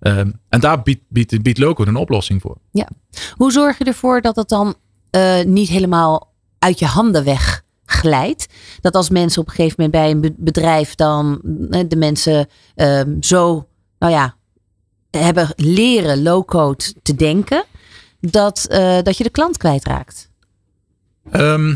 Ehm, 0.00 0.30
en 0.48 0.60
daar 0.60 0.82
biedt, 0.82 1.02
biedt, 1.08 1.42
biedt 1.42 1.58
Loco 1.58 1.84
een 1.84 1.96
oplossing 1.96 2.40
voor. 2.40 2.56
Hoe 3.34 3.52
zorg 3.52 3.78
je 3.78 3.84
ervoor 3.84 4.20
dat 4.20 4.36
het 4.36 4.48
dan 4.48 4.74
eh, 5.10 5.44
niet 5.44 5.68
helemaal 5.68 6.32
uit 6.58 6.78
je 6.78 6.86
handen 6.86 7.24
weg 7.24 7.62
glijdt? 7.84 8.46
Dat 8.80 8.94
als 8.94 9.10
mensen 9.10 9.40
op 9.40 9.48
een 9.48 9.54
gegeven 9.54 9.74
moment 9.82 10.02
bij 10.02 10.10
een 10.10 10.20
be- 10.20 10.42
bedrijf 10.44 10.94
dan 10.94 11.40
eh, 11.70 11.80
de 11.88 11.96
mensen 11.96 12.46
ehm, 12.74 13.16
zo, 13.20 13.68
nou 13.98 14.12
ja, 14.12 14.34
hebben 15.10 15.48
leren 15.56 16.22
low-code 16.22 16.84
te 17.02 17.14
denken, 17.14 17.64
dat, 18.20 18.66
eh, 18.68 19.02
dat 19.02 19.16
je 19.16 19.24
de 19.24 19.30
klant 19.30 19.56
kwijtraakt. 19.56 20.30
Ehm, 21.30 21.74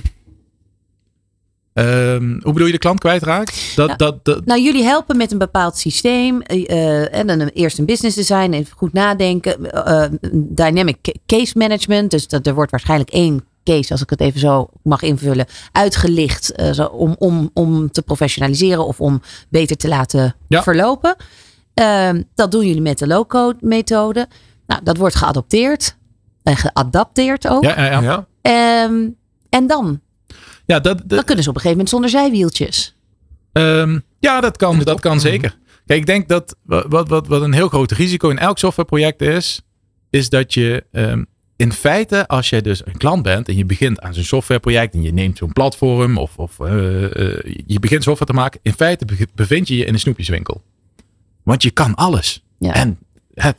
ehm, 1.74 2.30
hoe 2.42 2.52
bedoel 2.52 2.66
je 2.66 2.72
de 2.72 2.78
klant 2.78 2.98
kwijtraakt? 3.00 3.72
Dat, 3.76 3.86
Nou, 3.86 3.98
dat, 3.98 4.24
dat, 4.24 4.44
Nou, 4.46 4.60
jullie 4.60 4.82
helpen 4.84 5.16
met 5.16 5.32
een 5.32 5.38
bepaald 5.38 5.76
systeem. 5.78 6.40
eh, 6.42 6.70
eh, 6.70 7.14
en 7.14 7.26
dan 7.26 7.40
een- 7.40 7.48
eerst 7.50 7.78
een 7.78 7.84
business 7.86 8.16
design, 8.16 8.52
even 8.52 8.76
goed 8.76 8.92
nadenken. 8.92 9.70
eh, 9.84 10.04
dynamic 10.32 10.96
ca- 11.02 11.12
case 11.26 11.58
management. 11.58 12.10
Dus 12.10 12.28
dat, 12.28 12.46
er 12.46 12.54
wordt 12.54 12.70
waarschijnlijk 12.70 13.10
één 13.10 13.44
case, 13.64 13.92
als 13.92 14.02
ik 14.02 14.10
het 14.10 14.20
even 14.20 14.40
zo 14.40 14.68
mag 14.82 15.02
invullen, 15.02 15.46
uitgelicht. 15.72 16.52
eh, 16.52 16.70
zo, 16.72 16.84
om, 16.84 17.14
om, 17.18 17.50
om 17.54 17.90
te 17.90 18.02
professionaliseren 18.02 18.86
of 18.86 19.00
om 19.00 19.20
beter 19.48 19.76
te 19.76 19.88
laten 19.88 20.34
Ja. 20.48 20.62
verlopen. 20.62 21.16
Ehm, 21.74 22.22
dat 22.34 22.50
doen 22.50 22.66
jullie 22.66 22.82
met 22.82 22.98
de 22.98 23.06
low-code 23.06 23.56
methode. 23.60 24.28
Nou, 24.66 24.80
dat 24.84 24.96
wordt 24.96 25.14
geadopteerd 25.14 25.96
en 26.42 26.56
geadapteerd 26.56 27.48
ook. 27.48 27.62
ja, 27.64 27.80
ja, 27.84 27.90
ja. 27.90 28.00
Ja. 28.00 28.26
Ehm, 28.42 29.08
en 29.48 29.66
dan? 29.66 30.00
Ja, 30.66 30.80
dat, 30.80 30.98
dat- 30.98 31.08
Dan 31.08 31.24
kunnen 31.24 31.44
ze 31.44 31.50
op 31.50 31.54
een 31.56 31.60
gegeven 31.62 31.70
moment 31.70 31.88
zonder 31.88 32.10
zijwieltjes. 32.10 32.96
Ehm, 33.52 33.98
ja, 34.18 34.40
dat 34.40 34.56
kan, 34.56 34.78
dat 34.78 35.00
kan 35.00 35.20
zeker. 35.20 35.58
Kijk, 35.86 36.00
ik 36.00 36.06
denk 36.06 36.28
dat 36.28 36.56
wa- 36.62 36.88
wat, 36.88 37.08
wat, 37.08 37.26
wat 37.26 37.42
een 37.42 37.52
heel 37.52 37.68
groot 37.68 37.90
risico 37.92 38.28
in 38.30 38.38
elk 38.38 38.58
softwareproject 38.58 39.20
is, 39.22 39.60
is 40.10 40.28
dat 40.28 40.54
je 40.54 40.84
ehm, 40.92 41.24
in 41.56 41.72
feite, 41.72 42.26
als 42.28 42.48
jij 42.50 42.60
dus 42.60 42.86
een 42.86 42.96
klant 42.96 43.22
bent 43.22 43.48
en 43.48 43.56
je 43.56 43.64
begint 43.64 44.00
aan 44.00 44.14
zo'n 44.14 44.24
softwareproject 44.24 44.94
en 44.94 45.02
je 45.02 45.12
neemt 45.12 45.38
zo'n 45.38 45.52
platform 45.52 46.18
of, 46.18 46.38
of 46.38 46.60
eh, 46.60 47.04
eh, 47.04 47.54
je 47.66 47.78
begint 47.80 48.02
software 48.02 48.30
te 48.32 48.36
maken, 48.38 48.60
in 48.62 48.72
feite 48.72 49.04
be- 49.04 49.26
bevind 49.34 49.68
je 49.68 49.76
je 49.76 49.84
in 49.84 49.92
een 49.92 50.00
snoepjeswinkel. 50.00 50.62
Want 51.42 51.62
je 51.62 51.70
kan 51.70 51.94
alles. 51.94 52.44
Ja. 52.58 52.72
En 52.74 52.98
hè, 53.34 53.50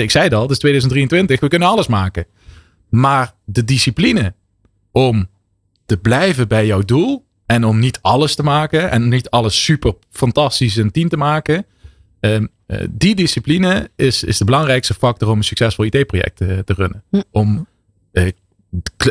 ik 0.00 0.10
zei 0.10 0.24
het 0.24 0.34
al, 0.34 0.42
het 0.42 0.50
is 0.50 0.58
2023, 0.58 1.40
we 1.40 1.48
kunnen 1.48 1.68
alles 1.68 1.86
maken. 1.86 2.26
Maar 2.88 3.34
de 3.44 3.64
discipline 3.64 4.34
om 4.92 5.28
te 5.88 5.96
blijven 5.96 6.48
bij 6.48 6.66
jouw 6.66 6.80
doel 6.80 7.24
en 7.46 7.64
om 7.64 7.78
niet 7.78 7.98
alles 8.02 8.34
te 8.34 8.42
maken 8.42 8.90
en 8.90 9.08
niet 9.08 9.30
alles 9.30 9.64
super 9.64 9.94
fantastisch 10.10 10.76
en 10.76 10.90
tien 10.90 11.08
te 11.08 11.16
maken. 11.16 11.66
ehm, 12.20 12.46
eh, 12.66 12.86
die 12.90 13.14
discipline 13.14 13.90
is, 13.96 14.24
is 14.24 14.38
de 14.38 14.44
belangrijkste 14.44 14.94
factor 14.94 15.28
om 15.28 15.36
een 15.36 15.44
succesvol 15.44 15.84
IT-project 15.84 16.36
te, 16.36 16.62
te 16.64 16.72
runnen. 16.72 17.02
Hm. 17.10 17.20
Om 17.30 17.66
eh, 18.12 18.28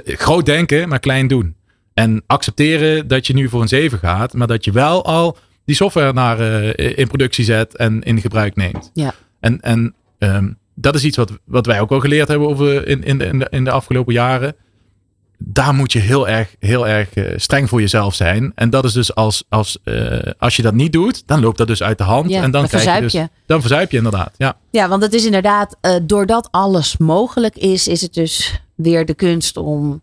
groot 0.05 0.45
denken, 0.45 0.89
maar 0.89 0.99
klein 0.99 1.27
doen. 1.27 1.55
En 1.93 2.23
accepteren 2.25 3.07
dat 3.07 3.27
je 3.27 3.33
nu 3.33 3.49
voor 3.49 3.61
een 3.61 3.67
7 3.67 3.99
gaat, 3.99 4.33
maar 4.33 4.47
dat 4.47 4.65
je 4.65 4.71
wel 4.71 5.05
al 5.05 5.37
die 5.65 5.75
software 5.75 6.13
naar, 6.13 6.39
eh, 6.39 6.97
in 6.97 7.07
productie 7.07 7.45
zet 7.45 7.75
en 7.75 8.01
in 8.01 8.21
gebruik 8.21 8.55
neemt. 8.55 8.91
Ja. 8.93 9.13
En, 9.39 9.61
en 9.61 9.95
ehm, 10.17 10.51
dat 10.75 10.95
is 10.95 11.05
iets 11.05 11.17
wat, 11.17 11.39
wat 11.45 11.65
wij 11.65 11.79
ook 11.79 11.91
al 11.91 11.99
geleerd 11.99 12.27
hebben 12.27 12.47
over 12.47 12.87
in, 12.87 13.03
in, 13.03 13.17
de, 13.17 13.47
in 13.49 13.63
de 13.63 13.71
afgelopen 13.71 14.13
jaren. 14.13 14.55
Daar 15.37 15.73
moet 15.73 15.91
je 15.91 15.99
heel 15.99 16.27
erg, 16.27 16.55
heel 16.59 16.87
erg 16.87 17.13
eh, 17.13 17.33
streng 17.35 17.69
voor 17.69 17.81
jezelf 17.81 18.15
zijn. 18.15 18.51
En 18.55 18.69
dat 18.69 18.85
is 18.85 18.93
dus 18.93 19.15
als, 19.15 19.43
als, 19.49 19.77
eh, 19.83 20.31
als 20.37 20.55
je 20.55 20.61
dat 20.61 20.73
niet 20.73 20.93
doet, 20.93 21.23
dan 21.25 21.39
loopt 21.41 21.57
dat 21.57 21.67
dus 21.67 21.83
uit 21.83 21.97
de 21.97 22.03
hand. 22.03 22.29
Ja, 22.29 22.35
en 22.35 22.51
dan, 22.51 22.51
dan 22.51 22.67
krijg 22.69 22.83
je 22.83 22.89
verzuip 22.89 23.11
dus, 23.11 23.21
je. 23.21 23.29
Dan 23.45 23.59
verzuip 23.59 23.91
je 23.91 23.97
inderdaad. 23.97 24.33
Ja. 24.37 24.57
Ja, 24.71 24.87
want 24.87 25.01
het 25.01 25.13
is 25.13 25.25
inderdaad, 25.25 25.77
eh, 25.81 25.95
doordat 26.03 26.47
alles 26.51 26.97
mogelijk 26.97 27.55
is, 27.55 27.87
is 27.87 28.01
het 28.01 28.13
dus 28.13 28.61
weer 28.75 29.05
de 29.05 29.13
kunst 29.13 29.57
om 29.57 30.01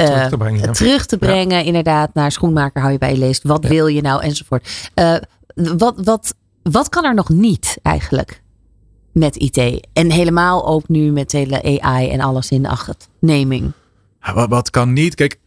eh, 0.00 0.06
Terug 0.06 0.28
te 0.28 0.36
brengen, 0.36 0.60
ja. 0.60 0.72
terug 0.72 1.06
te 1.06 1.18
brengen, 1.18 1.64
inderdaad, 1.64 2.14
naar 2.14 2.32
schoenmaker 2.32 2.80
hou 2.80 2.92
je 2.92 2.98
bij 2.98 3.12
je 3.12 3.18
leest. 3.18 3.42
Wat 3.42 3.64
wil 3.64 3.86
je 3.86 4.00
nou 4.00 4.22
enzovoort. 4.22 4.90
Eh, 4.94 5.16
wat, 5.54 5.94
wat, 6.04 6.34
wat 6.62 6.88
kan 6.88 7.04
er 7.04 7.14
nog 7.14 7.28
niet 7.28 7.78
eigenlijk 7.82 8.42
met 9.12 9.36
IT? 9.36 9.86
En 9.92 10.10
helemaal 10.10 10.66
ook 10.66 10.88
nu 10.88 11.10
met 11.12 11.32
hele 11.32 11.80
AI 11.80 12.08
en 12.08 12.20
alles 12.20 12.50
in 12.50 12.66
achtneming. 12.66 13.72
Wat, 14.34 14.48
wat 14.48 14.70
kan 14.70 14.92
niet? 14.92 15.14
Kijk, 15.14 15.38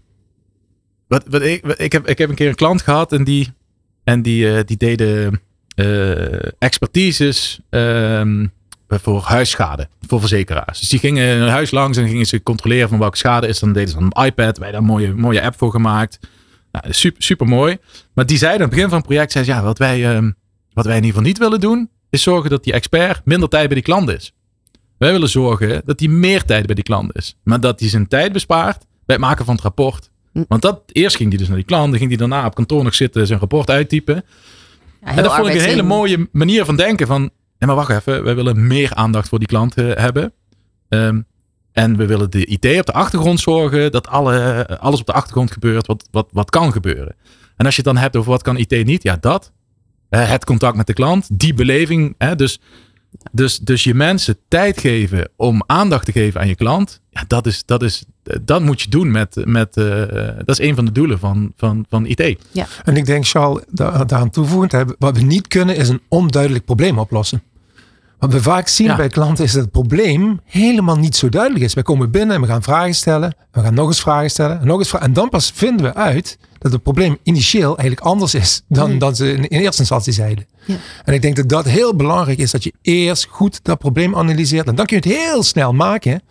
wat, 1.07 1.23
wat 1.29 1.41
ik, 1.41 1.65
ik, 1.65 1.91
heb, 1.91 2.07
ik 2.07 2.17
heb 2.17 2.29
een 2.29 2.35
keer 2.35 2.47
een 2.47 2.55
klant 2.55 2.81
gehad 2.81 3.11
en 3.11 3.23
die, 3.23 3.53
en 4.03 4.21
die, 4.21 4.55
eh, 4.55 4.63
die 4.65 4.77
deden 4.77 5.41
eh, 5.75 6.47
expertises 6.59 7.59
ehm, 7.69 8.47
voor 8.87 9.21
huisschade, 9.21 9.87
voor 10.07 10.19
verzekeraars. 10.19 10.79
Dus 10.79 10.89
die 10.89 10.99
gingen 10.99 11.41
een 11.41 11.49
huis 11.49 11.71
langs 11.71 11.97
en 11.97 12.07
gingen 12.07 12.25
ze 12.25 12.43
controleren 12.43 12.89
van 12.89 12.99
welke 12.99 13.17
schade 13.17 13.47
is. 13.47 13.59
Dan 13.59 13.73
deden 13.73 13.89
ze 13.89 13.97
een 13.97 14.25
iPad, 14.25 14.57
wij 14.57 14.71
daar 14.71 14.79
een 14.79 14.85
mooie, 14.85 15.13
mooie 15.13 15.41
app 15.41 15.57
voor 15.57 15.71
gemaakt. 15.71 16.19
Nou, 16.71 16.93
super, 16.93 17.23
super 17.23 17.47
mooi. 17.47 17.77
Maar 18.13 18.25
die 18.25 18.37
zeiden 18.37 18.61
aan 18.61 18.67
het 18.67 18.75
begin 18.75 18.89
van 18.89 18.97
het 18.97 19.07
project, 19.07 19.31
zei 19.31 19.45
ze, 19.45 19.51
ja, 19.51 19.63
wat 19.63 19.77
wij, 19.77 20.15
ehm, 20.15 20.31
wat 20.73 20.85
wij 20.85 20.97
in 20.97 21.03
ieder 21.03 21.15
geval 21.15 21.27
niet 21.31 21.37
willen 21.37 21.59
doen, 21.59 21.89
is 22.09 22.23
zorgen 22.23 22.49
dat 22.49 22.63
die 22.63 22.73
expert 22.73 23.21
minder 23.25 23.49
tijd 23.49 23.65
bij 23.65 23.75
die 23.75 23.83
klant 23.83 24.09
is. 24.09 24.33
Wij 24.97 25.11
willen 25.11 25.29
zorgen 25.29 25.81
dat 25.85 25.99
hij 25.99 26.09
meer 26.09 26.43
tijd 26.43 26.65
bij 26.65 26.75
die 26.75 26.83
klant 26.83 27.15
is. 27.15 27.35
Maar 27.43 27.59
dat 27.59 27.79
hij 27.79 27.89
zijn 27.89 28.07
tijd 28.07 28.31
bespaart 28.31 28.77
bij 28.77 29.15
het 29.15 29.25
maken 29.25 29.45
van 29.45 29.53
het 29.53 29.63
rapport. 29.63 30.09
Hm. 30.31 30.43
Want 30.47 30.61
dat, 30.61 30.81
eerst 30.91 31.15
ging 31.15 31.29
hij 31.29 31.37
dus 31.37 31.47
naar 31.47 31.57
die 31.57 31.65
klant. 31.65 31.89
Dan 31.89 31.97
ging 31.97 32.09
hij 32.09 32.19
daarna 32.19 32.45
op 32.45 32.55
kantoor 32.55 32.83
nog 32.83 32.95
zitten 32.95 33.27
zijn 33.27 33.39
rapport 33.39 33.69
uittypen. 33.69 34.23
Ja, 35.01 35.07
en 35.07 35.23
dat 35.23 35.35
vond 35.35 35.47
ik 35.47 35.53
een 35.53 35.61
hele 35.61 35.83
mooie 35.83 36.29
manier 36.31 36.65
van 36.65 36.75
denken. 36.75 37.07
Van, 37.07 37.21
nee, 37.21 37.29
maar 37.59 37.75
wacht 37.75 37.89
even. 37.89 38.23
Wij 38.23 38.35
willen 38.35 38.67
meer 38.67 38.93
aandacht 38.93 39.29
voor 39.29 39.39
die 39.39 39.47
klant 39.47 39.75
eh, 39.75 39.91
hebben. 39.95 40.33
Ehm, 40.89 41.21
en 41.71 41.97
we 41.97 42.05
willen 42.05 42.29
de 42.29 42.45
IT 42.45 42.79
op 42.79 42.85
de 42.85 42.93
achtergrond 42.93 43.39
zorgen. 43.39 43.91
Dat 43.91 44.07
alle, 44.07 44.67
alles 44.79 44.99
op 44.99 45.05
de 45.05 45.13
achtergrond 45.13 45.51
gebeurt 45.51 45.87
wat, 45.87 46.07
wat, 46.11 46.27
wat 46.31 46.49
kan 46.49 46.71
gebeuren. 46.71 47.15
En 47.55 47.65
als 47.65 47.75
je 47.75 47.81
het 47.81 47.93
dan 47.93 48.03
hebt 48.03 48.15
over 48.15 48.31
wat 48.31 48.41
kan 48.41 48.57
IT 48.57 48.85
niet. 48.85 49.03
Ja, 49.03 49.17
dat. 49.19 49.51
Eh, 50.09 50.29
het 50.29 50.45
contact 50.45 50.77
met 50.77 50.87
de 50.87 50.93
klant. 50.93 51.27
Die 51.31 51.53
beleving. 51.53 52.15
Hè, 52.17 52.35
dus 52.35 52.59
dus, 53.31 53.59
dus 53.59 53.83
je 53.83 53.93
mensen 53.93 54.37
tijd 54.47 54.79
geven 54.79 55.29
om 55.35 55.63
aandacht 55.65 56.05
te 56.05 56.11
geven 56.11 56.41
aan 56.41 56.47
je 56.47 56.55
klant. 56.55 57.01
Ja, 57.09 57.23
dat, 57.27 57.45
is, 57.45 57.65
dat, 57.65 57.83
is, 57.83 58.05
dat 58.41 58.61
moet 58.61 58.81
je 58.81 58.89
doen 58.89 59.11
met. 59.11 59.41
met 59.45 59.77
eh, 59.77 59.85
dat 60.37 60.59
is 60.59 60.67
een 60.67 60.75
van 60.75 60.85
de 60.85 60.91
doelen 60.91 61.19
van, 61.19 61.53
van, 61.57 61.85
van 61.89 62.05
IT. 62.05 62.37
En 62.83 62.95
ik 62.95 63.05
denk, 63.05 63.25
Charles, 63.25 63.63
daar, 63.69 64.07
daaraan 64.07 64.29
toevoegend, 64.29 64.95
wat 64.99 65.17
we 65.17 65.23
niet 65.23 65.47
kunnen 65.47 65.75
is 65.75 65.89
een 65.89 66.01
onduidelijk 66.07 66.65
probleem 66.65 66.99
oplossen. 66.99 67.43
Wat 68.23 68.33
we 68.33 68.41
vaak 68.41 68.67
zien 68.67 68.87
Ja. 68.87 68.95
bij 68.95 69.07
klanten 69.07 69.43
is 69.43 69.51
dat 69.51 69.61
het 69.61 69.71
probleem 69.71 70.39
helemaal 70.45 70.95
niet 70.95 71.15
zo 71.15 71.29
duidelijk 71.29 71.63
is. 71.63 71.73
Wij 71.73 71.83
komen 71.83 72.11
binnen 72.11 72.35
en 72.35 72.41
we 72.41 72.47
gaan 72.47 72.63
vragen 72.63 72.93
stellen. 72.95 73.35
We 73.51 73.61
gaan 73.61 73.73
nog 73.73 73.87
eens 73.87 74.01
vragen 74.01 74.29
stellen. 74.29 74.59
En, 74.59 74.67
nog 74.67 74.79
eens 74.79 74.89
vragen, 74.89 75.07
en 75.07 75.13
dan 75.13 75.29
pas 75.29 75.51
vinden 75.55 75.85
we 75.85 75.93
uit 75.93 76.37
dat 76.57 76.71
het 76.71 76.83
probleem 76.83 77.17
initieel 77.23 77.77
eigenlijk 77.77 77.99
anders 78.07 78.33
is 78.33 78.61
dan, 78.67 78.97
dan 78.97 79.15
ze 79.15 79.31
in, 79.31 79.47
in 79.47 79.59
eerste 79.59 79.79
instantie 79.79 80.13
zeiden. 80.13 80.45
Ja. 80.65 80.75
En 81.03 81.13
ik 81.13 81.21
denk 81.21 81.35
dat 81.35 81.49
dat 81.49 81.65
heel 81.65 81.95
belangrijk 81.95 82.37
is, 82.37 82.51
dat 82.51 82.63
je 82.63 82.73
eerst 82.81 83.27
goed 83.29 83.59
dat 83.63 83.77
probleem 83.77 84.15
analyseert. 84.15 84.67
En 84.67 84.75
dan 84.75 84.85
kun 84.85 85.01
je 85.01 85.09
het 85.09 85.19
heel 85.19 85.43
snel 85.43 85.73
maken. 85.73 86.21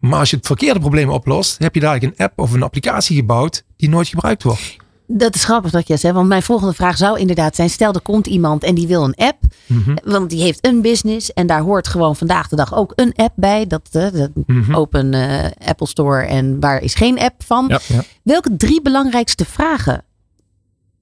Maar 0.00 0.18
als 0.18 0.30
je 0.30 0.36
het 0.36 0.46
verkeerde 0.46 0.80
probleem 0.80 1.08
oplost, 1.08 1.58
heb 1.58 1.74
je 1.74 1.80
daar 1.80 2.02
een 2.02 2.14
app 2.16 2.38
of 2.38 2.52
een 2.52 2.62
applicatie 2.62 3.16
gebouwd 3.16 3.64
die 3.76 3.88
nooit 3.88 4.08
gebruikt 4.08 4.42
wordt. 4.42 4.76
Dat 5.10 5.34
is 5.34 5.44
grappig 5.44 5.70
dat 5.70 5.82
je 5.86 5.92
dat 5.92 6.00
zegt. 6.02 6.14
Want 6.14 6.28
mijn 6.28 6.42
volgende 6.42 6.74
vraag 6.74 6.96
zou 6.96 7.18
inderdaad 7.18 7.54
zijn. 7.56 7.70
Stel 7.70 7.92
er 7.92 8.00
komt 8.00 8.26
iemand 8.26 8.62
en 8.64 8.74
die 8.74 8.86
wil 8.86 9.04
een 9.04 9.14
app. 9.14 9.38
Mhm. 9.66 9.96
Want 10.04 10.30
die 10.30 10.42
heeft 10.42 10.66
een 10.66 10.82
business. 10.82 11.32
En 11.32 11.46
daar 11.46 11.60
hoort 11.60 11.88
gewoon 11.88 12.16
vandaag 12.16 12.48
de 12.48 12.56
dag 12.56 12.74
ook 12.74 12.92
een 12.94 13.12
app 13.14 13.32
bij. 13.36 13.66
Dat, 13.66 13.88
eh, 13.92 14.06
Mhm. 14.46 14.74
open 14.74 15.14
eh, 15.14 15.68
Apple 15.68 15.86
Store. 15.86 16.22
En 16.22 16.60
waar 16.60 16.82
is 16.82 16.94
geen 16.94 17.18
app 17.18 17.42
van. 17.44 17.64
Ja. 17.68 17.80
Ja. 17.88 18.02
Welke 18.22 18.56
drie 18.56 18.82
belangrijkste 18.82 19.44
vragen 19.44 20.04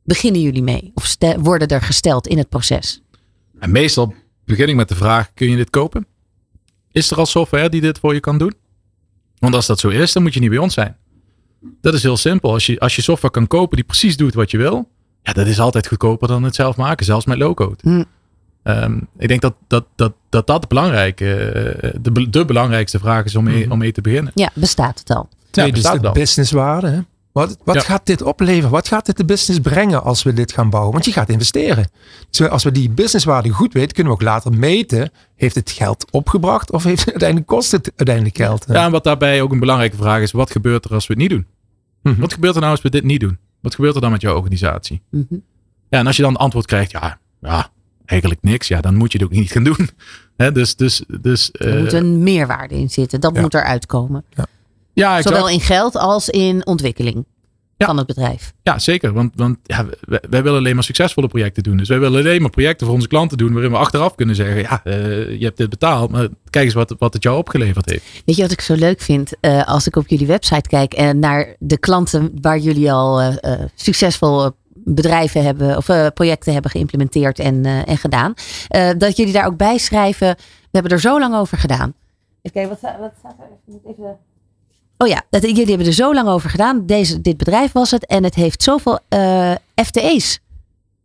beginnen 0.04 0.40
jullie 0.40 0.62
mee? 0.62 0.90
Of 0.94 1.16
worden 1.38 1.68
er 1.68 1.82
gesteld 1.82 2.26
in 2.26 2.38
het 2.38 2.48
proces? 2.48 3.02
En 3.58 3.70
meestal 3.70 4.14
begin 4.44 4.68
ik 4.68 4.74
met 4.74 4.88
de 4.88 4.94
vraag: 4.96 5.30
kun 5.34 5.50
je 5.50 5.56
dit 5.56 5.70
kopen? 5.70 6.06
Is 6.92 7.10
er 7.10 7.16
al 7.16 7.26
software 7.26 7.68
die 7.68 7.80
dit 7.80 7.98
voor 7.98 8.14
je 8.14 8.20
kan 8.20 8.38
doen? 8.38 8.54
Want 9.38 9.54
als 9.54 9.66
dat 9.66 9.78
zo 9.80 9.88
is, 9.88 10.12
dan 10.12 10.22
moet 10.22 10.34
je 10.34 10.40
niet 10.40 10.50
bij 10.50 10.58
ons 10.58 10.74
zijn. 10.74 10.96
Dat 11.80 11.94
is 11.94 12.02
heel 12.02 12.16
simpel. 12.16 12.52
Als 12.52 12.66
je, 12.66 12.80
als 12.80 12.96
je 12.96 13.02
software 13.02 13.32
kan 13.34 13.46
kopen 13.46 13.76
die 13.76 13.84
precies 13.86 14.16
doet 14.16 14.34
wat 14.34 14.50
je 14.50 14.58
wil, 14.58 14.88
ja, 15.22 15.32
dat 15.32 15.46
is 15.46 15.60
altijd 15.60 15.86
goedkoper 15.86 16.28
dan 16.28 16.42
het 16.42 16.54
zelf 16.54 16.76
maken, 16.76 17.06
zelfs 17.06 17.24
met 17.26 17.38
low-code. 17.38 17.76
Hm. 17.82 18.02
Ehm, 18.62 18.98
ik 19.18 19.28
denk 19.28 19.40
dat 19.40 19.54
dat, 19.66 19.84
dat, 19.94 20.12
dat, 20.28 20.46
dat 20.46 20.60
de, 20.62 20.68
belangrijke, 20.68 21.34
eh, 21.34 21.90
de, 22.00 22.10
be- 22.12 22.30
de 22.30 22.44
belangrijkste 22.44 22.98
vraag 22.98 23.24
is 23.24 23.36
om 23.36 23.44
mee, 23.44 23.62
Mhm. 23.62 23.72
om 23.72 23.78
mee 23.78 23.92
te 23.92 24.00
beginnen. 24.00 24.32
Ja, 24.34 24.50
bestaat 24.54 24.98
het 24.98 25.10
al. 25.10 25.28
Is 25.52 25.70
bestaat 25.70 25.92
de 25.92 25.98
het 25.98 26.06
al. 26.06 26.12
businesswaarde. 26.12 27.04
Wat, 27.36 27.56
wat 27.64 27.74
Ja. 27.74 27.80
gaat 27.80 28.06
dit 28.06 28.22
opleveren? 28.22 28.70
Wat 28.70 28.88
gaat 28.88 29.06
dit 29.06 29.16
de 29.16 29.24
business 29.24 29.60
brengen 29.60 30.02
als 30.02 30.22
we 30.22 30.32
dit 30.32 30.52
gaan 30.52 30.70
bouwen? 30.70 30.92
Want 30.92 31.04
je 31.04 31.12
gaat 31.12 31.28
investeren. 31.28 31.90
Dus 32.30 32.48
als 32.48 32.64
we 32.64 32.72
die 32.72 32.90
businesswaarde 32.90 33.48
goed 33.50 33.72
weten, 33.72 33.92
kunnen 33.92 34.12
we 34.12 34.18
ook 34.18 34.24
later 34.24 34.52
meten. 34.52 35.10
Heeft 35.34 35.54
het 35.54 35.70
geld 35.70 36.10
opgebracht 36.10 36.72
of 36.72 36.84
heeft 36.84 36.98
het 37.00 37.08
uiteindelijk 37.08 37.48
kost 37.48 37.72
het 37.72 37.92
uiteindelijk 37.96 38.36
geld? 38.36 38.64
Ja, 38.68 38.84
en 38.84 38.90
wat 38.90 39.04
daarbij 39.04 39.42
ook 39.42 39.52
een 39.52 39.58
belangrijke 39.58 39.96
vraag 39.96 40.20
is, 40.22 40.32
wat 40.32 40.50
gebeurt 40.50 40.84
er 40.84 40.90
als 40.94 41.06
we 41.06 41.12
het 41.12 41.22
niet 41.22 41.30
doen? 41.30 41.46
Mhm. 42.02 42.20
Wat 42.20 42.32
gebeurt 42.32 42.54
er 42.54 42.60
nou 42.60 42.72
als 42.72 42.82
we 42.82 42.90
dit 42.90 43.04
niet 43.04 43.20
doen? 43.20 43.38
Wat 43.60 43.74
gebeurt 43.74 43.94
er 43.94 44.00
dan 44.00 44.10
met 44.10 44.20
jouw 44.20 44.36
organisatie? 44.36 45.02
Mhm. 45.10 45.34
Ja, 45.88 45.98
en 45.98 46.06
als 46.06 46.16
je 46.16 46.22
dan 46.22 46.36
antwoord 46.36 46.66
krijgt, 46.66 46.90
ja, 46.90 47.18
ja 47.40 47.68
eigenlijk 48.04 48.42
niks, 48.42 48.68
ja, 48.68 48.80
dan 48.80 48.94
moet 48.94 49.12
je 49.12 49.18
het 49.18 49.26
ook 49.26 49.32
niet 49.32 49.50
gaan 49.50 49.64
doen. 49.64 49.88
Hè, 50.36 50.52
dus, 50.52 50.76
dus, 50.76 51.04
dus 51.20 51.50
Er 51.52 51.74
eh, 51.74 51.80
moet 51.82 51.92
een 51.92 52.22
meerwaarde 52.22 52.74
in 52.74 52.90
zitten. 52.90 53.20
Dat 53.20 53.34
Ja. 53.34 53.40
moet 53.40 53.54
eruit 53.54 53.86
komen. 53.86 54.24
ja, 54.30 54.46
exact. 55.04 55.22
Zowel 55.28 55.48
in 55.48 55.60
geld 55.60 55.96
als 55.96 56.28
in 56.28 56.66
ontwikkeling 56.66 57.24
Ja. 57.76 57.86
van 57.86 57.96
het 57.96 58.06
bedrijf. 58.06 58.52
Ja, 58.62 58.78
zeker. 58.78 59.12
Want, 59.12 59.32
want 59.34 59.58
ja, 59.62 59.86
wij, 60.00 60.20
wij 60.30 60.42
willen 60.42 60.58
alleen 60.58 60.74
maar 60.74 60.84
succesvolle 60.84 61.28
projecten 61.28 61.62
doen. 61.62 61.76
Dus 61.76 61.88
wij 61.88 61.98
willen 61.98 62.20
alleen 62.20 62.40
maar 62.40 62.50
projecten 62.50 62.86
voor 62.86 62.94
onze 62.94 63.08
klanten 63.08 63.38
doen 63.38 63.52
waarin 63.52 63.70
we 63.70 63.76
achteraf 63.78 64.14
kunnen 64.14 64.34
zeggen, 64.34 64.56
ja, 64.60 64.80
eh, 64.84 65.38
je 65.38 65.44
hebt 65.44 65.56
dit 65.56 65.70
betaald, 65.70 66.10
maar 66.10 66.28
kijk 66.50 66.64
eens 66.64 66.74
wat, 66.74 66.94
wat 66.98 67.12
het 67.12 67.22
jou 67.22 67.36
opgeleverd 67.38 67.90
heeft. 67.90 68.22
Weet 68.24 68.36
je 68.36 68.42
wat 68.42 68.50
ik 68.50 68.60
zo 68.60 68.74
leuk 68.74 69.00
vind? 69.00 69.32
Eh, 69.40 69.66
als 69.66 69.86
ik 69.86 69.96
op 69.96 70.08
jullie 70.08 70.26
website 70.26 70.68
kijk 70.68 70.94
en 70.94 71.18
naar 71.18 71.56
de 71.58 71.78
klanten 71.78 72.30
waar 72.40 72.58
jullie 72.58 72.92
al 72.92 73.20
eh, 73.20 73.52
eh, 73.52 73.60
succesvol 73.74 74.50
bedrijven 74.74 75.44
hebben 75.44 75.76
of 75.76 75.86
projecten 76.14 76.52
hebben 76.52 76.70
geïmplementeerd 76.70 77.38
en, 77.38 77.64
en 77.64 77.96
gedaan. 77.96 78.34
dat 78.98 79.16
jullie 79.16 79.32
daar 79.32 79.46
ook 79.46 79.56
bij 79.56 79.78
schrijven. 79.78 80.36
We 80.36 80.70
hebben 80.70 80.92
er 80.92 81.00
zo 81.00 81.18
lang 81.18 81.34
over 81.34 81.58
gedaan. 81.58 81.94
Even 82.42 82.60
kijken, 82.60 82.68
wat, 82.68 82.80
wat 83.00 83.12
staat 83.18 83.36
er? 83.38 83.46
Ik 83.66 83.72
moet 83.72 83.94
even- 83.94 84.16
Oh 84.98 85.08
ja, 85.08 85.22
dat, 85.30 85.42
jullie 85.42 85.66
hebben 85.66 85.86
er 85.86 85.92
zo 85.92 86.14
lang 86.14 86.28
over 86.28 86.50
gedaan. 86.50 86.86
Deze, 86.86 87.20
dit 87.20 87.36
bedrijf 87.36 87.72
was 87.72 87.90
het. 87.90 88.06
En 88.06 88.24
het 88.24 88.34
heeft 88.34 88.62
zoveel 88.62 88.98
eh, 89.08 89.52
FTE's 89.74 90.38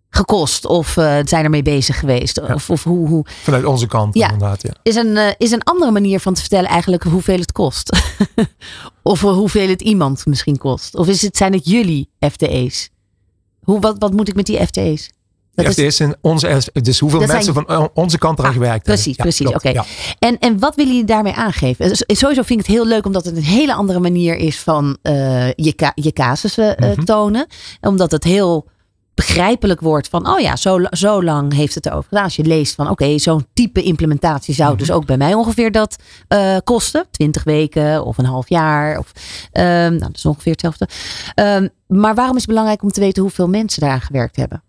gekost. 0.09 0.65
Of 0.65 0.97
eh, 0.97 1.17
zijn 1.23 1.43
ermee 1.43 1.61
bezig 1.61 1.99
geweest. 1.99 2.41
Of, 2.41 2.69
of 2.69 2.83
hoe, 2.83 3.07
hoe, 3.07 3.25
Vanuit 3.25 3.65
onze 3.65 3.87
kant 3.87 4.13
Ja. 4.15 4.31
inderdaad. 4.31 4.61
Ja. 4.61 4.73
is 4.83 4.95
een, 4.95 5.17
eh, 5.17 5.31
is 5.37 5.51
een 5.51 5.63
andere 5.63 5.91
manier 5.91 6.19
van 6.19 6.33
te 6.33 6.39
vertellen 6.41 6.69
eigenlijk 6.69 7.03
hoeveel 7.03 7.39
het 7.39 7.51
kost. 7.51 7.97
of 9.01 9.21
hoeveel 9.21 9.69
het 9.69 9.81
iemand 9.81 10.25
misschien 10.25 10.57
kost. 10.57 10.95
Of 10.95 11.07
is 11.07 11.21
het, 11.21 11.37
zijn 11.37 11.53
het 11.53 11.65
jullie 11.65 12.09
FTE's? 12.31 12.89
Hoe, 13.63 13.79
wat, 13.79 13.95
wat 13.99 14.13
moet 14.13 14.27
ik 14.27 14.35
met 14.35 14.45
die 14.45 14.65
FTE's? 14.65 15.09
Dat 15.64 15.74
FTS 15.74 15.99
in 15.99 16.16
onze, 16.22 16.62
dus 16.82 16.99
hoeveel 16.99 17.20
mensen 17.20 17.53
zijn- 17.53 17.66
van 17.68 17.89
onze 17.93 18.18
kant 18.18 18.38
eraan 18.39 18.49
Ah, 18.51 18.57
gewerkt 18.57 18.84
precies, 18.84 19.05
hebben. 19.05 19.24
precies, 19.26 19.45
klopt. 19.47 19.66
oké. 19.66 19.84
En, 20.20 20.39
en 20.39 20.59
wat 20.59 20.76
willen 20.76 20.91
jullie 20.91 21.07
daarmee 21.07 21.34
aangeven? 21.34 21.88
Dus 21.88 22.03
Sowieso 22.07 22.41
vind 22.43 22.59
ik 22.59 22.66
het 22.66 22.76
heel 22.76 22.86
leuk 22.88 23.05
omdat 23.05 23.26
het 23.26 23.36
een 23.36 23.43
hele 23.43 23.74
andere 23.74 23.99
manier 23.99 24.36
is 24.36 24.59
van 24.59 24.97
eh, 25.01 25.47
je, 25.51 25.91
je 25.95 26.12
casussen 26.14 26.78
eh, 26.78 26.89
Mhm. 26.89 27.03
tonen. 27.03 27.47
Omdat 27.82 28.12
het 28.12 28.24
heel 28.24 28.70
begrijpelijk 29.14 29.82
wordt 29.82 30.07
van, 30.07 30.28
oh 30.30 30.39
ja, 30.39 30.55
zo, 30.55 30.80
zo 30.91 31.24
lang 31.24 31.53
heeft 31.53 31.76
het 31.76 31.86
erover 31.86 32.07
gedaan. 32.09 32.24
Als 32.24 32.36
je 32.36 32.43
leest 32.43 32.76
van, 32.76 32.89
oké, 32.89 33.18
zo'n 33.18 33.45
type 33.53 33.84
implementatie 33.84 34.53
zou 34.53 34.70
Mhm. 34.70 34.78
dus 34.80 34.91
ook 34.91 35.05
bij 35.05 35.18
mij 35.18 35.34
ongeveer 35.34 35.72
dat 35.72 35.95
eh, 36.28 36.57
kosten. 36.64 37.05
20 37.12 37.43
weken 37.43 38.05
of 38.05 38.18
een 38.18 38.26
half 38.26 38.49
jaar. 38.49 38.97
Of, 38.97 39.12
ehm, 39.51 39.66
nou, 39.66 39.99
dat 39.99 40.16
is 40.16 40.26
ongeveer 40.26 40.51
hetzelfde. 40.51 40.88
Ehm, 41.34 41.68
maar 41.88 42.16
waarom 42.16 42.36
is 42.36 42.41
het 42.41 42.49
belangrijk 42.49 42.84
om 42.84 42.91
te 42.91 42.99
weten 42.99 43.22
hoeveel 43.22 43.47
mensen 43.47 43.82
daaraan 43.82 44.01
gewerkt 44.01 44.36
hebben? 44.36 44.64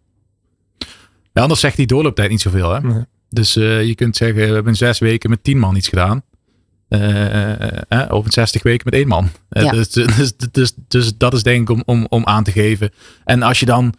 Ja, 1.33 1.43
anders 1.43 1.61
zegt 1.61 1.76
die 1.76 1.87
doorlooptijd 1.87 2.30
niet 2.30 2.41
zoveel. 2.41 2.70
Hè? 2.70 2.80
Nee. 2.80 3.05
Dus 3.28 3.57
eh, 3.57 3.85
je 3.85 3.95
kunt 3.95 4.16
zeggen, 4.16 4.37
we 4.37 4.43
hebben 4.55 4.72
in 4.72 4.76
zes 4.78 4.99
weken 4.99 5.30
met 5.30 5.45
tien 5.45 5.59
man 5.59 5.76
iets 5.76 5.89
gedaan. 5.89 6.22
Eh, 6.89 7.83
eh, 7.93 8.11
of 8.11 8.24
in 8.24 8.30
60 8.33 8.62
weken 8.62 8.83
met 8.85 8.95
één 8.95 9.09
man. 9.09 9.28
Eh, 9.49 9.62
Ja. 9.62 9.70
dus, 9.70 9.91
dus, 9.91 10.33
dus, 10.51 10.72
dus 10.89 11.16
dat 11.16 11.35
is 11.35 11.43
denk 11.43 11.61
ik 11.70 11.76
om, 11.76 11.83
om, 11.87 12.07
om 12.09 12.26
aan 12.26 12.45
te 12.45 12.53
geven. 12.53 12.91
En 13.24 13.43
als 13.43 13.61
je 13.61 13.66
dan 13.66 13.95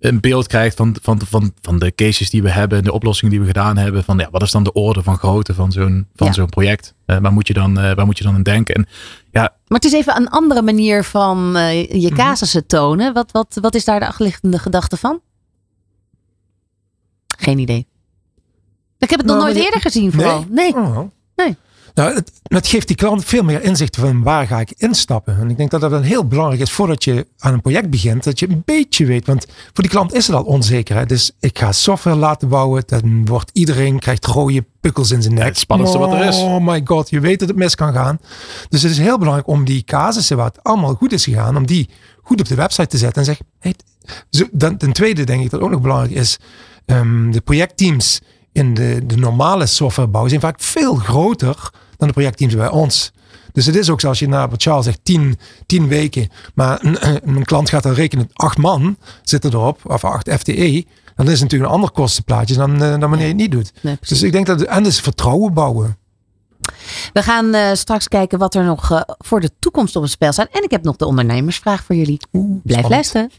een 0.00 0.20
beeld 0.20 0.46
krijgt 0.46 0.76
van, 0.76 0.96
van, 1.02 1.20
van, 1.28 1.52
van 1.60 1.78
de 1.78 1.94
cases 1.94 2.30
die 2.30 2.42
we 2.42 2.50
hebben, 2.50 2.84
de 2.84 2.92
oplossingen 2.92 3.30
die 3.30 3.40
we 3.40 3.46
gedaan 3.46 3.76
hebben, 3.76 4.04
van 4.04 4.18
ja, 4.18 4.28
wat 4.30 4.42
is 4.42 4.50
dan 4.50 4.64
de 4.64 4.72
orde 4.72 5.02
van 5.02 5.16
grootte 5.18 5.54
van 5.54 5.72
zo'n 5.72 6.06
van 6.14 6.26
Ja. 6.26 6.32
zo'n 6.32 6.48
project? 6.48 6.94
Eh, 7.06 7.16
waar, 7.18 7.32
moet 7.32 7.46
je 7.46 7.54
dan, 7.54 7.78
eh, 7.80 7.94
waar 7.94 8.06
moet 8.06 8.18
je 8.18 8.24
dan 8.24 8.34
aan 8.34 8.42
denken? 8.42 8.74
En 8.74 8.86
ja, 9.30 9.40
Maar 9.40 9.78
het 9.80 9.84
is 9.84 9.92
even 9.92 10.16
een 10.16 10.28
andere 10.28 10.62
manier 10.62 11.04
van 11.04 11.56
eh, 11.56 11.90
je 12.02 12.10
casussen 12.10 12.66
tonen. 12.66 13.12
Wat, 13.14 13.30
wat, 13.32 13.58
wat 13.60 13.74
is 13.74 13.84
daar 13.84 14.00
de 14.00 14.06
achterliggende 14.06 14.58
gedachte 14.58 14.96
van? 14.96 15.20
Geen 17.42 17.58
idee. 17.58 17.86
Ik 18.98 19.10
heb 19.10 19.18
het 19.18 19.28
nog 19.28 19.36
Nou, 19.36 19.52
nooit 19.52 19.64
eerder 19.64 19.80
gezien 19.80 20.12
vooral. 20.12 20.44
Nee. 20.48 20.74
Oh. 20.74 20.98
Nee. 21.36 21.56
Nou, 21.94 22.14
het, 22.14 22.32
het 22.42 22.66
geeft 22.66 22.86
die 22.86 22.96
klant 22.96 23.24
veel 23.24 23.42
meer 23.42 23.62
inzicht 23.62 23.96
van 23.96 24.22
waar 24.22 24.46
ga 24.46 24.60
ik 24.60 24.74
instappen. 24.76 25.38
En 25.38 25.50
ik 25.50 25.56
denk 25.56 25.70
dat 25.70 25.80
dat 25.80 25.90
dan 25.90 26.02
heel 26.02 26.26
belangrijk 26.26 26.60
is 26.60 26.70
voordat 26.70 27.04
je 27.04 27.26
aan 27.38 27.52
een 27.52 27.60
project 27.60 27.90
begint. 27.90 28.24
Dat 28.24 28.38
je 28.38 28.48
een 28.48 28.62
beetje 28.64 29.06
weet. 29.06 29.26
Want 29.26 29.46
voor 29.46 29.82
die 29.82 29.88
klant 29.88 30.14
is 30.14 30.26
het 30.26 30.36
al 30.36 30.42
onzeker. 30.42 30.96
Hè? 30.96 31.06
Dus 31.06 31.30
ik 31.40 31.58
ga 31.58 31.72
software 31.72 32.16
laten 32.16 32.48
bouwen. 32.48 32.82
Dan 32.86 33.26
wordt 33.26 33.50
iedereen 33.52 33.98
krijgt 33.98 34.26
rode 34.26 34.64
pukkels 34.80 35.10
in 35.10 35.22
zijn 35.22 35.34
nek. 35.34 35.44
Het 35.44 35.58
spannendste 35.58 35.98
wat 35.98 36.12
er 36.12 36.24
is. 36.24 36.36
Oh 36.36 36.66
my 36.66 36.80
god, 36.84 37.10
je 37.10 37.20
weet 37.20 37.38
dat 37.38 37.48
het 37.48 37.56
mis 37.56 37.74
kan 37.74 37.92
gaan. 37.92 38.18
Dus 38.68 38.82
het 38.82 38.90
is 38.90 38.98
heel 38.98 39.18
belangrijk 39.18 39.48
om 39.48 39.64
die 39.64 39.82
casussen 39.82 40.36
waar 40.36 40.46
het 40.46 40.62
allemaal 40.62 40.94
goed 40.94 41.12
is 41.12 41.24
gegaan. 41.24 41.56
Om 41.56 41.66
die 41.66 41.88
goed 42.22 42.40
op 42.40 42.48
de 42.48 42.54
website 42.54 42.86
te 42.86 42.98
zetten. 42.98 43.18
En 43.18 43.24
zeggen, 43.24 43.46
hey, 43.58 43.74
zo, 44.30 44.44
dan, 44.52 44.76
ten 44.76 44.92
tweede 44.92 45.24
denk 45.24 45.44
ik 45.44 45.50
dat 45.50 45.60
ook 45.60 45.70
nog 45.70 45.80
belangrijk 45.80 46.12
is. 46.12 46.38
Ehm, 46.86 47.30
de 47.30 47.40
projectteams 47.40 48.20
in 48.52 48.74
de, 48.74 49.06
de 49.06 49.16
normale 49.16 49.66
softwarebouw 49.66 50.28
zijn 50.28 50.40
vaak 50.40 50.60
veel 50.60 50.94
groter 50.94 51.70
dan 51.96 52.08
de 52.08 52.14
projectteams 52.14 52.54
bij 52.54 52.70
ons. 52.70 53.12
Dus 53.52 53.66
het 53.66 53.76
is 53.76 53.90
ook 53.90 54.00
zoals 54.00 54.18
je 54.18 54.28
naar 54.28 54.48
wat 54.48 54.62
Charles 54.62 54.84
zegt, 54.84 55.00
tien, 55.02 55.38
tien 55.66 55.88
weken. 55.88 56.28
Maar 56.54 56.84
een, 56.84 57.28
een 57.36 57.44
klant 57.44 57.68
gaat 57.68 57.82
dan 57.82 57.92
rekenen, 57.92 58.28
acht 58.32 58.58
man 58.58 58.96
zitten 59.22 59.52
erop, 59.52 59.80
of 59.84 60.04
acht 60.04 60.30
FTE. 60.32 60.84
Dan 61.14 61.26
is 61.26 61.32
het 61.32 61.42
natuurlijk 61.42 61.70
een 61.70 61.76
ander 61.76 61.90
kostenplaatje 61.90 62.54
dan, 62.54 62.72
eh, 62.72 62.78
dan 62.78 63.00
wanneer 63.00 63.20
je 63.20 63.26
het 63.26 63.36
niet 63.36 63.50
doet. 63.50 63.72
Nee, 63.80 63.96
dus 64.00 64.22
ik 64.22 64.32
denk 64.32 64.46
dat, 64.46 64.62
en 64.62 64.82
dus 64.82 65.00
vertrouwen 65.00 65.52
bouwen. 65.54 65.96
We 67.12 67.22
gaan 67.22 67.54
eh, 67.54 67.70
straks 67.72 68.08
kijken 68.08 68.38
wat 68.38 68.54
er 68.54 68.64
nog 68.64 68.90
eh, 68.90 69.00
voor 69.18 69.40
de 69.40 69.50
toekomst 69.58 69.96
op 69.96 70.02
het 70.02 70.10
spel 70.10 70.32
staat. 70.32 70.48
En 70.52 70.62
ik 70.62 70.70
heb 70.70 70.82
nog 70.84 70.96
de 70.96 71.06
ondernemersvraag 71.06 71.84
voor 71.84 71.94
jullie. 71.94 72.20
Blijf 72.30 72.60
spannend. 72.64 72.88
luisteren. 72.88 73.30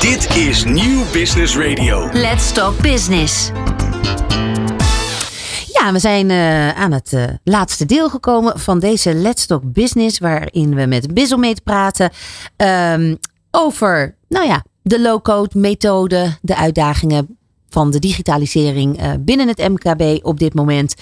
Dit 0.00 0.36
is 0.36 0.64
Nieuw 0.64 1.02
Business 1.12 1.56
Radio. 1.56 2.08
Let's 2.12 2.52
Talk 2.52 2.78
Business. 2.80 3.50
Ja, 5.72 5.92
we 5.92 5.98
zijn 5.98 6.30
eh, 6.30 6.70
aan 6.70 6.92
het 6.92 7.38
laatste 7.44 7.86
deel 7.86 8.08
gekomen 8.08 8.58
van 8.58 8.78
deze 8.78 9.14
Let's 9.14 9.46
Talk 9.46 9.72
Business. 9.72 10.18
Waarin 10.18 10.74
we 10.74 10.86
met 10.86 11.14
Bizzlemate 11.14 11.60
praten 11.64 12.10
ehm, 12.56 13.14
over, 13.50 14.16
nou 14.28 14.46
ja, 14.46 14.64
de 14.82 15.00
low-code 15.00 15.58
methode, 15.58 16.36
de 16.42 16.56
uitdagingen 16.56 17.35
van 17.76 17.90
de 17.90 17.98
digitalisering 17.98 18.98
eh, 18.98 19.10
binnen 19.20 19.48
het 19.48 19.58
MKB 19.68 20.24
op 20.24 20.38
dit 20.38 20.54
moment. 20.54 20.94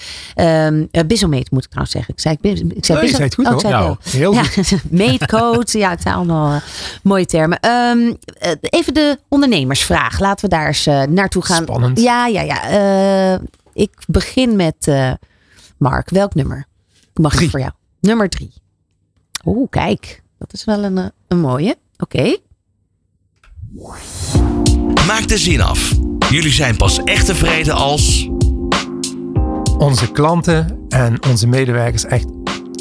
Bizzlemate 1.07 1.47
moet 1.49 1.63
ik 1.63 1.69
trouwens 1.69 1.91
zeggen. 1.91 2.13
Ik 2.13 2.19
zei, 2.19 2.37
ik, 2.41 2.41
ik 2.41 2.85
zei 2.85 2.99
Nee, 2.99 3.07
je 3.07 3.13
Bizzle- 3.13 3.15
zei 3.15 3.23
het 3.23 3.33
goed, 3.35 3.45
oh, 3.45 3.51
ik 3.51 3.51
hoor. 3.51 3.59
zei 3.59 3.73
Nou, 3.73 3.85
wel. 3.85 3.97
Heel 4.11 4.33
ja, 4.33 4.43
goed. 4.43 4.83
meetcode. 5.07 5.77
ja, 5.77 5.89
het 5.89 6.01
zijn 6.01 6.15
allemaal 6.15 6.53
eh, 6.53 6.61
mooie 7.03 7.25
termen. 7.25 7.59
Ehm, 7.59 8.13
eh, 8.39 8.51
even 8.61 8.93
de 8.93 9.19
ondernemersvraag. 9.29 10.19
Laten 10.19 10.49
we 10.49 10.55
daar 10.55 10.67
eens 10.67 10.85
naartoe 11.09 11.43
gaan. 11.45 11.61
Spannend. 11.63 11.99
Ja, 11.99 12.27
ja, 12.27 12.41
ja. 12.41 12.63
Eh, 13.33 13.39
ik 13.73 13.91
begin 14.07 14.55
met 14.55 14.75
eh, 14.87 15.11
Mark. 15.77 16.09
Welk 16.09 16.35
nummer? 16.35 16.65
Mag 17.13 17.41
ik 17.41 17.49
voor 17.49 17.59
jou? 17.59 17.71
Nummer 17.99 18.29
drie. 18.29 18.53
Oeh, 19.45 19.69
kijk. 19.69 20.21
Dat 20.37 20.53
is 20.53 20.63
wel 20.65 20.83
een, 20.83 21.11
een 21.27 21.39
mooie. 21.39 21.75
Oké. 21.97 22.37
Maak 25.07 25.27
de 25.27 25.37
zin 25.37 25.61
af. 25.61 25.93
Jullie 26.35 26.51
zijn 26.51 26.77
pas 26.77 27.03
echt 27.03 27.25
tevreden 27.25 27.73
als... 27.73 28.29
Onze 29.77 30.11
klanten 30.11 30.85
en 30.89 31.25
onze 31.29 31.47
medewerkers 31.47 32.05
echt 32.05 32.25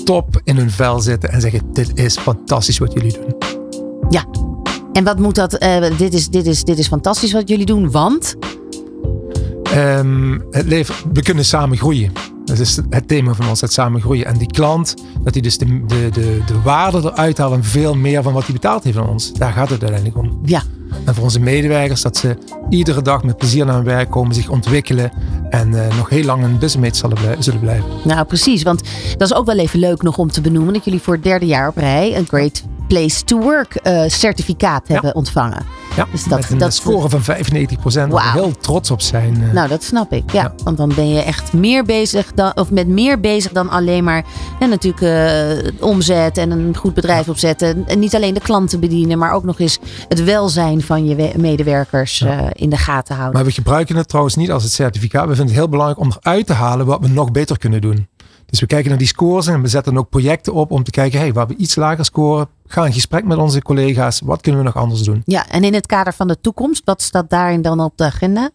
top 0.05 0.40
in 0.44 0.57
hun 0.57 0.70
vel 0.70 1.00
zitten 1.00 1.32
en 1.32 1.40
zeggen: 1.40 1.61
Dit 1.72 1.90
is 1.94 2.18
fantastisch 2.18 2.78
wat 2.78 2.92
jullie 2.92 3.12
doen. 3.12 3.34
Ja. 4.09 4.24
En 4.92 5.05
wat 5.05 5.18
moet 5.18 5.34
dat? 5.34 5.55
eh, 5.55 5.96
dit, 5.96 6.14
is, 6.14 6.28
dit, 6.28 6.46
is, 6.46 6.64
dit 6.64 6.78
is 6.78 6.86
fantastisch 6.86 7.32
wat 7.32 7.48
jullie 7.48 7.66
doen, 7.66 7.90
want. 7.90 8.34
Ehm, 9.62 10.38
het 10.50 10.66
leven, 10.66 10.94
we 11.12 11.22
kunnen 11.22 11.44
samen 11.44 11.76
groeien. 11.76 12.12
Dat 12.44 12.59
is 12.59 12.76
het 12.90 13.09
thema 13.09 13.34
van 13.34 13.48
ons, 13.48 13.61
het 13.61 13.72
samen 13.72 14.00
groeien. 14.00 14.26
En 14.26 14.38
die 14.38 14.50
klant, 14.50 14.94
dat 15.22 15.32
hij 15.32 15.42
dus 15.42 15.59
de, 15.59 15.84
de, 15.86 16.09
de, 16.12 16.40
de 16.46 16.61
waarde 16.62 16.98
eruit 16.98 17.38
haalt 17.38 17.55
en 17.55 17.64
veel 17.64 17.94
meer 17.94 18.22
van 18.22 18.32
wat 18.32 18.44
hij 18.44 18.52
betaald 18.52 18.84
heeft 18.84 18.96
van 18.96 19.09
ons. 19.09 19.32
Daar 19.32 19.52
gaat 19.52 19.70
het 19.70 19.82
uiteindelijk 19.82 20.16
om. 20.16 20.40
Ja, 20.44 20.62
En 21.05 21.14
voor 21.14 21.24
onze 21.24 21.40
medewerkers, 21.40 22.03
dat 22.03 22.16
ze 22.16 22.36
iedere 22.68 23.03
dag 23.03 23.24
met 23.24 23.36
plezier 23.36 23.64
naar 23.66 23.74
hun 23.74 23.84
werk 23.84 24.11
komen, 24.11 24.34
zich 24.34 24.49
ontwikkelen 24.49 25.12
en 25.51 25.74
eh, 25.74 25.97
nog 25.97 26.09
heel 26.09 26.24
lang 26.24 26.45
een 26.45 26.59
businessmate 26.59 27.16
zullen, 27.16 27.42
zullen 27.42 27.61
blijven. 27.61 27.90
nou 28.05 28.24
precies. 28.24 28.62
Want 28.62 28.82
dat 29.16 29.30
is 29.30 29.34
ook 29.34 29.47
wel 29.47 29.59
even 29.59 29.78
leuk 29.78 30.03
nog 30.03 30.18
om 30.18 30.30
te 30.30 30.40
benoemen 30.40 30.72
dat 30.72 30.84
jullie 30.84 31.01
voor 31.01 31.14
het 31.14 31.22
derde 31.22 31.47
jaar 31.47 31.68
op 31.68 31.76
rij 31.76 32.16
een 32.16 32.26
Great 32.26 32.62
Place 32.95 33.24
to 33.24 33.38
Work 33.40 33.74
eh, 33.74 34.03
certificaat 34.07 34.88
hebben 34.88 35.14
ontvangen. 35.14 35.62
Ja, 35.97 36.07
Dus 36.12 36.24
dat- 36.24 36.40
met 36.40 36.51
een 36.51 36.59
dat- 36.59 36.74
score 36.74 37.09
van 37.09 37.22
95 37.22 37.78
procent. 37.80 38.12
Wauw. 38.12 38.32
heel 38.32 38.57
trots 38.57 38.90
op 38.90 39.01
zijn. 39.01 39.42
eh. 39.42 39.53
Nou, 39.53 39.68
dat 39.68 39.82
snap 39.82 40.12
ik. 40.12 40.32
Ja, 40.32 40.42
Ja. 40.42 40.55
want 40.64 40.76
dan 40.76 40.92
ben 40.95 41.09
je 41.09 41.20
echt 41.22 41.53
meer 41.53 41.84
bezig 41.84 42.32
dan, 42.34 42.53
of 42.57 42.70
met 42.70 42.88
meer 42.88 43.20
bezig 43.20 43.53
dan 43.53 43.70
alleen 43.70 44.05
maar 44.05 44.24
en 44.61 44.68
natuurlijk 44.68 45.03
eh, 45.03 45.72
omzet 45.82 46.38
en 46.38 46.51
een 46.51 46.76
goed 46.76 46.95
bedrijf 46.95 47.28
opzetten. 47.28 47.84
En 47.86 47.99
niet 47.99 48.14
alleen 48.14 48.34
de 48.34 48.40
klanten 48.40 48.80
bedienen, 48.80 49.18
maar 49.18 49.32
ook 49.32 49.45
nog 49.45 49.59
eens 49.61 49.78
het 50.09 50.24
welzijn 50.24 50.82
van 50.82 51.07
je 51.07 51.14
we- 51.14 51.32
medewerkers 51.36 52.24
in 52.53 52.70
de 52.70 52.76
gaten 52.76 53.14
houden. 53.14 53.36
Maar 53.36 53.45
we 53.47 53.53
gebruiken 53.55 53.97
het 53.97 54.09
trouwens 54.09 54.36
niet 54.36 54.51
als 54.51 54.62
het 54.62 54.72
certificaat. 54.72 55.22
We 55.22 55.28
vinden 55.34 55.47
het 55.47 55.55
heel 55.57 55.68
belangrijk 55.68 56.01
om 56.01 56.12
eruit 56.20 56.47
te 56.47 56.53
halen 56.53 56.86
wat 56.86 57.01
we 57.01 57.09
nog 57.09 57.30
beter 57.30 57.59
kunnen 57.59 57.80
doen. 57.80 58.07
Dus 58.47 58.61
we 58.61 58.66
kijken 58.66 58.88
naar 58.88 58.99
die 58.99 59.07
scores 59.07 59.47
en 59.47 59.62
we 59.62 59.68
zetten 59.68 59.99
ook 59.99 60.09
projecten 60.09 60.53
op 60.53 60.70
om 60.70 60.82
te 60.84 60.90
kijken, 60.90 61.18
hey, 61.18 61.32
waar 61.32 61.47
we 61.47 61.57
iets 61.57 61.74
lager 61.74 62.05
scoren, 62.05 62.49
ga 62.67 62.87
in 62.87 62.93
gesprek 62.93 63.25
met 63.25 63.39
onze 63.39 63.62
collega's. 63.62 64.21
Wat 64.25 64.41
kunnen 64.41 64.61
we 64.61 64.67
nog 64.67 64.77
anders 64.77 65.03
doen? 65.03 65.23
Ja, 65.25 65.49
en 65.49 65.65
in 65.65 65.75
het 65.75 65.87
kader 65.87 66.12
van 66.12 66.29
de 66.29 66.41
toekomst, 66.41 66.83
wat 66.85 67.03
staat 67.03 67.31
daarin 67.31 67.62
dan 67.62 67.81
op 67.81 67.97
de 67.97 68.05
agenda? 68.05 68.51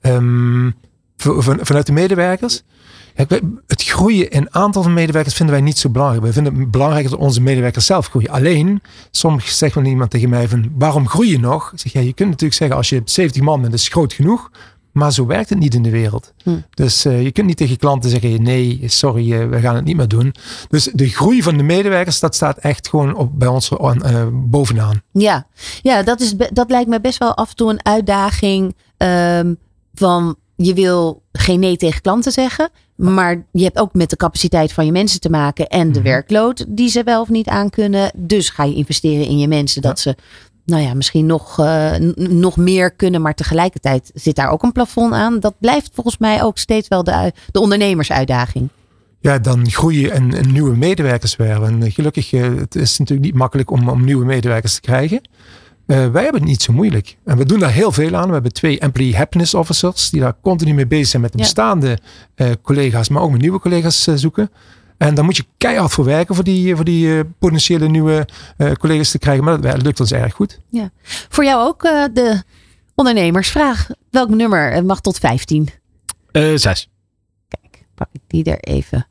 Ehm, 0.00 0.70
vanuit 1.16 1.86
de 1.86 1.92
medewerkers. 1.92 2.62
Het 3.66 3.82
groeien 3.82 4.30
in 4.30 4.54
aantal 4.54 4.82
van 4.82 4.92
medewerkers 4.92 5.34
vinden 5.34 5.54
wij 5.54 5.64
niet 5.64 5.78
zo 5.78 5.90
belangrijk. 5.90 6.22
Wij 6.22 6.32
vinden 6.32 6.54
het 6.54 6.70
belangrijker 6.70 7.10
dat 7.10 7.20
onze 7.20 7.40
medewerkers 7.40 7.86
zelf 7.86 8.06
groeien. 8.06 8.30
Alleen, 8.30 8.82
soms 9.10 9.58
zegt 9.58 9.74
wel 9.74 9.84
iemand 9.84 10.10
tegen 10.10 10.28
mij 10.28 10.48
van, 10.48 10.72
waarom 10.78 11.08
groei 11.08 11.30
je 11.30 11.38
nog? 11.38 11.72
Ik 11.72 11.78
zeg, 11.78 11.92
ja, 11.92 12.00
je 12.00 12.12
kunt 12.12 12.28
natuurlijk 12.28 12.58
zeggen, 12.58 12.76
als 12.76 12.88
je 12.88 13.02
70 13.04 13.42
man 13.42 13.60
bent, 13.60 13.70
dat 13.70 13.80
is 13.80 13.88
groot 13.88 14.12
genoeg. 14.12 14.50
Maar 14.94 15.12
zo 15.12 15.26
werkt 15.26 15.48
het 15.48 15.58
niet 15.58 15.74
in 15.74 15.82
de 15.82 15.90
wereld. 15.90 16.32
Hm. 16.42 16.50
Dus 16.70 17.04
eh, 17.04 17.22
je 17.22 17.30
kunt 17.32 17.46
niet 17.46 17.56
tegen 17.56 17.76
klanten 17.76 18.10
zeggen, 18.10 18.42
nee, 18.42 18.80
sorry, 18.86 19.32
eh, 19.32 19.48
we 19.48 19.60
gaan 19.60 19.74
het 19.74 19.84
niet 19.84 19.96
meer 19.96 20.08
doen. 20.08 20.34
Dus 20.68 20.90
de 20.92 21.08
groei 21.08 21.42
van 21.42 21.56
de 21.56 21.62
medewerkers, 21.62 22.20
dat 22.20 22.34
staat 22.34 22.58
echt 22.58 22.88
gewoon 22.88 23.14
op, 23.16 23.38
bij 23.38 23.48
ons 23.48 23.68
eh, 23.70 24.26
bovenaan. 24.32 25.02
Ja, 25.12 25.46
ja 25.82 26.02
dat, 26.02 26.20
is, 26.20 26.34
dat 26.52 26.70
lijkt 26.70 26.88
me 26.88 27.00
best 27.00 27.18
wel 27.18 27.34
af 27.34 27.50
en 27.50 27.56
toe 27.56 27.70
een 27.70 27.84
uitdaging. 27.84 28.74
ehm, 28.96 29.54
van 29.94 30.36
je 30.56 30.74
wil 30.74 31.22
geen 31.32 31.60
nee 31.60 31.76
tegen 31.76 32.00
klanten 32.00 32.32
zeggen. 32.32 32.70
Maar 32.94 33.46
je 33.52 33.64
hebt 33.64 33.78
ook 33.78 33.94
met 33.94 34.10
de 34.10 34.16
capaciteit 34.16 34.72
van 34.72 34.86
je 34.86 34.92
mensen 34.92 35.20
te 35.20 35.30
maken. 35.30 35.66
En 35.68 35.92
de 35.92 35.98
Mhm. 35.98 36.08
werkload 36.08 36.64
die 36.68 36.88
ze 36.88 37.02
wel 37.02 37.20
of 37.20 37.28
niet 37.28 37.48
aan 37.48 37.70
kunnen. 37.70 38.10
Dus 38.16 38.48
ga 38.50 38.64
je 38.64 38.74
investeren 38.74 39.26
in 39.26 39.38
je 39.38 39.48
mensen. 39.48 39.82
Dat 39.82 39.98
ze 40.00 40.16
nou 40.64 40.82
ja, 40.82 40.94
misschien 40.94 41.26
nog, 41.26 41.58
eh, 41.58 41.92
nog 42.16 42.56
meer 42.56 42.90
kunnen. 42.90 43.22
Maar 43.22 43.34
tegelijkertijd 43.34 44.10
zit 44.14 44.36
daar 44.36 44.50
ook 44.50 44.62
een 44.62 44.72
plafond 44.72 45.12
aan. 45.12 45.40
Dat 45.40 45.54
blijft 45.58 45.90
volgens 45.94 46.18
mij 46.18 46.42
ook 46.42 46.58
steeds 46.58 46.88
wel 46.88 47.04
de, 47.04 47.32
de 47.50 47.60
ondernemersuitdaging. 47.60 48.68
ja, 49.20 49.38
dan 49.38 49.70
groei 49.70 50.00
je 50.00 50.10
en, 50.10 50.34
en 50.34 50.52
nieuwe 50.52 50.76
medewerkers 50.76 51.36
werven. 51.36 51.66
En 51.66 51.82
eh, 51.82 51.92
gelukkig, 51.92 52.32
eh, 52.32 52.42
het 52.56 52.74
is 52.74 52.98
natuurlijk 52.98 53.26
niet 53.26 53.36
makkelijk 53.36 53.70
om, 53.70 53.88
om 53.88 54.04
nieuwe 54.04 54.24
medewerkers 54.24 54.74
te 54.74 54.80
krijgen. 54.80 55.20
Wij 55.86 56.22
hebben 56.22 56.40
het 56.40 56.44
niet 56.44 56.62
zo 56.62 56.72
moeilijk. 56.72 57.16
En 57.24 57.36
we 57.36 57.44
doen 57.44 57.58
daar 57.58 57.70
heel 57.72 57.92
veel 57.92 58.14
aan. 58.16 58.26
We 58.26 58.32
hebben 58.32 58.52
twee 58.52 58.78
employee 58.78 59.16
happiness 59.16 59.54
officers 59.54 60.10
die 60.10 60.20
daar 60.20 60.34
continu 60.42 60.74
mee 60.74 60.86
bezig 60.86 61.06
zijn 61.06 61.22
met 61.22 61.32
de 61.32 61.38
Ja. 61.38 61.44
bestaande 61.44 61.98
collega's, 62.62 63.08
maar 63.08 63.22
ook 63.22 63.30
met 63.30 63.40
nieuwe 63.40 63.58
collega's 63.60 64.02
zoeken. 64.14 64.50
En 64.96 65.14
daar 65.14 65.24
moet 65.24 65.36
je 65.36 65.44
keihard 65.58 65.92
voor 65.92 66.04
werken 66.04 66.34
voor 66.34 66.44
die, 66.44 66.76
voor 66.76 66.84
die 66.84 67.18
eh, 67.18 67.24
potentiële 67.38 67.88
nieuwe 67.88 68.28
eh, 68.56 68.72
collega's 68.72 69.10
te 69.10 69.18
krijgen. 69.18 69.44
Maar 69.44 69.60
dat 69.60 69.82
lukt 69.82 70.00
ons 70.00 70.12
erg 70.12 70.34
goed. 70.34 70.60
Voor 71.28 71.44
jou 71.44 71.66
ook 71.66 71.82
eh, 71.82 72.04
de 72.12 72.42
ondernemersvraag. 72.94 73.88
Welk 74.10 74.28
nummer 74.28 74.72
Het 74.72 74.86
mag 74.86 75.00
tot 75.00 75.18
15? 75.18 75.68
Eh, 76.32 76.52
zes. 76.54 76.90
Kijk, 77.48 77.84
pak 77.94 78.08
ik 78.12 78.20
die 78.26 78.44
er 78.44 78.58
even 78.58 79.06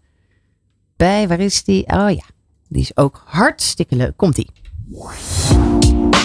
bij. 0.98 1.28
Waar 1.28 1.40
is 1.40 1.64
die? 1.64 1.88
Oh 1.88 2.10
ja, 2.10 2.24
die 2.68 2.82
is 2.82 2.98
ook 2.98 3.22
hartstikke 3.26 3.96
leuk. 3.96 4.14
Komt 4.16 4.36
die? 4.36 4.50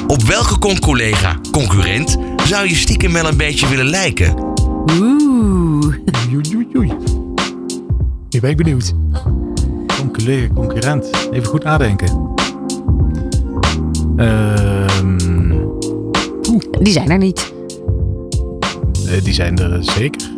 Op 0.07 0.23
welke 0.23 0.59
con-collega, 0.59 1.41
concurrent, 1.51 2.17
zou 2.45 2.69
je 2.69 2.75
stiekem 2.75 3.13
wel 3.13 3.27
een 3.27 3.37
beetje 3.37 3.69
willen 3.69 3.87
lijken? 3.87 4.39
Oeh. 4.91 5.97
Oei, 6.35 6.57
oei, 6.57 6.69
oei. 6.77 6.93
Nu 8.29 8.41
ben 8.41 8.51
ik 8.51 8.57
benieuwd. 8.57 8.95
Concurrent. 10.55 11.11
Even 11.31 11.49
goed 11.49 11.65
nadenken. 11.65 12.35
Ehm, 14.17 15.17
Die 16.81 16.93
zijn 16.93 17.11
er 17.11 17.19
niet. 17.19 17.53
eh, 19.09 19.25
die 19.25 19.33
zijn 19.35 19.59
er 19.59 19.85
zeker. 19.85 20.31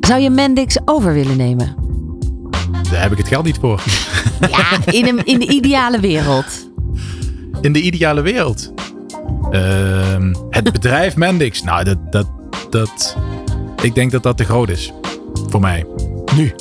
Zou 0.00 0.20
je 0.20 0.30
Mendix 0.30 0.76
over 0.84 1.12
willen 1.12 1.36
nemen? 1.36 1.74
Daar 2.90 3.02
heb 3.02 3.12
ik 3.12 3.18
het 3.18 3.28
geld 3.28 3.44
niet 3.44 3.58
voor. 3.60 3.82
Ja, 4.50 4.92
in, 4.92 5.06
een, 5.06 5.24
in 5.24 5.38
de 5.38 5.46
ideale 5.46 6.00
wereld. 6.00 6.70
In 7.60 7.72
de 7.72 7.80
ideale 7.80 8.20
wereld. 8.20 8.72
Ehm, 9.50 10.34
het 10.50 10.72
bedrijf 10.72 11.16
Mendix. 11.16 11.62
Nou, 11.62 11.84
dat, 11.84 12.12
dat, 12.12 12.26
dat. 12.70 13.16
Ik 13.82 13.94
denk 13.94 14.10
dat 14.10 14.22
dat 14.22 14.36
te 14.36 14.44
groot 14.44 14.68
is. 14.68 14.92
Voor 15.48 15.60
mij. 15.60 15.86
Nu. 16.36 16.52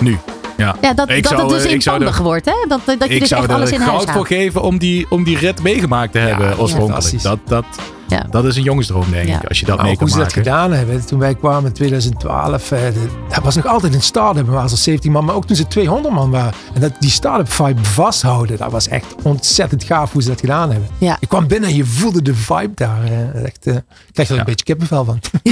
Nu. 0.00 0.16
Ja. 0.62 0.76
Ja, 0.80 0.94
dat, 0.94 1.08
Ik 1.08 1.22
dat 1.22 1.32
zou, 1.32 1.42
het 1.42 1.50
dus 1.50 1.64
eh, 1.64 1.72
ik 1.72 1.82
zou 1.82 1.96
inpandig 1.96 2.18
er- 2.18 2.24
wordt, 2.24 2.44
hè? 2.44 2.52
Dat, 2.68 2.80
dat 2.86 3.08
je 3.08 3.14
ik 3.14 3.20
dus 3.20 3.28
zou 3.28 3.42
echt 3.42 3.52
alles 3.52 3.70
in 3.70 3.80
er 3.80 3.86
huis 3.86 4.02
goud 4.02 4.10
voor 4.10 4.26
geven 4.26 4.62
om 4.62 4.78
die, 4.78 5.06
om 5.08 5.24
die 5.24 5.38
rit 5.38 5.62
meegemaakt 5.62 6.12
te 6.12 6.18
hebben 6.18 6.58
oorspronkelijk. 6.58 7.22
Dat, 7.22 7.38
dat, 7.46 7.64
Ja. 8.08 8.26
dat 8.30 8.44
is 8.44 8.56
een 8.56 8.62
jongensdroom, 8.62 9.10
denk 9.10 9.28
Ja. 9.28 9.40
ik. 9.42 9.48
Als 9.48 9.60
je 9.60 9.66
dat 9.66 9.82
mee 9.82 9.92
ook 9.92 9.98
hoe 9.98 9.98
kan 9.98 10.08
ze 10.08 10.16
dat 10.16 10.24
maken. 10.26 10.42
gedaan 10.42 10.72
hebben. 10.72 11.06
Toen 11.06 11.18
wij 11.18 11.34
kwamen 11.34 11.64
in 11.66 11.72
2012. 11.72 12.70
eh, 12.72 12.80
dat 13.28 13.42
was 13.44 13.54
nog 13.56 13.66
altijd 13.66 13.94
een 13.94 14.02
start-up. 14.02 14.46
We 14.46 14.52
waren 14.52 14.70
zo 14.70 14.76
17 14.76 15.12
man. 15.12 15.24
Maar 15.24 15.34
ook 15.34 15.46
toen 15.46 15.56
ze 15.56 15.66
200 15.66 16.14
man 16.14 16.30
waren. 16.30 16.52
En 16.74 16.80
dat 16.80 16.92
die 16.98 17.10
start-up 17.10 17.52
vibe 17.52 17.84
vasthouden. 17.84 18.58
Dat 18.58 18.70
was 18.70 18.88
echt 18.88 19.14
ontzettend 19.22 19.84
gaaf 19.84 20.12
hoe 20.12 20.22
ze 20.22 20.28
dat 20.28 20.40
gedaan 20.40 20.70
hebben. 20.70 20.88
Ja. 20.98 21.16
Je 21.20 21.26
kwam 21.26 21.46
binnen 21.46 21.68
en 21.70 21.76
je 21.76 21.84
voelde 21.84 22.22
de 22.22 22.34
vibe 22.34 22.72
daar. 22.74 23.04
eh, 23.04 23.44
Echt, 23.44 23.66
eh, 23.66 23.74
ik 23.74 23.82
krijg 24.12 24.28
er 24.30 24.38
een 24.38 24.44
beetje 24.44 24.64
kippenvel 24.64 25.04
van. 25.04 25.20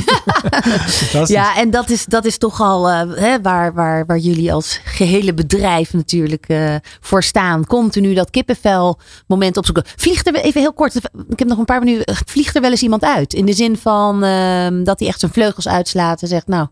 Ja, 1.27 1.57
en 1.57 1.71
dat 1.71 1.91
is, 1.91 2.05
dat 2.05 2.25
is 2.25 2.39
toch 2.39 2.61
al 2.61 2.89
eh, 2.91 3.01
hè, 3.15 3.41
waar, 3.43 3.75
waar, 3.75 4.07
waar 4.07 4.19
jullie 4.19 4.53
als 4.53 4.81
gehele 4.85 5.35
bedrijf 5.35 5.93
natuurlijk 5.93 6.45
eh, 6.49 6.75
voor 7.01 7.23
staan. 7.23 7.67
Continu 7.67 8.15
dat 8.15 8.31
kippenvel 8.31 8.99
moment 9.27 9.57
opzoeken. 9.57 9.85
Vliegt 9.97 10.27
er 10.27 10.35
even 10.35 10.61
heel 10.61 10.73
kort, 10.73 10.95
ik 11.29 11.39
heb 11.39 11.49
nog 11.49 11.59
een 11.59 11.65
paar 11.65 11.79
minuten. 11.83 12.17
Vliegt 12.27 12.50
er 12.55 12.61
wel 12.61 12.71
eens 12.71 12.83
iemand 12.83 13.05
uit? 13.05 13.35
In 13.35 13.47
de 13.47 13.53
zin 13.53 13.77
van 13.77 14.25
ehm, 14.25 14.85
dat 14.85 14.99
hij 14.99 15.09
echt 15.09 15.21
zijn 15.21 15.33
vleugels 15.33 15.69
uitslaat 15.69 16.23
en 16.23 16.29
zegt 16.29 16.47
nou... 16.47 16.67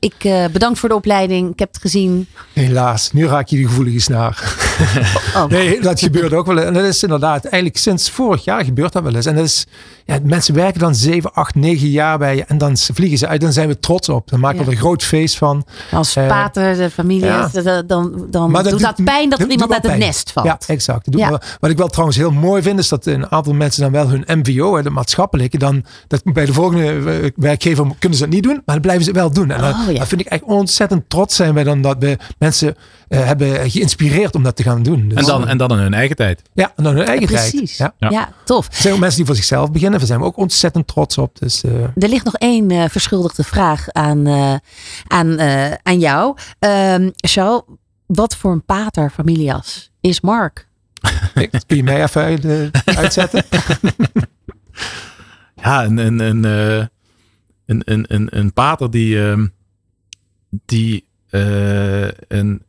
Ik 0.00 0.24
eh, 0.24 0.44
bedankt 0.52 0.78
voor 0.78 0.88
de 0.88 0.94
opleiding. 0.94 1.52
Ik 1.52 1.58
heb 1.58 1.68
het 1.68 1.80
gezien. 1.80 2.26
Helaas, 2.52 3.12
nu 3.12 3.26
raak 3.26 3.48
je 3.48 3.56
die 3.56 3.66
gevoelige 3.66 3.98
snaar. 4.00 4.56
Oh, 5.34 5.44
Nee, 5.44 5.80
dat 5.80 6.00
gebeurt 6.00 6.32
ook 6.32 6.46
wel. 6.46 6.58
En 6.58 6.74
dat 6.74 6.84
is 6.84 7.02
inderdaad, 7.02 7.44
eigenlijk 7.44 7.76
sinds 7.76 8.10
vorig 8.10 8.44
jaar 8.44 8.64
gebeurt 8.64 8.92
dat 8.92 9.02
wel 9.02 9.14
eens. 9.14 9.26
En 9.26 9.34
dat 9.34 9.44
is, 9.44 9.66
ja, 10.08 10.18
mensen 10.22 10.54
werken 10.54 10.80
dan 10.80 10.94
7, 10.94 11.32
8, 11.32 11.54
9 11.54 11.88
jaar 11.88 12.18
bij 12.18 12.36
je. 12.36 12.44
En 12.44 12.58
dan 12.58 12.76
vliegen 12.76 13.18
ze 13.18 13.26
uit. 13.26 13.40
Dan 13.40 13.52
zijn 13.52 13.68
we 13.68 13.78
trots 13.78 14.08
op. 14.08 14.28
Dan 14.30 14.40
maken 14.40 14.58
Ja. 14.58 14.64
we 14.64 14.70
er 14.70 14.76
een 14.76 14.82
groot 14.82 15.02
feest 15.02 15.36
van. 15.36 15.64
als 15.92 16.16
eh, 16.16 16.26
pater, 16.26 16.76
de 16.76 16.90
familie, 16.90 17.24
ja. 17.24 17.48
dan, 17.52 17.86
dan, 17.86 18.26
dan 18.30 18.50
Maar 18.50 18.62
doet 18.62 18.80
dat 18.80 19.04
pijn 19.04 19.28
dat 19.30 19.40
er 19.40 19.50
iemand 19.50 19.72
uit 19.72 19.82
het 19.82 19.90
pijn. 19.90 20.04
nest 20.04 20.32
valt. 20.32 20.46
Ja, 20.46 20.58
exact. 20.66 21.12
Dat 21.12 21.56
Wat 21.60 21.70
ik 21.70 21.76
wel 21.76 21.88
trouwens 21.88 22.18
heel 22.18 22.30
mooi 22.30 22.62
vind, 22.62 22.78
is 22.78 22.88
dat 22.88 23.06
een 23.06 23.30
aantal 23.30 23.54
mensen 23.54 23.82
dan 23.82 23.92
wel 23.92 24.08
hun 24.08 24.24
MVO, 24.38 24.82
de 24.82 24.90
maatschappelijke, 24.90 25.58
dan 25.58 25.84
dat 26.06 26.22
bij 26.24 26.46
de 26.46 26.52
volgende 26.52 26.84
eh, 27.22 27.30
werkgever 27.36 27.86
kunnen 27.98 28.18
ze 28.18 28.24
het 28.24 28.32
niet 28.32 28.42
doen, 28.42 28.54
maar 28.64 28.74
dan 28.74 28.80
blijven 28.80 29.04
ze 29.04 29.10
het 29.10 29.18
wel 29.18 29.30
doen. 29.32 29.50
En 29.50 29.60
dan, 29.60 29.70
Oh, 29.72 29.92
ja. 29.92 29.98
dat 29.98 30.08
vind 30.08 30.20
ik 30.20 30.26
echt 30.26 30.42
ontzettend 30.42 31.08
trots 31.08 31.36
zijn 31.36 31.54
wij 31.54 31.64
dan 31.64 31.82
dat 31.82 31.96
we 31.98 32.16
mensen 32.38 32.76
eh, 33.08 33.24
hebben 33.24 33.70
geïnspireerd 33.70 34.34
om 34.34 34.42
dat 34.42 34.56
te 34.56 34.62
gaan 34.62 34.82
doen. 34.82 35.08
Dus, 35.08 35.18
En 35.18 35.24
dan, 35.24 35.48
en 35.48 35.58
dan 35.58 35.70
in 35.70 35.78
hun 35.78 35.94
eigen 35.94 36.16
tijd. 36.16 36.42
ja, 36.52 36.72
en 36.76 36.84
dan 36.84 36.96
hun 36.96 37.06
eigen 37.06 37.26
tijd. 37.28 37.50
Precies. 37.50 37.76
Ja. 37.76 37.94
Ja. 37.98 38.10
Ja. 38.10 38.28
tof. 38.44 38.66
Er 38.66 38.74
zijn 38.74 38.94
ook 38.94 39.00
mensen 39.00 39.16
die 39.18 39.26
voor 39.26 39.34
zichzelf 39.36 39.70
beginnen. 39.72 39.97
Daar 39.98 40.06
zijn 40.06 40.20
we 40.20 40.26
ook 40.26 40.36
ontzettend 40.36 40.86
trots 40.86 41.18
op. 41.18 41.38
Dus 41.38 41.62
eh, 41.64 41.82
Er 41.82 42.08
ligt 42.08 42.24
nog 42.24 42.34
één 42.34 42.70
eh, 42.70 42.84
verschuldigde 42.88 43.44
vraag 43.44 43.88
aan, 43.92 44.26
eh, 44.26 44.54
aan, 45.06 45.38
eh, 45.38 45.72
aan 45.82 45.98
jou. 45.98 46.36
Ehm 46.58 47.10
Charles, 47.16 47.62
wat 48.06 48.36
voor 48.36 48.52
een 48.52 48.64
pater 48.64 49.10
familias 49.10 49.90
is 50.00 50.20
Mark? 50.20 50.68
ik- 51.34 51.50
kun 51.66 51.76
je 51.76 51.82
mij 51.82 52.02
even 52.02 52.22
uit, 52.22 52.70
uitzetten? 52.84 53.44
Ja, 55.62 55.84
een, 55.84 55.98
een, 55.98 56.18
een, 56.20 56.44
een, 56.44 57.82
een, 57.84 58.04
een, 58.08 58.38
een 58.38 58.52
pater 58.52 58.90
die, 58.90 59.20
ehm, 59.30 59.46
die 60.48 61.06
eh, 61.30 62.08
een, 62.28 62.62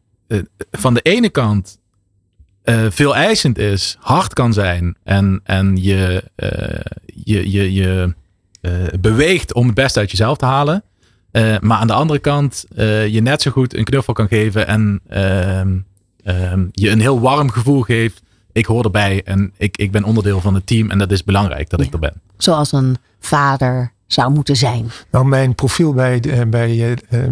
van 0.71 0.93
de 0.93 1.01
ene 1.01 1.29
kant 1.29 1.78
eh, 2.63 2.85
veel 2.89 3.15
eisend 3.15 3.57
is, 3.57 3.97
hard 3.99 4.33
kan 4.33 4.53
zijn 4.53 4.95
en, 5.03 5.41
en 5.43 5.77
je, 5.81 6.23
eh, 6.35 6.79
je, 7.23 7.51
je, 7.51 7.73
je 7.73 8.15
eh, 8.61 8.71
beweegt 8.99 9.53
om 9.53 9.65
het 9.65 9.75
beste 9.75 9.99
uit 9.99 10.11
jezelf 10.11 10.37
te 10.37 10.45
halen. 10.45 10.83
Maar 11.61 11.77
aan 11.77 11.87
de 11.87 11.93
andere 11.93 12.19
kant 12.19 12.65
je 13.09 13.19
net 13.23 13.41
zo 13.41 13.51
goed 13.51 13.75
een 13.75 13.83
knuffel 13.83 14.13
kan 14.13 14.27
geven 14.27 14.67
en 14.67 15.01
ehm, 15.07 15.77
ehm, 16.23 16.65
je 16.71 16.89
een 16.89 16.99
heel 16.99 17.19
warm 17.19 17.49
gevoel 17.49 17.81
geeft. 17.81 18.21
Ik 18.51 18.65
hoor 18.65 18.83
erbij 18.83 19.21
en 19.23 19.53
ik, 19.57 19.77
ik 19.77 19.91
ben 19.91 20.03
onderdeel 20.03 20.41
van 20.41 20.53
het 20.53 20.67
team 20.67 20.89
en 20.89 20.97
dat 20.97 21.11
is 21.11 21.23
belangrijk 21.23 21.69
dat 21.69 21.81
ik 21.81 21.93
er 21.93 21.99
ben. 21.99 22.21
Zoals 22.37 22.71
een 22.71 22.97
vader 23.19 23.93
zou 24.09 24.31
moeten 24.31 24.55
zijn? 24.55 24.91
Nou, 25.11 25.25
mijn 25.25 25.55
profiel 25.55 25.93
bij, 25.93 26.19
de- 26.19 26.45
bij, 26.47 26.69
eh, 26.69 26.91
eh, 27.23 27.29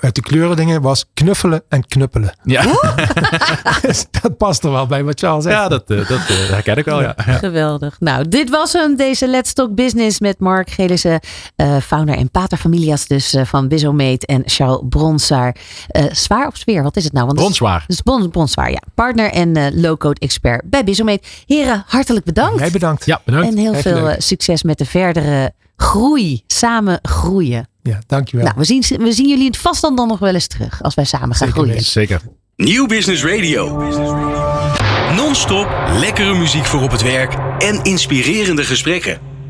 uit 0.00 0.14
de 0.14 0.20
kleuren 0.20 0.56
dingen 0.56 0.82
was 0.82 1.06
knuffelen 1.14 1.62
en 1.68 1.86
knuppelen. 1.86 2.32
Ja, 2.42 2.62
Dus 3.82 4.06
dat 4.20 4.36
past 4.36 4.64
er 4.64 4.70
wel 4.70 4.86
bij 4.86 5.04
wat 5.04 5.18
Charles 5.20 5.44
zegt. 5.44 5.56
ja 5.56 5.68
dat, 5.68 5.90
eh, 5.90 5.96
dat 6.08 6.18
eh, 6.18 6.48
herken 6.48 6.76
ik 6.76 6.84
wel. 6.84 7.00
Ja. 7.02 7.14
Ja. 7.26 7.32
Geweldig. 7.32 7.96
Nou, 8.00 8.28
dit 8.28 8.50
was 8.50 8.72
hem, 8.72 8.96
deze 8.96 9.28
Let's 9.28 9.52
Talk 9.52 9.74
Business 9.74 10.20
met 10.20 10.38
Mark 10.40 10.70
Gelissen, 10.70 11.20
eh, 11.56 11.76
founder 11.76 12.14
en 12.16 12.30
pater 12.30 12.58
familias 12.58 13.06
dus 13.06 13.34
eh, 13.34 13.44
van 13.44 13.68
Bizomeet 13.68 14.26
en 14.26 14.42
Charles 14.44 14.80
Bronsaar. 14.88 15.56
Eh, 15.88 16.04
zwaar 16.12 16.46
of 16.46 16.56
sfeer? 16.56 16.82
Wat 16.82 16.96
is 16.96 17.04
het 17.04 17.12
nou? 17.12 17.26
Want 17.26 17.38
het 17.38 17.48
is- 17.50 17.56
Bronswaar. 17.56 17.84
Dus 17.86 18.00
Brons, 18.00 18.28
Bronswaar, 18.28 18.70
ja. 18.70 18.82
Partner 18.94 19.30
en 19.30 19.56
eh 19.56 19.66
low-code 19.72 20.20
expert 20.20 20.62
bij 20.70 20.84
Bizomeet. 20.84 21.26
Heren, 21.46 21.84
hartelijk 21.86 22.24
bedankt. 22.24 22.58
Jij 22.58 22.70
bedankt. 22.70 23.04
Ja, 23.06 23.20
bedankt. 23.24 23.48
en 23.48 23.56
heel 23.56 23.72
Echt 23.72 23.82
veel 23.82 23.94
leuk. 24.02 24.14
eh, 24.14 24.20
succes 24.20 24.62
met 24.62 24.78
de 24.78 24.84
verdere 24.84 25.52
groei. 25.80 26.42
Samen 26.46 26.98
groeien. 27.02 27.68
Ja, 27.82 27.98
dankjewel. 28.06 28.44
Nou, 28.44 28.58
we 28.58 28.64
zien, 28.64 28.84
we 28.98 29.12
zien 29.12 29.28
jullie 29.28 29.44
in 29.44 29.50
het 29.50 29.60
vastland 29.60 29.96
dan 29.96 30.08
nog 30.08 30.18
wel 30.18 30.34
eens 30.34 30.46
terug 30.46 30.82
als 30.82 30.94
wij 30.94 31.04
samen 31.04 31.34
gaan 31.36 31.48
Zeker 31.48 31.62
groeien. 31.62 31.82
Zeker. 31.82 32.20
Nieuw 32.56 32.86
Business 32.86 33.24
Radio. 33.24 33.78
Non-stop 35.14 35.68
lekkere 35.92 36.34
muziek 36.34 36.66
voor 36.66 36.82
op 36.82 36.90
het 36.90 37.02
werk 37.02 37.34
en 37.58 37.82
inspirerende 37.82 38.64
gesprekken. 38.64 39.30